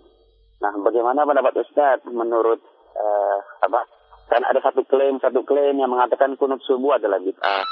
Nah, 0.61 0.76
bagaimana 0.76 1.24
pendapat 1.24 1.57
Ustaz 1.64 2.05
menurut 2.05 2.61
uh, 3.01 3.39
apa? 3.64 3.89
Kan 4.28 4.45
ada 4.45 4.61
satu 4.61 4.85
klaim, 4.85 5.16
satu 5.24 5.41
klaim 5.49 5.80
yang 5.80 5.89
mengatakan 5.89 6.37
kunut 6.37 6.61
subuh 6.68 7.01
adalah 7.01 7.20
bid'ah. 7.24 7.64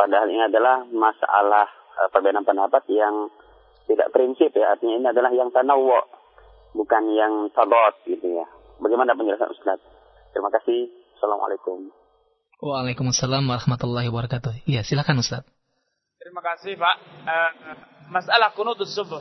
Padahal 0.00 0.32
ini 0.32 0.40
adalah 0.40 0.88
masalah 0.88 1.68
uh, 2.00 2.08
perbedaan 2.08 2.48
pendapat 2.48 2.88
yang 2.88 3.28
tidak 3.84 4.08
prinsip 4.16 4.48
ya. 4.56 4.72
Artinya 4.72 4.96
ini 4.96 5.06
adalah 5.12 5.28
yang 5.28 5.52
tanawwu, 5.52 6.00
bukan 6.72 7.04
yang 7.12 7.52
sabot 7.52 8.00
gitu 8.08 8.24
ya. 8.24 8.48
Bagaimana 8.80 9.12
penjelasan 9.12 9.52
Ustaz? 9.52 9.76
Terima 10.32 10.48
kasih. 10.48 10.88
Assalamualaikum. 11.20 11.92
Waalaikumsalam 12.64 13.44
warahmatullahi 13.44 14.08
wabarakatuh. 14.08 14.64
Iya, 14.64 14.88
silakan 14.88 15.20
Ustaz. 15.20 15.44
Terima 16.16 16.40
kasih 16.40 16.80
Pak. 16.80 16.96
Uh, 17.28 17.50
masalah 18.08 18.56
kunutus 18.56 18.96
subuh. 18.96 19.20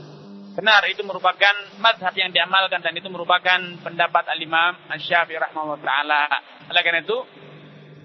Benar, 0.56 0.88
itu 0.88 1.04
merupakan 1.04 1.56
madhab 1.84 2.16
yang 2.16 2.32
diamalkan 2.32 2.80
dan 2.80 2.96
itu 2.96 3.12
merupakan 3.12 3.60
pendapat 3.84 4.32
al-imam 4.32 4.80
rahimahullah 4.88 5.80
ta'ala. 5.84 6.24
Oleh 6.72 6.82
karena 6.88 7.04
itu, 7.04 7.20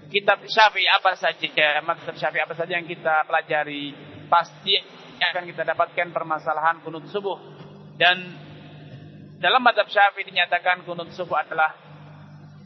kitab 0.09 0.41
syafi'i 0.45 0.87
apa 0.89 1.17
saja, 1.17 1.81
madhab 1.81 2.15
syafi'i 2.15 2.41
apa 2.43 2.53
saja 2.57 2.77
yang 2.77 2.87
kita 2.87 3.25
pelajari, 3.25 3.93
pasti 4.27 4.77
akan 5.21 5.43
kita 5.47 5.63
dapatkan 5.63 6.11
permasalahan 6.11 6.81
kunut 6.83 7.07
subuh. 7.09 7.37
Dan 7.95 8.17
dalam 9.39 9.61
madhab 9.61 9.87
syafi'i 9.87 10.27
dinyatakan 10.27 10.83
kunut 10.83 11.11
subuh 11.15 11.41
adalah 11.41 11.73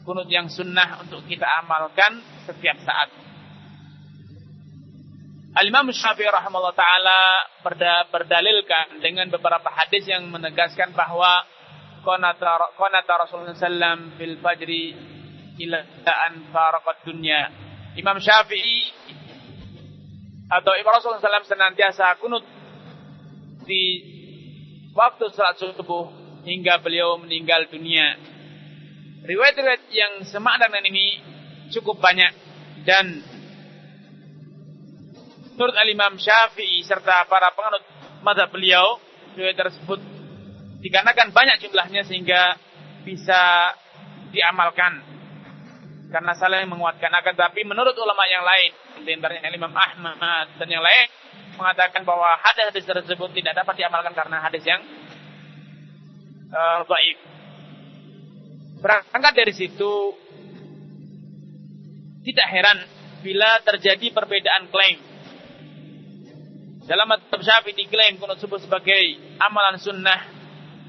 kunut 0.04 0.26
yang 0.26 0.48
sunnah 0.48 1.04
untuk 1.04 1.24
kita 1.28 1.46
amalkan 1.64 2.18
setiap 2.48 2.76
saat. 2.82 3.10
Al-Imam 5.50 5.90
Syafi'i 5.90 6.30
rahimahullah 6.30 6.78
taala 6.78 7.20
berdalilkan 8.06 9.02
dengan 9.02 9.26
beberapa 9.34 9.66
hadis 9.66 10.06
yang 10.06 10.30
menegaskan 10.30 10.94
bahwa 10.94 11.42
qanata 12.06 12.70
qanata 12.78 13.12
Rasulullah 13.26 13.58
sallam 13.58 14.14
fil 14.14 14.38
fajri 14.38 14.94
ila 15.66 15.78
an 16.06 16.34
faraqat 16.52 17.04
dunya. 17.04 17.50
Imam 17.98 18.16
Syafi'i 18.22 18.90
atau 20.50 20.72
Imam 20.78 20.94
Rasulullah 20.94 21.22
sallam 21.22 21.46
senantiasa 21.46 22.18
kunut 22.18 22.42
di 23.66 23.82
waktu 24.94 25.30
salat 25.30 25.58
subuh 25.58 26.10
hingga 26.42 26.80
beliau 26.82 27.20
meninggal 27.20 27.68
dunia. 27.70 28.18
Riwayat-riwayat 29.20 29.82
yang 29.92 30.12
semakna 30.24 30.72
dengan 30.72 30.84
ini 30.88 31.06
cukup 31.70 32.00
banyak 32.00 32.32
dan 32.88 33.20
menurut 35.54 35.76
al-Imam 35.76 36.16
Syafi'i 36.16 36.80
serta 36.82 37.28
para 37.28 37.52
penganut 37.52 37.84
mazhab 38.24 38.48
beliau, 38.48 38.96
riwayat 39.36 39.60
tersebut 39.60 40.00
dikarenakan 40.80 41.36
banyak 41.36 41.60
jumlahnya 41.60 42.02
sehingga 42.08 42.56
bisa 43.04 43.76
diamalkan 44.32 45.04
karena 46.10 46.34
saling 46.34 46.66
menguatkan 46.66 47.08
akan 47.08 47.34
tapi 47.38 47.62
menurut 47.62 47.94
ulama 47.94 48.26
yang 48.26 48.42
lain 48.42 48.70
di 49.06 49.10
antaranya 49.14 49.46
Imam 49.54 49.70
Ahmad 49.70 50.50
dan 50.58 50.68
yang 50.68 50.82
lain 50.82 51.06
mengatakan 51.54 52.02
bahwa 52.02 52.34
hadis-hadis 52.42 52.82
tersebut 52.82 53.30
tidak 53.36 53.62
dapat 53.62 53.78
diamalkan 53.78 54.12
karena 54.16 54.42
hadis 54.42 54.64
yang 54.66 54.82
uh, 56.50 56.82
baik. 56.84 57.16
Berangkat 58.80 59.34
dari 59.36 59.52
situ 59.54 59.92
tidak 62.26 62.46
heran 62.48 62.78
bila 63.20 63.60
terjadi 63.64 64.10
perbedaan 64.10 64.72
klaim 64.72 64.98
dalam 66.90 67.06
madhab 67.06 67.38
syafi'i 67.38 67.86
diklaim 67.86 68.18
kunut 68.18 68.42
subuh 68.42 68.58
sebagai 68.58 69.14
amalan 69.38 69.78
sunnah. 69.78 70.20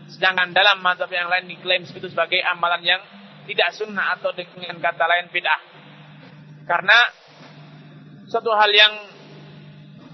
Sedangkan 0.10 0.50
dalam 0.50 0.82
madhab 0.82 1.08
yang 1.14 1.30
lain 1.30 1.46
diklaim 1.46 1.86
itu 1.86 2.08
sebagai 2.10 2.42
amalan 2.42 2.82
yang 2.82 3.02
tidak 3.50 3.70
sunnah 3.74 4.18
atau 4.20 4.32
dengan 4.36 4.78
kata 4.78 5.06
lain 5.06 5.28
bid'ah. 5.34 5.62
Karena 6.66 6.98
suatu 8.30 8.54
hal 8.54 8.72
yang 8.72 8.94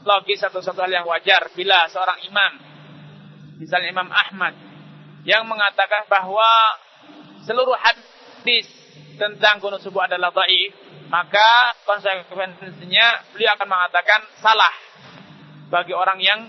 logis 0.07 0.39
atau 0.41 0.63
suatu 0.63 0.80
hal 0.82 0.91
yang 0.91 1.05
wajar 1.05 1.51
bila 1.51 1.86
seorang 1.91 2.23
imam, 2.23 2.51
misalnya 3.59 3.91
Imam 3.91 4.09
Ahmad, 4.09 4.55
yang 5.28 5.43
mengatakan 5.43 6.07
bahwa 6.07 6.47
seluruh 7.43 7.75
hadis 7.75 8.67
tentang 9.19 9.59
kunut 9.59 9.84
subuh 9.84 10.07
adalah 10.07 10.32
dhaif, 10.32 10.71
maka 11.11 11.75
konsekuensinya 11.84 13.36
beliau 13.36 13.51
akan 13.59 13.67
mengatakan 13.67 14.21
salah 14.39 14.75
bagi 15.67 15.91
orang 15.91 16.19
yang 16.23 16.47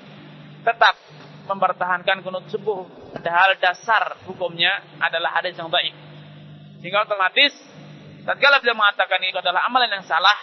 tetap 0.62 0.94
mempertahankan 1.50 2.22
kunut 2.22 2.46
subuh 2.52 2.84
padahal 3.14 3.56
dasar 3.58 4.20
hukumnya 4.28 4.84
adalah 5.00 5.40
hadis 5.40 5.56
yang 5.56 5.72
baik. 5.72 6.07
Sehingga 6.78 7.04
otomatis 7.04 7.52
tatkala 8.22 8.62
beliau 8.62 8.78
mengatakan 8.78 9.18
itu 9.24 9.38
adalah 9.38 9.66
amalan 9.66 9.90
yang 9.90 10.04
salah, 10.06 10.36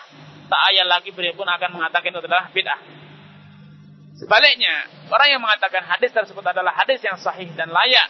tak 0.49 0.61
ayat 0.73 0.87
lagi 0.89 1.09
beliau 1.15 1.33
pun 1.37 1.47
akan 1.47 1.69
mengatakan 1.79 2.11
itu 2.11 2.21
adalah 2.21 2.49
bid'ah. 2.51 2.79
Sebaliknya, 4.15 4.87
orang 5.11 5.27
yang 5.27 5.41
mengatakan 5.43 5.83
hadis 5.83 6.15
tersebut 6.15 6.43
adalah 6.43 6.71
hadis 6.71 7.03
yang 7.03 7.19
sahih 7.19 7.51
dan 7.51 7.67
layak 7.67 8.07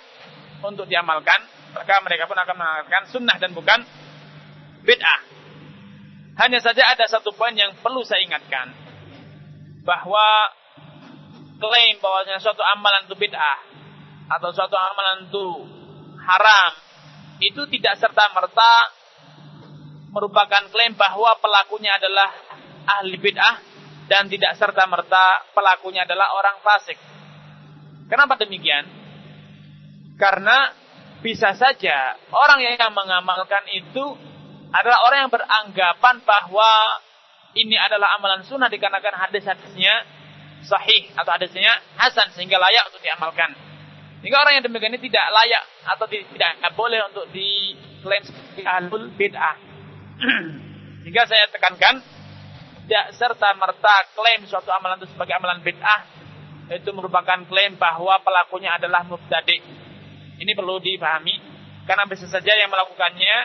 untuk 0.61 0.85
diamalkan, 0.85 1.41
maka 1.73 1.97
mereka 2.05 2.29
pun 2.29 2.37
akan 2.37 2.55
mengatakan 2.55 3.03
sunnah 3.09 3.37
dan 3.41 3.51
bukan 3.57 3.81
bid'ah. 4.85 5.21
Hanya 6.35 6.59
saja 6.59 6.83
ada 6.91 7.07
satu 7.07 7.31
poin 7.33 7.55
yang 7.55 7.73
perlu 7.79 8.03
saya 8.03 8.21
ingatkan 8.21 8.75
bahwa 9.87 10.51
klaim 11.61 11.95
bahwasanya 12.03 12.41
suatu 12.43 12.61
amalan 12.61 13.07
itu 13.07 13.15
bid'ah 13.15 13.59
atau 14.29 14.49
suatu 14.51 14.75
amalan 14.75 15.29
itu 15.29 15.47
haram 16.25 16.71
itu 17.43 17.61
tidak 17.67 17.99
serta 17.99 18.31
merta 18.31 18.73
merupakan 20.15 20.63
klaim 20.71 20.95
bahwa 20.95 21.35
pelakunya 21.43 21.99
adalah 21.99 22.31
ahli 22.87 23.19
bid'ah 23.19 23.55
dan 24.07 24.31
tidak 24.31 24.55
serta 24.55 24.87
merta 24.87 25.43
pelakunya 25.51 26.07
adalah 26.07 26.31
orang 26.37 26.57
fasik. 26.63 26.95
Kenapa 28.07 28.37
demikian? 28.39 28.85
Karena 30.15 30.71
bisa 31.19 31.57
saja 31.57 32.15
orang 32.31 32.61
yang 32.63 32.77
mengamalkan 32.93 33.65
itu 33.73 34.05
adalah 34.71 34.99
orang 35.09 35.27
yang 35.27 35.31
beranggapan 35.33 36.15
bahwa 36.23 36.71
ini 37.55 37.75
adalah 37.79 38.19
amalan 38.19 38.43
sunnah 38.45 38.67
dikarenakan 38.67 39.27
hadis-hadisnya 39.27 40.05
sahih 40.63 41.11
atau 41.15 41.31
hadisnya 41.35 41.71
hasan 41.97 42.31
sehingga 42.35 42.61
layak 42.61 42.91
untuk 42.91 43.01
diamalkan. 43.01 43.64
Sehingga 44.25 44.41
orang 44.41 44.57
yang 44.57 44.65
demikian 44.65 44.97
ini 44.97 45.05
tidak 45.05 45.21
layak 45.29 45.63
atau 45.85 46.09
tidak 46.09 46.57
boleh 46.73 46.97
untuk 47.13 47.29
diklaim 47.29 48.25
sebagai 48.25 48.65
ahlul 48.65 49.13
bid'ah. 49.13 49.53
Sehingga 51.05 51.29
saya 51.29 51.45
tekankan 51.53 52.01
tidak 52.89 53.05
serta 53.21 53.53
merta 53.53 53.95
klaim 54.17 54.49
suatu 54.49 54.73
amalan 54.73 54.97
itu 54.97 55.13
sebagai 55.13 55.37
amalan 55.37 55.61
bid'ah 55.61 56.09
itu 56.73 56.89
merupakan 56.89 57.37
klaim 57.45 57.77
bahwa 57.77 58.17
pelakunya 58.25 58.73
adalah 58.81 59.05
mubtadi. 59.05 59.61
Ini 60.41 60.51
perlu 60.57 60.81
dipahami 60.81 61.37
karena 61.85 62.09
bisa 62.09 62.25
saja 62.25 62.49
yang 62.57 62.73
melakukannya 62.73 63.35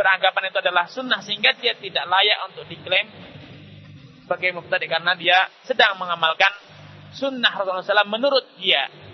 beranggapan 0.00 0.48
itu 0.48 0.58
adalah 0.64 0.88
sunnah 0.88 1.20
sehingga 1.20 1.52
dia 1.60 1.76
tidak 1.76 2.08
layak 2.08 2.38
untuk 2.48 2.64
diklaim 2.72 3.04
sebagai 4.24 4.56
mubtadi 4.56 4.88
karena 4.88 5.12
dia 5.12 5.44
sedang 5.68 6.00
mengamalkan 6.00 6.56
sunnah 7.12 7.52
Rasulullah 7.52 7.84
SAW 7.84 8.08
menurut 8.08 8.56
dia. 8.56 9.05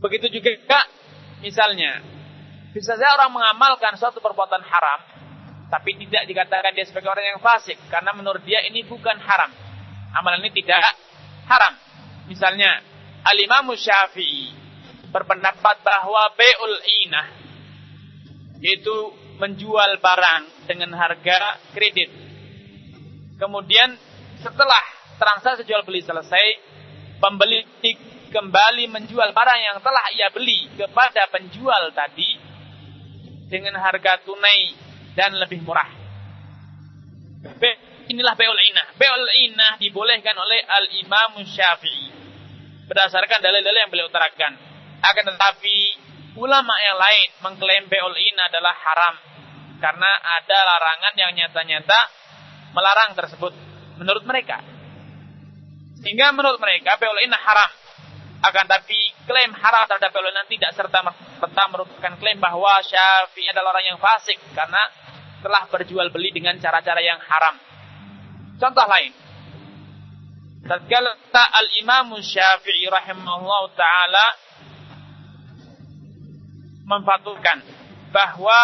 Begitu 0.00 0.40
juga 0.40 0.50
kak, 0.68 0.86
misalnya 1.40 2.04
bisa 2.76 2.96
saja 2.96 3.16
orang 3.16 3.32
mengamalkan 3.32 3.96
suatu 3.96 4.20
perbuatan 4.20 4.60
haram, 4.60 5.00
tapi 5.72 5.96
tidak 5.96 6.28
dikatakan 6.28 6.76
dia 6.76 6.84
sebagai 6.84 7.08
orang 7.08 7.36
yang 7.36 7.40
fasik 7.40 7.80
karena 7.88 8.12
menurut 8.12 8.44
dia 8.44 8.60
ini 8.68 8.84
bukan 8.84 9.16
haram. 9.16 9.50
Amalan 10.16 10.44
ini 10.44 10.52
tidak 10.60 10.80
haram. 11.48 11.74
Misalnya 12.28 12.80
Al-Imam 13.24 13.72
Syafi'i 13.72 14.52
berpendapat 15.10 15.80
bahwa 15.80 16.22
be'ul 16.36 16.76
inah 17.06 17.26
yaitu 18.60 18.96
menjual 19.36 20.00
barang 20.00 20.64
dengan 20.64 20.96
harga 20.96 21.60
kredit 21.76 22.08
Kemudian 23.36 24.00
setelah 24.40 24.80
transaksi 25.20 25.68
jual 25.68 25.84
beli 25.84 26.00
selesai, 26.00 26.44
pembeli 27.20 27.68
kembali 28.30 28.90
menjual 28.90 29.30
barang 29.32 29.60
yang 29.60 29.78
telah 29.80 30.06
ia 30.14 30.28
beli 30.30 30.70
kepada 30.74 31.28
penjual 31.30 31.90
tadi 31.94 32.38
dengan 33.46 33.78
harga 33.78 34.22
tunai 34.26 34.74
dan 35.14 35.34
lebih 35.38 35.62
murah. 35.62 35.88
Inilah 38.06 38.34
beul 38.38 38.60
inah. 38.70 38.86
Beul 38.94 39.26
inah 39.50 39.72
dibolehkan 39.82 40.34
oleh 40.38 40.62
Al-Imam 40.62 41.42
Syafi'i. 41.42 42.14
Berdasarkan 42.86 43.42
dalil-dalil 43.42 43.82
yang 43.82 43.90
beliau 43.90 44.06
utarakan. 44.06 44.54
Akan 45.02 45.26
tetapi 45.26 45.78
ulama 46.38 46.74
yang 46.78 46.98
lain 46.98 47.28
mengklaim 47.42 47.84
beul 47.90 48.14
inah 48.14 48.46
adalah 48.46 48.74
haram. 48.78 49.14
Karena 49.82 50.10
ada 50.22 50.58
larangan 50.62 51.14
yang 51.18 51.30
nyata-nyata 51.34 52.00
melarang 52.72 53.10
tersebut 53.18 53.52
menurut 53.98 54.22
mereka. 54.22 54.62
Sehingga 56.00 56.30
menurut 56.30 56.60
mereka 56.62 56.94
PLN 57.00 57.34
haram. 57.34 57.70
Akan 58.44 58.68
tapi 58.68 58.96
klaim 59.24 59.52
haram 59.56 59.88
terhadap 59.88 60.12
PLN 60.12 60.46
tidak 60.48 60.70
serta 60.76 61.00
merta 61.00 61.64
merupakan 61.72 62.12
klaim 62.20 62.36
bahwa 62.36 62.80
Syafi'i 62.84 63.48
adalah 63.48 63.72
orang 63.76 63.96
yang 63.96 63.98
fasik 63.98 64.36
karena 64.52 64.82
telah 65.40 65.64
berjual 65.72 66.08
beli 66.12 66.32
dengan 66.32 66.56
cara-cara 66.60 67.00
yang 67.00 67.20
haram. 67.20 67.56
Contoh 68.56 68.86
lain. 68.88 69.12
Tatkala 70.66 71.14
Al-Imam 71.32 72.18
Syafi'i 72.18 72.90
rahimahullah 72.90 73.62
taala 73.78 74.26
memfatwakan 76.86 77.58
bahwa 78.10 78.60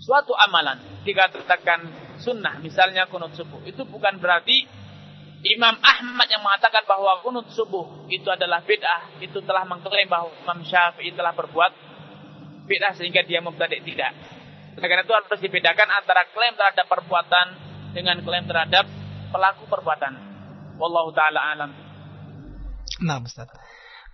suatu 0.00 0.36
amalan 0.36 0.80
dikatakan 1.04 1.80
sunnah, 2.20 2.60
misalnya 2.60 3.08
kunut 3.08 3.32
subuh, 3.36 3.60
itu 3.64 3.84
bukan 3.88 4.20
berarti 4.20 4.68
Imam 5.44 5.76
Ahmad 5.84 6.24
yang 6.32 6.40
mengatakan 6.40 6.88
bahwa 6.88 7.20
kunut 7.20 7.52
subuh 7.52 8.08
itu 8.08 8.24
adalah 8.32 8.64
bid'ah, 8.64 9.20
itu 9.20 9.44
telah 9.44 9.68
mengklaim 9.68 10.08
bahwa 10.08 10.32
Imam 10.40 10.64
Syafi'i 10.64 11.12
telah 11.12 11.36
berbuat 11.36 11.72
bid'ah 12.64 12.96
sehingga 12.96 13.20
dia 13.28 13.44
mubtadi' 13.44 13.84
tidak. 13.84 14.16
Karena 14.80 15.04
itu 15.04 15.12
harus 15.12 15.40
dibedakan 15.44 15.88
antara 15.92 16.24
klaim 16.32 16.56
terhadap 16.56 16.88
perbuatan 16.88 17.46
dengan 17.92 18.16
klaim 18.24 18.48
terhadap 18.48 18.88
pelaku 19.30 19.68
perbuatan. 19.68 20.12
Wallahu 20.80 21.12
taala 21.12 21.40
alam. 21.54 21.70
Nah, 23.04 23.20
Ustaz. 23.20 23.52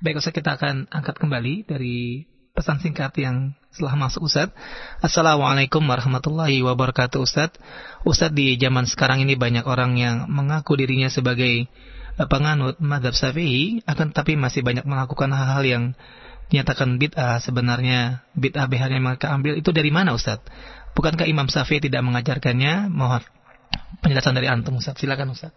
Baik 0.03 0.19
Ustaz 0.19 0.35
kita 0.35 0.59
akan 0.59 0.91
angkat 0.91 1.17
kembali 1.17 1.65
dari 1.65 2.27
pesan 2.53 2.83
singkat 2.83 3.15
yang 3.23 3.55
setelah 3.71 3.95
masuk 3.95 4.27
Ustaz. 4.27 4.51
Assalamualaikum 4.99 5.81
warahmatullahi 5.87 6.59
wabarakatuh 6.67 7.23
Ustaz. 7.23 7.55
Ustaz 8.03 8.35
di 8.35 8.59
zaman 8.59 8.85
sekarang 8.85 9.23
ini 9.23 9.39
banyak 9.39 9.63
orang 9.63 9.95
yang 9.95 10.27
mengaku 10.27 10.75
dirinya 10.75 11.07
sebagai 11.07 11.71
eh, 12.19 12.27
penganut 12.27 12.83
madhab 12.83 13.15
syafi'i 13.15 13.87
akan 13.87 14.11
tapi 14.11 14.35
masih 14.35 14.67
banyak 14.67 14.83
melakukan 14.83 15.31
hal-hal 15.31 15.63
yang 15.63 15.85
dinyatakan 16.51 16.99
bid'ah 16.99 17.39
sebenarnya 17.39 18.27
bid'ah 18.35 18.67
BH 18.67 18.91
yang 18.91 19.07
mereka 19.07 19.31
ambil 19.31 19.55
itu 19.55 19.71
dari 19.71 19.95
mana 19.95 20.19
Ustaz? 20.19 20.43
Bukankah 20.99 21.31
Imam 21.31 21.47
Syafi'i 21.47 21.79
tidak 21.79 22.03
mengajarkannya? 22.03 22.91
Mohon 22.91 23.23
penjelasan 24.03 24.35
dari 24.35 24.51
antum 24.51 24.83
Ustaz. 24.83 24.99
Silakan 24.99 25.31
Ustaz. 25.31 25.55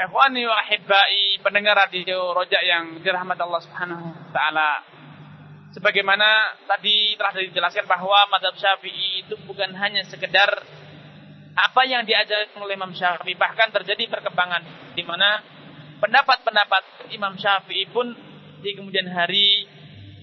Ikhwani 0.00 0.42
wa 0.48 0.58
pendengar 1.44 1.76
radio 1.76 2.32
Rojak 2.32 2.64
yang 2.64 2.98
dirahmat 3.04 3.36
Allah 3.36 3.60
Subhanahu 3.62 4.04
wa 4.10 4.32
taala. 4.34 4.68
Sebagaimana 5.70 6.58
tadi 6.66 7.14
telah 7.14 7.30
dijelaskan 7.30 7.86
bahwa 7.86 8.26
madhab 8.26 8.58
Syafi'i 8.58 9.22
itu 9.22 9.38
bukan 9.46 9.70
hanya 9.78 10.02
sekedar 10.10 10.50
apa 11.54 11.82
yang 11.86 12.02
diajarkan 12.02 12.58
oleh 12.58 12.74
Imam 12.74 12.90
Syafi'i, 12.90 13.38
bahkan 13.38 13.70
terjadi 13.70 14.10
perkembangan 14.10 14.94
di 14.98 15.02
mana 15.06 15.38
pendapat-pendapat 16.02 17.14
Imam 17.14 17.38
Syafi'i 17.38 17.86
pun 17.86 18.10
di 18.60 18.74
kemudian 18.74 19.06
hari 19.14 19.66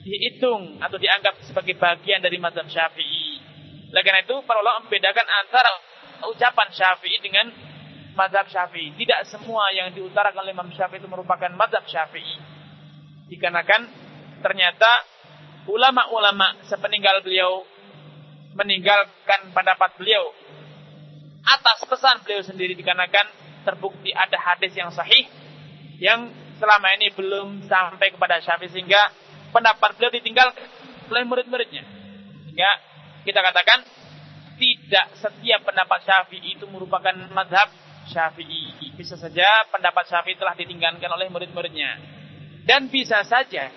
dihitung 0.04 0.84
atau 0.84 1.00
dianggap 1.00 1.39
sebagai 1.48 1.80
bagian 1.80 2.20
dari 2.20 2.36
madhab 2.39 2.68
Syafi'i. 2.68 3.39
Oleh 3.88 4.04
karena 4.04 4.28
itu, 4.28 4.36
para 4.43 4.60
ulama 4.60 4.84
membedakan 4.84 5.24
antara 5.24 5.72
ucapan 6.28 6.68
Syafi'i 6.76 7.24
dengan 7.24 7.48
mazhab 8.20 8.50
Syafi'i. 8.52 8.98
Tidak 8.98 9.20
semua 9.32 9.72
yang 9.72 9.93
diutarakan 9.95 10.43
oleh 10.43 10.52
Imam 10.52 10.68
Syafi'i 10.76 11.00
itu 11.00 11.08
merupakan 11.08 11.48
mazhab 11.56 11.88
Syafi'i. 11.88 12.36
Dikarenakan 13.32 13.82
ternyata 14.43 14.89
ulama-ulama 15.68 16.55
sepeninggal 16.68 17.22
beliau 17.22 17.63
meninggalkan 18.55 19.53
pendapat 19.53 19.93
beliau 19.99 20.34
atas 21.47 21.84
pesan 21.88 22.24
beliau 22.26 22.41
sendiri 22.43 22.74
dikarenakan 22.74 23.30
terbukti 23.63 24.15
ada 24.15 24.36
hadis 24.39 24.74
yang 24.74 24.89
sahih 24.91 25.28
yang 25.99 26.32
selama 26.57 26.88
ini 26.97 27.13
belum 27.13 27.65
sampai 27.70 28.13
kepada 28.13 28.41
Syafi'i 28.41 28.74
sehingga 28.74 29.13
pendapat 29.53 29.97
beliau 29.97 30.11
ditinggal 30.13 30.49
oleh 31.09 31.24
murid-muridnya. 31.26 31.84
Sehingga 32.45 32.70
kita 33.24 33.39
katakan 33.39 33.80
tidak 34.57 35.07
setiap 35.22 35.61
pendapat 35.65 35.99
Syafi'i 36.03 36.57
itu 36.57 36.65
merupakan 36.70 37.13
mazhab 37.32 37.70
Syafi'i. 38.09 38.93
Bisa 38.97 39.15
saja 39.15 39.45
pendapat 39.70 40.09
Syafi'i 40.09 40.38
telah 40.38 40.57
ditinggalkan 40.57 41.09
oleh 41.09 41.30
murid-muridnya. 41.30 41.97
Dan 42.68 42.91
bisa 42.91 43.24
saja 43.24 43.72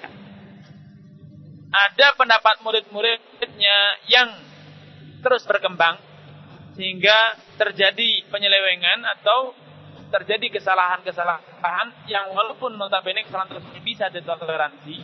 ada 1.70 2.06
pendapat 2.18 2.62
murid-muridnya 2.66 3.78
yang 4.10 4.28
terus 5.22 5.46
berkembang 5.46 6.02
sehingga 6.74 7.38
terjadi 7.58 8.26
penyelewengan 8.30 9.06
atau 9.18 9.54
terjadi 10.10 10.58
kesalahan-kesalahan 10.58 12.10
yang 12.10 12.34
walaupun 12.34 12.74
notabene 12.74 13.22
kesalahan 13.22 13.54
tersebut 13.54 13.78
bisa 13.86 14.10
ditoleransi 14.10 14.96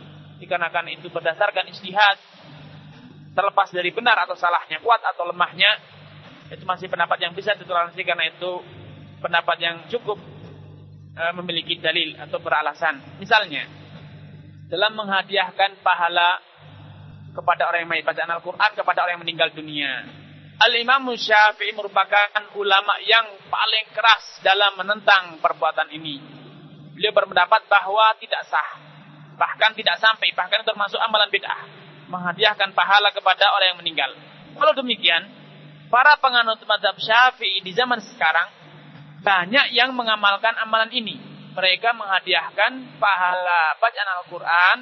dikarenakan 0.43 0.91
itu 0.91 1.07
berdasarkan 1.07 1.71
istihad 1.71 2.19
terlepas 3.31 3.69
dari 3.71 3.93
benar 3.95 4.19
atau 4.27 4.35
salahnya 4.35 4.83
kuat 4.83 4.99
atau 5.05 5.29
lemahnya 5.29 5.69
itu 6.51 6.63
masih 6.63 6.87
pendapat 6.87 7.19
yang 7.23 7.31
bisa 7.35 7.55
ditoleransi 7.55 8.01
karena 8.03 8.31
itu 8.31 8.51
pendapat 9.19 9.57
yang 9.59 9.77
cukup 9.91 10.17
e, 11.15 11.23
memiliki 11.35 11.75
dalil 11.83 12.15
atau 12.15 12.39
beralasan. 12.39 13.19
Misalnya, 13.19 13.67
dalam 14.71 14.95
menghadiahkan 14.95 15.83
pahala 15.83 16.39
kepada 17.37 17.69
orang 17.69 17.85
yang 17.85 18.01
bacaan 18.01 18.31
Al-Quran 18.33 18.71
kepada 18.73 19.05
orang 19.05 19.13
yang 19.21 19.23
meninggal 19.23 19.49
dunia. 19.53 20.09
Al-Imam 20.57 21.13
Syafi'i 21.13 21.69
merupakan 21.77 22.33
ulama 22.57 22.97
yang 23.05 23.29
paling 23.45 23.85
keras 23.93 24.41
dalam 24.41 24.73
menentang 24.73 25.37
perbuatan 25.37 25.93
ini. 25.93 26.17
Beliau 26.97 27.13
berpendapat 27.13 27.69
bahwa 27.69 28.17
tidak 28.17 28.41
sah. 28.49 28.81
Bahkan 29.37 29.77
tidak 29.77 30.01
sampai, 30.01 30.33
bahkan 30.33 30.65
termasuk 30.65 30.97
amalan 30.97 31.29
bid'ah. 31.29 31.61
Menghadiahkan 32.09 32.73
pahala 32.73 33.13
kepada 33.13 33.53
orang 33.53 33.77
yang 33.77 33.79
meninggal. 33.85 34.11
Kalau 34.57 34.73
demikian, 34.73 35.29
para 35.93 36.17
penganut 36.17 36.57
madhab 36.65 36.97
syafi'i 36.97 37.61
di 37.61 37.69
zaman 37.77 38.01
sekarang 38.01 38.49
banyak 39.21 39.77
yang 39.77 39.93
mengamalkan 39.93 40.57
amalan 40.57 40.89
ini. 40.89 41.21
Mereka 41.53 41.93
menghadiahkan 41.93 42.97
pahala 42.97 43.77
bacaan 43.77 44.09
Al-Quran 44.25 44.77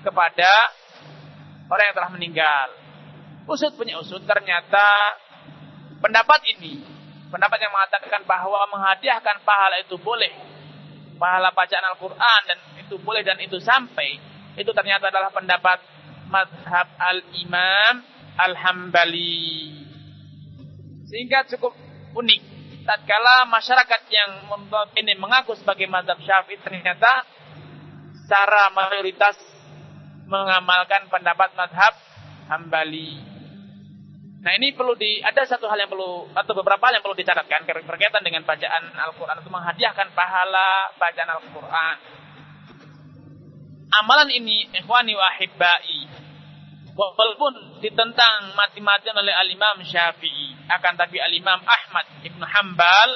kepada 0.00 0.79
orang 1.70 1.84
yang 1.86 1.96
telah 1.96 2.10
meninggal. 2.10 2.68
Usut 3.46 3.72
punya 3.78 3.96
usut, 4.02 4.20
ternyata 4.26 4.84
pendapat 6.02 6.42
ini, 6.58 6.82
pendapat 7.30 7.58
yang 7.62 7.72
mengatakan 7.72 8.22
bahwa 8.26 8.58
menghadiahkan 8.74 9.46
pahala 9.46 9.78
itu 9.78 9.94
boleh, 9.96 10.34
pahala 11.16 11.54
bacaan 11.54 11.94
Al-Quran 11.94 12.40
dan 12.50 12.58
itu 12.82 12.94
boleh 12.98 13.22
dan 13.22 13.38
itu 13.38 13.56
sampai, 13.62 14.18
itu 14.58 14.70
ternyata 14.74 15.08
adalah 15.08 15.30
pendapat 15.30 15.78
madhab 16.26 16.90
al-imam 16.98 18.02
al-hambali. 18.38 19.78
Sehingga 21.10 21.42
cukup 21.50 21.74
unik 22.14 22.42
tatkala 22.86 23.46
masyarakat 23.50 24.00
yang 24.10 24.30
ini 24.98 25.14
mengaku 25.18 25.54
sebagai 25.58 25.86
mazhab 25.86 26.18
Syafi'i 26.22 26.58
ternyata 26.62 27.26
secara 28.24 28.70
mayoritas 28.70 29.36
mengamalkan 30.30 31.10
pendapat 31.10 31.52
mazhab 31.58 31.94
Hambali. 32.46 33.18
Nah 34.40 34.56
ini 34.56 34.72
perlu 34.72 34.96
di 34.96 35.20
ada 35.20 35.44
satu 35.44 35.68
hal 35.68 35.84
yang 35.84 35.90
perlu 35.92 36.32
atau 36.32 36.52
beberapa 36.56 36.80
hal 36.88 36.96
yang 36.96 37.04
perlu 37.04 37.18
dicatatkan 37.18 37.68
berkaitan 37.68 38.24
dengan 38.24 38.46
bacaan 38.48 38.88
Al-Quran 38.96 39.36
atau 39.36 39.52
menghadiahkan 39.52 40.08
pahala 40.16 40.96
bacaan 40.96 41.30
Al-Quran. 41.36 41.96
Amalan 43.90 44.30
ini 44.32 44.70
ikhwani 44.70 45.12
wa 45.18 45.28
walaupun 46.96 47.82
ditentang 47.84 48.54
mati-matian 48.54 49.16
oleh 49.18 49.34
al-Imam 49.34 49.82
Syafi'i 49.82 50.68
akan 50.68 50.94
tapi 50.98 51.20
al-Imam 51.20 51.60
Ahmad 51.60 52.06
Ibn 52.24 52.42
Hambal 52.44 53.10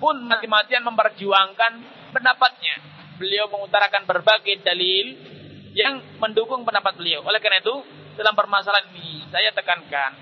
pun 0.00 0.16
mati-matian 0.24 0.84
memperjuangkan 0.84 1.72
pendapatnya 2.12 2.74
beliau 3.20 3.48
mengutarakan 3.52 4.08
berbagai 4.08 4.64
dalil 4.64 5.06
yang 5.76 6.18
mendukung 6.18 6.66
pendapat 6.66 6.98
beliau 6.98 7.22
oleh 7.26 7.38
karena 7.38 7.62
itu 7.62 7.74
dalam 8.18 8.34
permasalahan 8.34 8.90
ini 8.94 9.26
saya 9.30 9.54
tekankan 9.54 10.12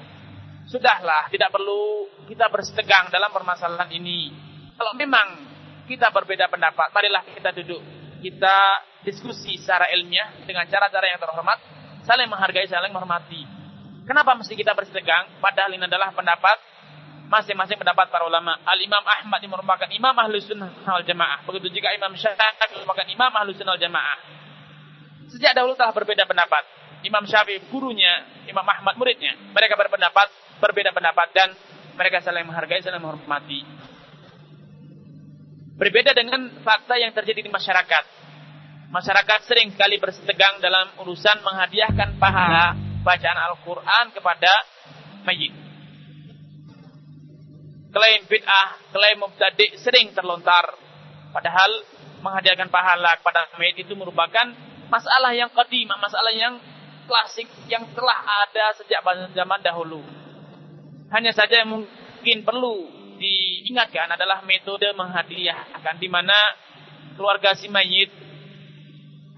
sudahlah 0.68 1.32
tidak 1.32 1.48
perlu 1.48 2.08
kita 2.28 2.52
bersetegang 2.52 3.08
dalam 3.08 3.32
permasalahan 3.32 3.88
ini 3.92 4.32
kalau 4.76 4.92
memang 4.94 5.48
kita 5.88 6.12
berbeda 6.12 6.52
pendapat 6.52 6.92
marilah 6.92 7.24
kita 7.24 7.50
duduk 7.56 7.80
kita 8.20 8.58
diskusi 9.06 9.56
secara 9.56 9.88
ilmiah 9.94 10.42
dengan 10.44 10.66
cara-cara 10.66 11.06
yang 11.06 11.20
terhormat 11.22 11.58
saling 12.08 12.28
menghargai, 12.32 12.64
saling 12.64 12.88
menghormati. 12.88 13.44
Kenapa 14.08 14.32
mesti 14.32 14.56
kita 14.56 14.72
bersetegang? 14.72 15.28
Padahal 15.44 15.76
ini 15.76 15.84
adalah 15.84 16.08
pendapat 16.16 16.56
masing-masing 17.28 17.76
pendapat 17.76 18.08
para 18.08 18.24
ulama. 18.24 18.56
Al 18.64 18.80
Imam 18.80 19.04
Ahmad 19.04 19.44
yang 19.44 19.52
merupakan 19.52 19.84
Imam 19.92 20.16
Ahlus 20.16 20.48
Sunnah 20.48 20.72
wal 20.88 21.04
Jamaah. 21.04 21.44
Begitu 21.44 21.76
juga 21.76 21.92
Imam 21.92 22.16
Syafi'i 22.16 22.80
merupakan 22.80 23.04
Imam 23.04 23.28
Ahlus 23.36 23.60
Sunnah 23.60 23.76
wal 23.76 23.84
Jamaah. 23.84 24.18
Sejak 25.28 25.52
dahulu 25.52 25.76
telah 25.76 25.92
berbeda 25.92 26.24
pendapat. 26.24 26.64
Imam 27.06 27.22
Syafi'i 27.22 27.62
gurunya, 27.70 28.26
Imam 28.50 28.64
Ahmad 28.64 28.98
muridnya. 28.98 29.36
Mereka 29.54 29.78
berpendapat, 29.78 30.58
berbeda 30.58 30.90
pendapat 30.90 31.28
dan 31.36 31.48
mereka 31.94 32.24
saling 32.24 32.46
menghargai, 32.48 32.82
saling 32.82 32.98
menghormati. 32.98 33.62
Berbeda 35.78 36.10
dengan 36.10 36.58
fakta 36.66 36.98
yang 36.98 37.14
terjadi 37.14 37.46
di 37.46 37.50
masyarakat. 37.52 38.04
Masyarakat 38.88 39.40
sering 39.46 39.70
sekali 39.70 40.00
bersetegang 40.00 40.58
dalam 40.58 40.90
urusan 41.04 41.38
menghadiahkan 41.44 42.18
pahala 42.18 42.74
bacaan 43.04 43.38
Al-Quran 43.52 44.04
kepada 44.10 44.52
mayit. 45.22 45.54
Klaim 47.88 48.20
bid'ah, 48.26 48.68
klaim 48.90 49.22
mubtadi 49.22 49.76
sering 49.78 50.10
terlontar. 50.16 50.74
Padahal 51.30 51.84
menghadiahkan 52.26 52.72
pahala 52.72 53.14
kepada 53.22 53.54
mayit 53.60 53.78
itu 53.78 53.94
merupakan 53.94 54.50
masalah 54.88 55.32
yang 55.36 55.48
qadim, 55.52 55.88
masalah 55.88 56.32
yang 56.32 56.56
klasik 57.08 57.48
yang 57.72 57.84
telah 57.96 58.18
ada 58.44 58.76
sejak 58.76 59.00
zaman 59.32 59.60
dahulu. 59.64 60.04
Hanya 61.08 61.32
saja 61.32 61.64
yang 61.64 61.72
mungkin 61.72 62.44
perlu 62.44 62.84
diingatkan 63.16 64.12
adalah 64.12 64.44
metode 64.44 64.86
menghadiahkan 64.92 65.96
di 65.96 66.08
mana 66.12 66.36
keluarga 67.16 67.56
si 67.56 67.66
mayit 67.66 68.12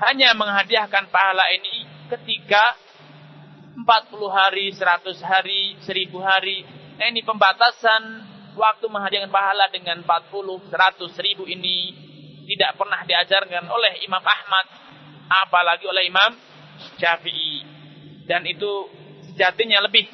hanya 0.01 0.35
menghadiahkan 0.35 1.09
pahala 1.13 1.45
ini 1.55 1.87
ketika 2.11 2.75
40 3.81 3.87
hari, 4.29 4.73
100 4.75 5.23
hari, 5.23 5.79
1000 5.85 6.21
hari. 6.21 6.67
Nah, 6.99 7.07
ini 7.09 7.23
pembatasan 7.25 8.03
waktu 8.59 8.87
menghadiahkan 8.91 9.33
pahala 9.33 9.71
dengan 9.71 10.03
40, 10.05 10.69
100, 10.69 11.17
1000 11.17 11.47
ini 11.49 11.77
tidak 12.51 12.77
pernah 12.77 13.01
diajarkan 13.07 13.71
oleh 13.71 14.03
Imam 14.05 14.21
Ahmad 14.21 14.67
apalagi 15.31 15.87
oleh 15.87 16.11
Imam 16.11 16.35
Syafi'i. 16.99 17.63
Dan 18.27 18.43
itu 18.47 18.91
sejatinya 19.31 19.87
lebih 19.87 20.11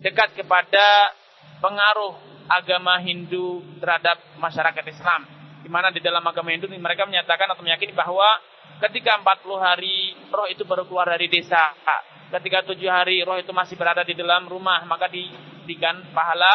dekat 0.00 0.32
kepada 0.34 1.12
pengaruh 1.60 2.16
agama 2.48 2.98
Hindu 3.04 3.60
terhadap 3.78 4.18
masyarakat 4.40 4.84
Islam. 4.88 5.28
Di 5.62 5.70
mana 5.70 5.94
di 5.94 6.02
dalam 6.02 6.24
agama 6.24 6.50
Hindu 6.50 6.66
mereka 6.72 7.06
menyatakan 7.06 7.46
atau 7.52 7.62
meyakini 7.62 7.94
bahwa 7.94 8.26
ketika 8.82 9.14
40 9.22 9.62
hari 9.62 10.16
roh 10.32 10.48
itu 10.50 10.66
baru 10.66 10.88
keluar 10.88 11.06
dari 11.12 11.30
desa. 11.30 11.76
Ketika 12.32 12.64
tujuh 12.64 12.88
hari 12.88 13.20
roh 13.22 13.36
itu 13.36 13.52
masih 13.52 13.76
berada 13.76 14.02
di 14.02 14.16
dalam 14.16 14.48
rumah, 14.48 14.82
maka 14.88 15.06
diberikan 15.06 16.00
pahala 16.16 16.50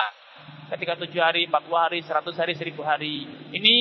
ketika 0.76 1.00
tujuh 1.00 1.22
hari, 1.24 1.48
40 1.48 1.78
hari, 1.78 2.00
100 2.04 2.34
hari, 2.36 2.54
1000 2.58 2.84
hari. 2.84 3.16
Ini 3.56 3.76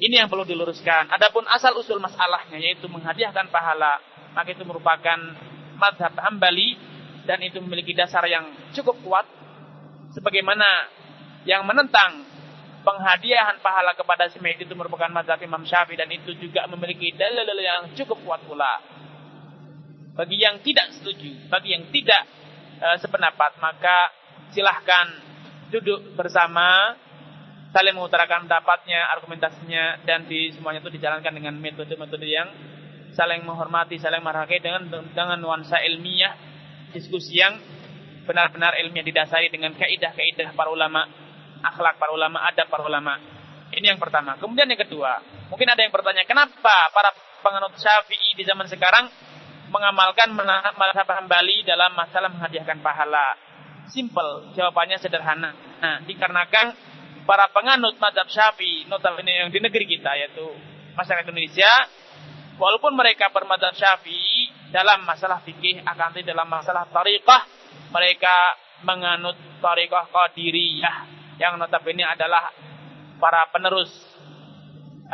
ini 0.00 0.16
yang 0.16 0.32
perlu 0.32 0.48
diluruskan. 0.48 1.12
Adapun 1.12 1.44
asal 1.44 1.76
usul 1.76 2.00
masalahnya 2.00 2.56
yaitu 2.56 2.88
menghadiahkan 2.88 3.52
pahala, 3.52 4.00
maka 4.32 4.48
itu 4.56 4.64
merupakan 4.64 5.18
madhab 5.76 6.16
hambali 6.16 6.76
dan 7.28 7.40
itu 7.44 7.60
memiliki 7.60 7.92
dasar 7.92 8.24
yang 8.24 8.48
cukup 8.72 8.96
kuat 9.04 9.28
sebagaimana 10.16 10.66
yang 11.44 11.64
menentang 11.64 12.24
penghadiahan 12.80 13.60
pahala 13.60 13.92
kepada 13.92 14.28
si 14.32 14.40
mayit 14.40 14.64
itu 14.64 14.72
merupakan 14.72 15.08
mazhab 15.12 15.36
Imam 15.44 15.60
Syafi'i 15.64 16.00
dan 16.00 16.08
itu 16.08 16.32
juga 16.36 16.64
memiliki 16.68 17.12
dalil-dalil 17.12 17.64
yang 17.64 17.84
cukup 17.96 18.24
kuat 18.24 18.40
pula. 18.48 18.80
Bagi 20.16 20.36
yang 20.40 20.60
tidak 20.64 20.96
setuju, 20.96 21.48
bagi 21.48 21.76
yang 21.76 21.88
tidak 21.92 22.22
e, 22.80 22.88
sependapat, 23.00 23.56
maka 23.60 24.12
silahkan 24.52 25.06
duduk 25.70 26.16
bersama, 26.18 26.98
saling 27.70 27.94
mengutarakan 27.94 28.50
pendapatnya, 28.50 29.00
argumentasinya, 29.14 30.02
dan 30.02 30.26
di 30.26 30.50
semuanya 30.50 30.82
itu 30.82 30.90
dijalankan 30.90 31.30
dengan 31.30 31.54
metode-metode 31.58 32.26
yang 32.26 32.48
saling 33.14 33.46
menghormati, 33.46 33.98
saling 33.98 34.22
menghargai 34.22 34.58
dengan 34.58 34.90
dengan 34.90 35.38
nuansa 35.38 35.78
ilmiah, 35.86 36.34
diskusi 36.90 37.38
yang 37.38 37.58
benar-benar 38.26 38.78
ilmiah 38.82 39.06
didasari 39.06 39.50
dengan 39.50 39.74
kaidah-kaidah 39.74 40.54
para 40.54 40.70
ulama, 40.70 41.06
akhlak 41.62 41.98
para 41.98 42.10
ulama, 42.10 42.42
adab 42.50 42.66
para 42.66 42.82
ulama. 42.86 43.18
Ini 43.70 43.94
yang 43.94 44.02
pertama. 44.02 44.34
Kemudian 44.42 44.66
yang 44.66 44.82
kedua, 44.82 45.22
mungkin 45.46 45.70
ada 45.70 45.78
yang 45.78 45.94
bertanya, 45.94 46.26
kenapa 46.26 46.90
para 46.90 47.14
penganut 47.38 47.74
Syafi'i 47.78 48.34
di 48.34 48.42
zaman 48.42 48.66
sekarang 48.66 49.06
mengamalkan 49.70 50.34
mazhab 50.74 51.06
Hambali 51.06 51.62
dalam 51.62 51.94
masalah 51.94 52.34
menghadiahkan 52.34 52.82
pahala? 52.82 53.38
Simple, 53.90 54.54
jawabannya 54.58 54.98
sederhana. 54.98 55.50
Nah, 55.82 56.02
dikarenakan 56.06 56.89
para 57.30 57.46
penganut 57.54 57.94
mazhab 58.02 58.26
Syafi'i, 58.26 58.90
notabene 58.90 59.46
yang 59.46 59.48
di 59.54 59.62
negeri 59.62 59.86
kita 59.86 60.18
yaitu 60.18 60.50
masyarakat 60.98 61.30
Indonesia, 61.30 61.70
walaupun 62.58 62.90
mereka 62.98 63.30
bermadzhab 63.30 63.78
Syafi'i 63.78 64.50
dalam 64.74 65.06
masalah 65.06 65.38
fikih 65.46 65.78
akan 65.86 66.10
tapi 66.10 66.26
dalam 66.26 66.50
masalah 66.50 66.90
tariqah 66.90 67.46
mereka 67.94 68.34
menganut 68.82 69.38
tariqah 69.62 70.10
Qadiriyah 70.10 70.96
yang 71.38 71.54
notabene 71.54 72.02
adalah 72.02 72.50
para 73.22 73.46
penerus 73.54 73.94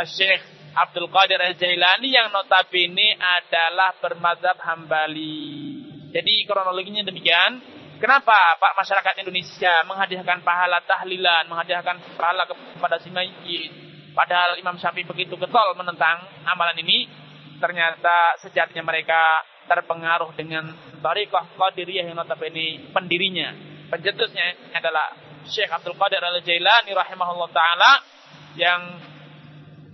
Syekh 0.09 0.41
Abdul 0.73 1.09
Qadir 1.09 1.41
Al-Jailani 1.41 2.13
yang 2.13 2.33
notabene 2.33 3.17
adalah 3.17 3.97
bermadzhab 4.01 4.61
Hambali. 4.61 5.85
Jadi 6.13 6.45
kronologinya 6.49 7.05
demikian. 7.05 7.76
Kenapa 7.97 8.61
Pak 8.61 8.77
masyarakat 8.77 9.25
Indonesia 9.25 9.81
menghadiahkan 9.89 10.45
pahala 10.45 10.85
tahlilan, 10.85 11.49
menghadiahkan 11.49 11.97
pahala 12.21 12.45
kepada 12.45 13.01
si 13.01 13.09
mayit? 13.09 13.73
Padahal 14.13 14.61
Imam 14.61 14.77
Syafi'i 14.77 15.09
begitu 15.09 15.33
getol 15.41 15.73
menentang 15.73 16.29
amalan 16.45 16.77
ini. 16.85 17.09
Ternyata 17.57 18.37
sejatinya 18.45 18.85
mereka 18.85 19.17
terpengaruh 19.65 20.29
dengan 20.37 20.77
Tariqah 21.01 21.57
Qadiriyah 21.57 22.13
yang 22.13 22.21
notabene 22.21 22.93
pendirinya, 22.93 23.57
pencetusnya 23.89 24.77
adalah 24.77 25.17
Syekh 25.49 25.73
Abdul 25.73 25.97
Qadir 25.97 26.21
Al-Jailani 26.21 26.93
rahimahullah 26.93 27.49
taala 27.57 27.93
yang 28.61 28.81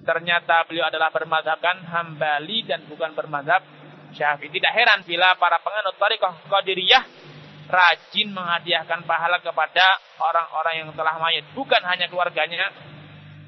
ternyata 0.02 0.66
beliau 0.66 0.90
adalah 0.90 1.14
bermadhabkan 1.14 1.86
Hambali 1.86 2.66
dan 2.66 2.82
bukan 2.90 3.14
bermadhab 3.14 3.62
Syafi'i. 4.10 4.50
Tidak 4.50 4.72
heran 4.74 5.06
bila 5.06 5.38
para 5.38 5.62
penganut 5.62 5.94
Tariqah 6.02 6.50
Qadiriyah 6.50 7.22
rajin 7.70 8.28
menghadiahkan 8.32 9.04
pahala 9.06 9.38
kepada 9.42 9.84
orang-orang 10.18 10.86
yang 10.86 10.90
telah 10.94 11.14
mayat, 11.18 11.44
bukan 11.54 11.82
hanya 11.86 12.06
keluarganya, 12.10 12.70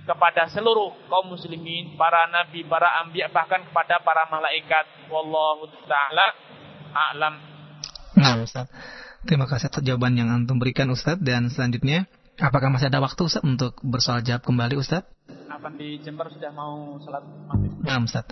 kepada 0.05 0.53
seluruh 0.53 0.93
kaum 1.09 1.33
muslimin, 1.33 1.97
para 1.97 2.29
nabi, 2.29 2.61
para 2.69 3.01
anbiya 3.01 3.33
bahkan 3.33 3.65
kepada 3.65 4.05
para 4.05 4.29
malaikat. 4.29 5.09
Wallahu 5.09 5.65
taala 5.89 6.27
a'lam. 6.93 7.35
Nah, 8.21 8.39
Ustaz. 8.45 8.69
Terima 9.25 9.49
kasih 9.49 9.73
atas 9.73 9.81
jawaban 9.81 10.21
yang 10.21 10.29
antum 10.29 10.61
berikan 10.61 10.93
Ustaz 10.93 11.17
dan 11.17 11.49
selanjutnya 11.49 12.05
apakah 12.39 12.69
masih 12.71 12.91
ada 12.91 12.99
waktu 12.99 13.21
Ustaz 13.27 13.45
untuk 13.47 13.79
bersoal 13.85 14.23
jawab 14.27 14.43
kembali 14.43 14.75
Ustaz? 14.79 15.07
Apa 15.49 15.71
di 15.73 16.03
Jember 16.03 16.29
sudah 16.29 16.51
mau 16.51 16.99
salat 17.01 17.25
maghrib? 17.49 17.73
Nah, 17.81 18.03
Ustaz. 18.03 18.27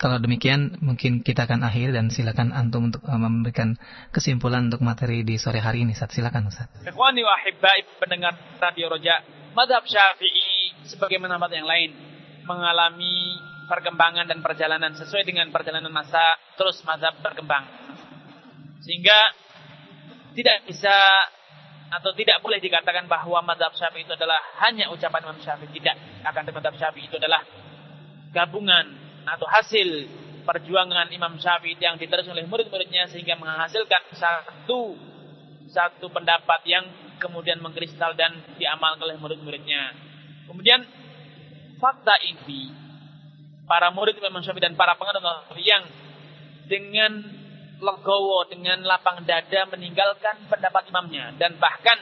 Kalau 0.00 0.16
demikian 0.16 0.80
mungkin 0.80 1.20
kita 1.20 1.44
akan 1.44 1.60
akhir 1.66 1.92
dan 1.92 2.08
silakan 2.08 2.56
antum 2.56 2.88
untuk 2.88 3.04
uh, 3.04 3.20
memberikan 3.20 3.76
kesimpulan 4.08 4.72
untuk 4.72 4.80
materi 4.80 5.20
di 5.20 5.36
sore 5.36 5.60
hari 5.60 5.84
ini 5.84 5.92
Ustaz. 5.92 6.16
Silakan 6.16 6.48
Ustaz. 6.48 6.70
Ikhwani 6.86 7.20
wa 7.26 7.36
pendengar 8.00 8.34
Radio 8.62 8.88
Roja, 8.88 9.20
madhab 9.52 9.84
Syafi'i 9.84 10.88
sebagaimana 10.88 11.36
tempat 11.36 11.52
yang 11.52 11.68
lain 11.68 11.90
mengalami 12.48 13.38
perkembangan 13.70 14.26
dan 14.26 14.42
perjalanan 14.42 14.92
sesuai 14.98 15.22
dengan 15.22 15.48
perjalanan 15.54 15.92
masa 15.92 16.20
terus 16.58 16.82
mazhab 16.82 17.14
berkembang 17.22 17.64
sehingga 18.82 19.14
tidak 20.34 20.66
bisa 20.66 20.92
atau 21.92 22.10
tidak 22.16 22.40
boleh 22.40 22.56
dikatakan 22.56 23.04
bahwa 23.04 23.44
mazhab 23.44 23.76
Syafi'i 23.76 24.08
itu 24.08 24.16
adalah 24.16 24.40
hanya 24.64 24.88
ucapan 24.88 25.28
Imam 25.28 25.40
Syafi'i 25.44 25.68
tidak 25.76 25.96
akan 26.24 26.42
mazhab 26.48 26.74
Syafi'i 26.80 27.04
itu 27.04 27.20
adalah 27.20 27.44
gabungan 28.32 28.96
atau 29.28 29.44
hasil 29.44 30.08
perjuangan 30.48 31.12
Imam 31.12 31.36
Syafi'i 31.36 31.76
yang 31.76 32.00
diterus 32.00 32.32
oleh 32.32 32.48
murid-muridnya 32.48 33.12
sehingga 33.12 33.36
menghasilkan 33.36 34.08
satu 34.16 34.96
satu 35.68 36.08
pendapat 36.08 36.64
yang 36.64 36.84
kemudian 37.20 37.60
mengkristal 37.60 38.16
dan 38.16 38.40
diamalkan 38.56 39.04
oleh 39.04 39.16
murid-muridnya. 39.20 39.92
Kemudian 40.48 40.84
fakta 41.76 42.16
ini 42.24 42.72
para 43.68 43.92
murid 43.92 44.16
Imam 44.16 44.40
Syafi'i 44.40 44.64
dan 44.64 44.80
para 44.80 44.96
penganut 44.96 45.22
yang 45.60 45.84
dengan 46.72 47.41
legowo 47.82 48.46
dengan 48.46 48.86
lapang 48.86 49.26
dada 49.26 49.66
meninggalkan 49.74 50.46
pendapat 50.46 50.86
imamnya 50.86 51.34
dan 51.34 51.58
bahkan 51.58 51.98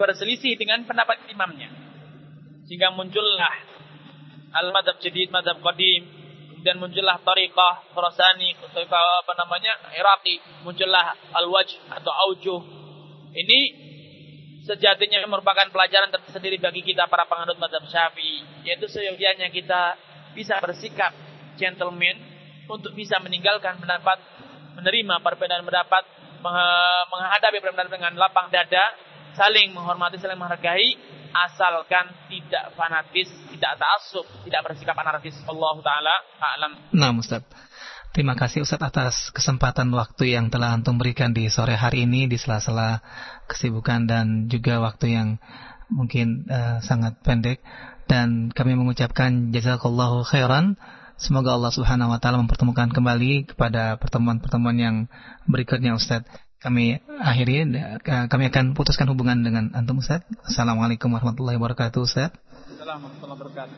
berselisih 0.00 0.56
dengan 0.56 0.80
pendapat 0.88 1.28
imamnya. 1.28 1.68
Sehingga 2.64 2.96
muncullah 2.96 3.52
al-madhab 4.56 4.96
jadid 5.04 5.28
madhab 5.28 5.60
qadim 5.60 6.08
dan 6.64 6.80
muncullah 6.80 7.20
tariqah 7.20 7.92
Khurasani 7.92 8.56
apa 8.56 9.32
namanya 9.36 9.72
Iraqi 9.92 10.64
muncullah 10.64 11.14
al-wajh 11.36 11.76
atau 11.92 12.12
aujuh. 12.28 12.60
Ini 13.36 13.58
sejatinya 14.64 15.24
merupakan 15.28 15.68
pelajaran 15.72 16.12
tersendiri 16.12 16.60
bagi 16.60 16.84
kita 16.84 17.08
para 17.08 17.24
penganut 17.24 17.56
mazhab 17.56 17.84
Syafi'i, 17.88 18.64
yaitu 18.68 18.84
seyogianya 18.88 19.48
kita 19.48 19.96
bisa 20.36 20.60
bersikap 20.60 21.12
gentleman 21.56 22.20
untuk 22.68 22.92
bisa 22.92 23.16
meninggalkan 23.24 23.80
pendapat, 23.80 24.20
menerima 24.78 25.14
perbedaan 25.20 25.66
pendapat, 25.66 26.02
menghadapi 27.10 27.58
perbedaan 27.58 27.90
dengan 27.90 28.12
lapang 28.14 28.46
dada, 28.48 28.94
saling 29.34 29.74
menghormati, 29.74 30.22
saling 30.22 30.38
menghargai, 30.38 30.94
asalkan 31.34 32.08
tidak 32.30 32.72
fanatis, 32.78 33.28
tidak 33.50 33.72
taasub, 33.76 34.24
tidak 34.46 34.60
bersikap 34.64 34.94
anarkis. 34.96 35.36
Allah 35.44 35.74
taala 35.82 36.14
a'lam. 36.38 36.72
Nah, 36.94 37.12
Ustaz. 37.18 37.42
Terima 38.08 38.32
kasih 38.34 38.64
Ustaz 38.64 38.80
atas 38.80 39.30
kesempatan 39.36 39.92
waktu 39.92 40.32
yang 40.32 40.48
telah 40.48 40.72
antum 40.72 40.96
berikan 40.96 41.36
di 41.36 41.52
sore 41.52 41.76
hari 41.76 42.08
ini 42.08 42.24
di 42.24 42.40
sela-sela 42.40 43.04
kesibukan 43.46 44.08
dan 44.08 44.48
juga 44.48 44.80
waktu 44.80 45.12
yang 45.12 45.28
mungkin 45.92 46.48
uh, 46.48 46.80
sangat 46.80 47.20
pendek 47.20 47.60
dan 48.08 48.48
kami 48.48 48.74
mengucapkan 48.74 49.52
jazakallahu 49.52 50.24
khairan 50.24 50.80
Semoga 51.18 51.58
Allah 51.58 51.74
Subhanahu 51.74 52.14
wa 52.14 52.22
taala 52.22 52.38
mempertemukan 52.38 52.94
kembali 52.94 53.50
kepada 53.50 53.98
pertemuan-pertemuan 53.98 54.78
yang 54.78 54.96
berikutnya 55.50 55.98
Ustaz. 55.98 56.22
Kami 56.62 57.02
akhiri 57.18 57.66
kami 58.06 58.44
akan 58.54 58.78
putuskan 58.78 59.10
hubungan 59.10 59.42
dengan 59.42 59.74
antum 59.74 59.98
Ustaz. 59.98 60.22
Assalamualaikum 60.46 61.10
warahmatullahi 61.10 61.58
wabarakatuh 61.58 62.06
Ustaz. 62.06 62.30
Assalamualaikum 62.70 63.34
warahmatullahi 63.34 63.34
wabarakatuh. 63.34 63.76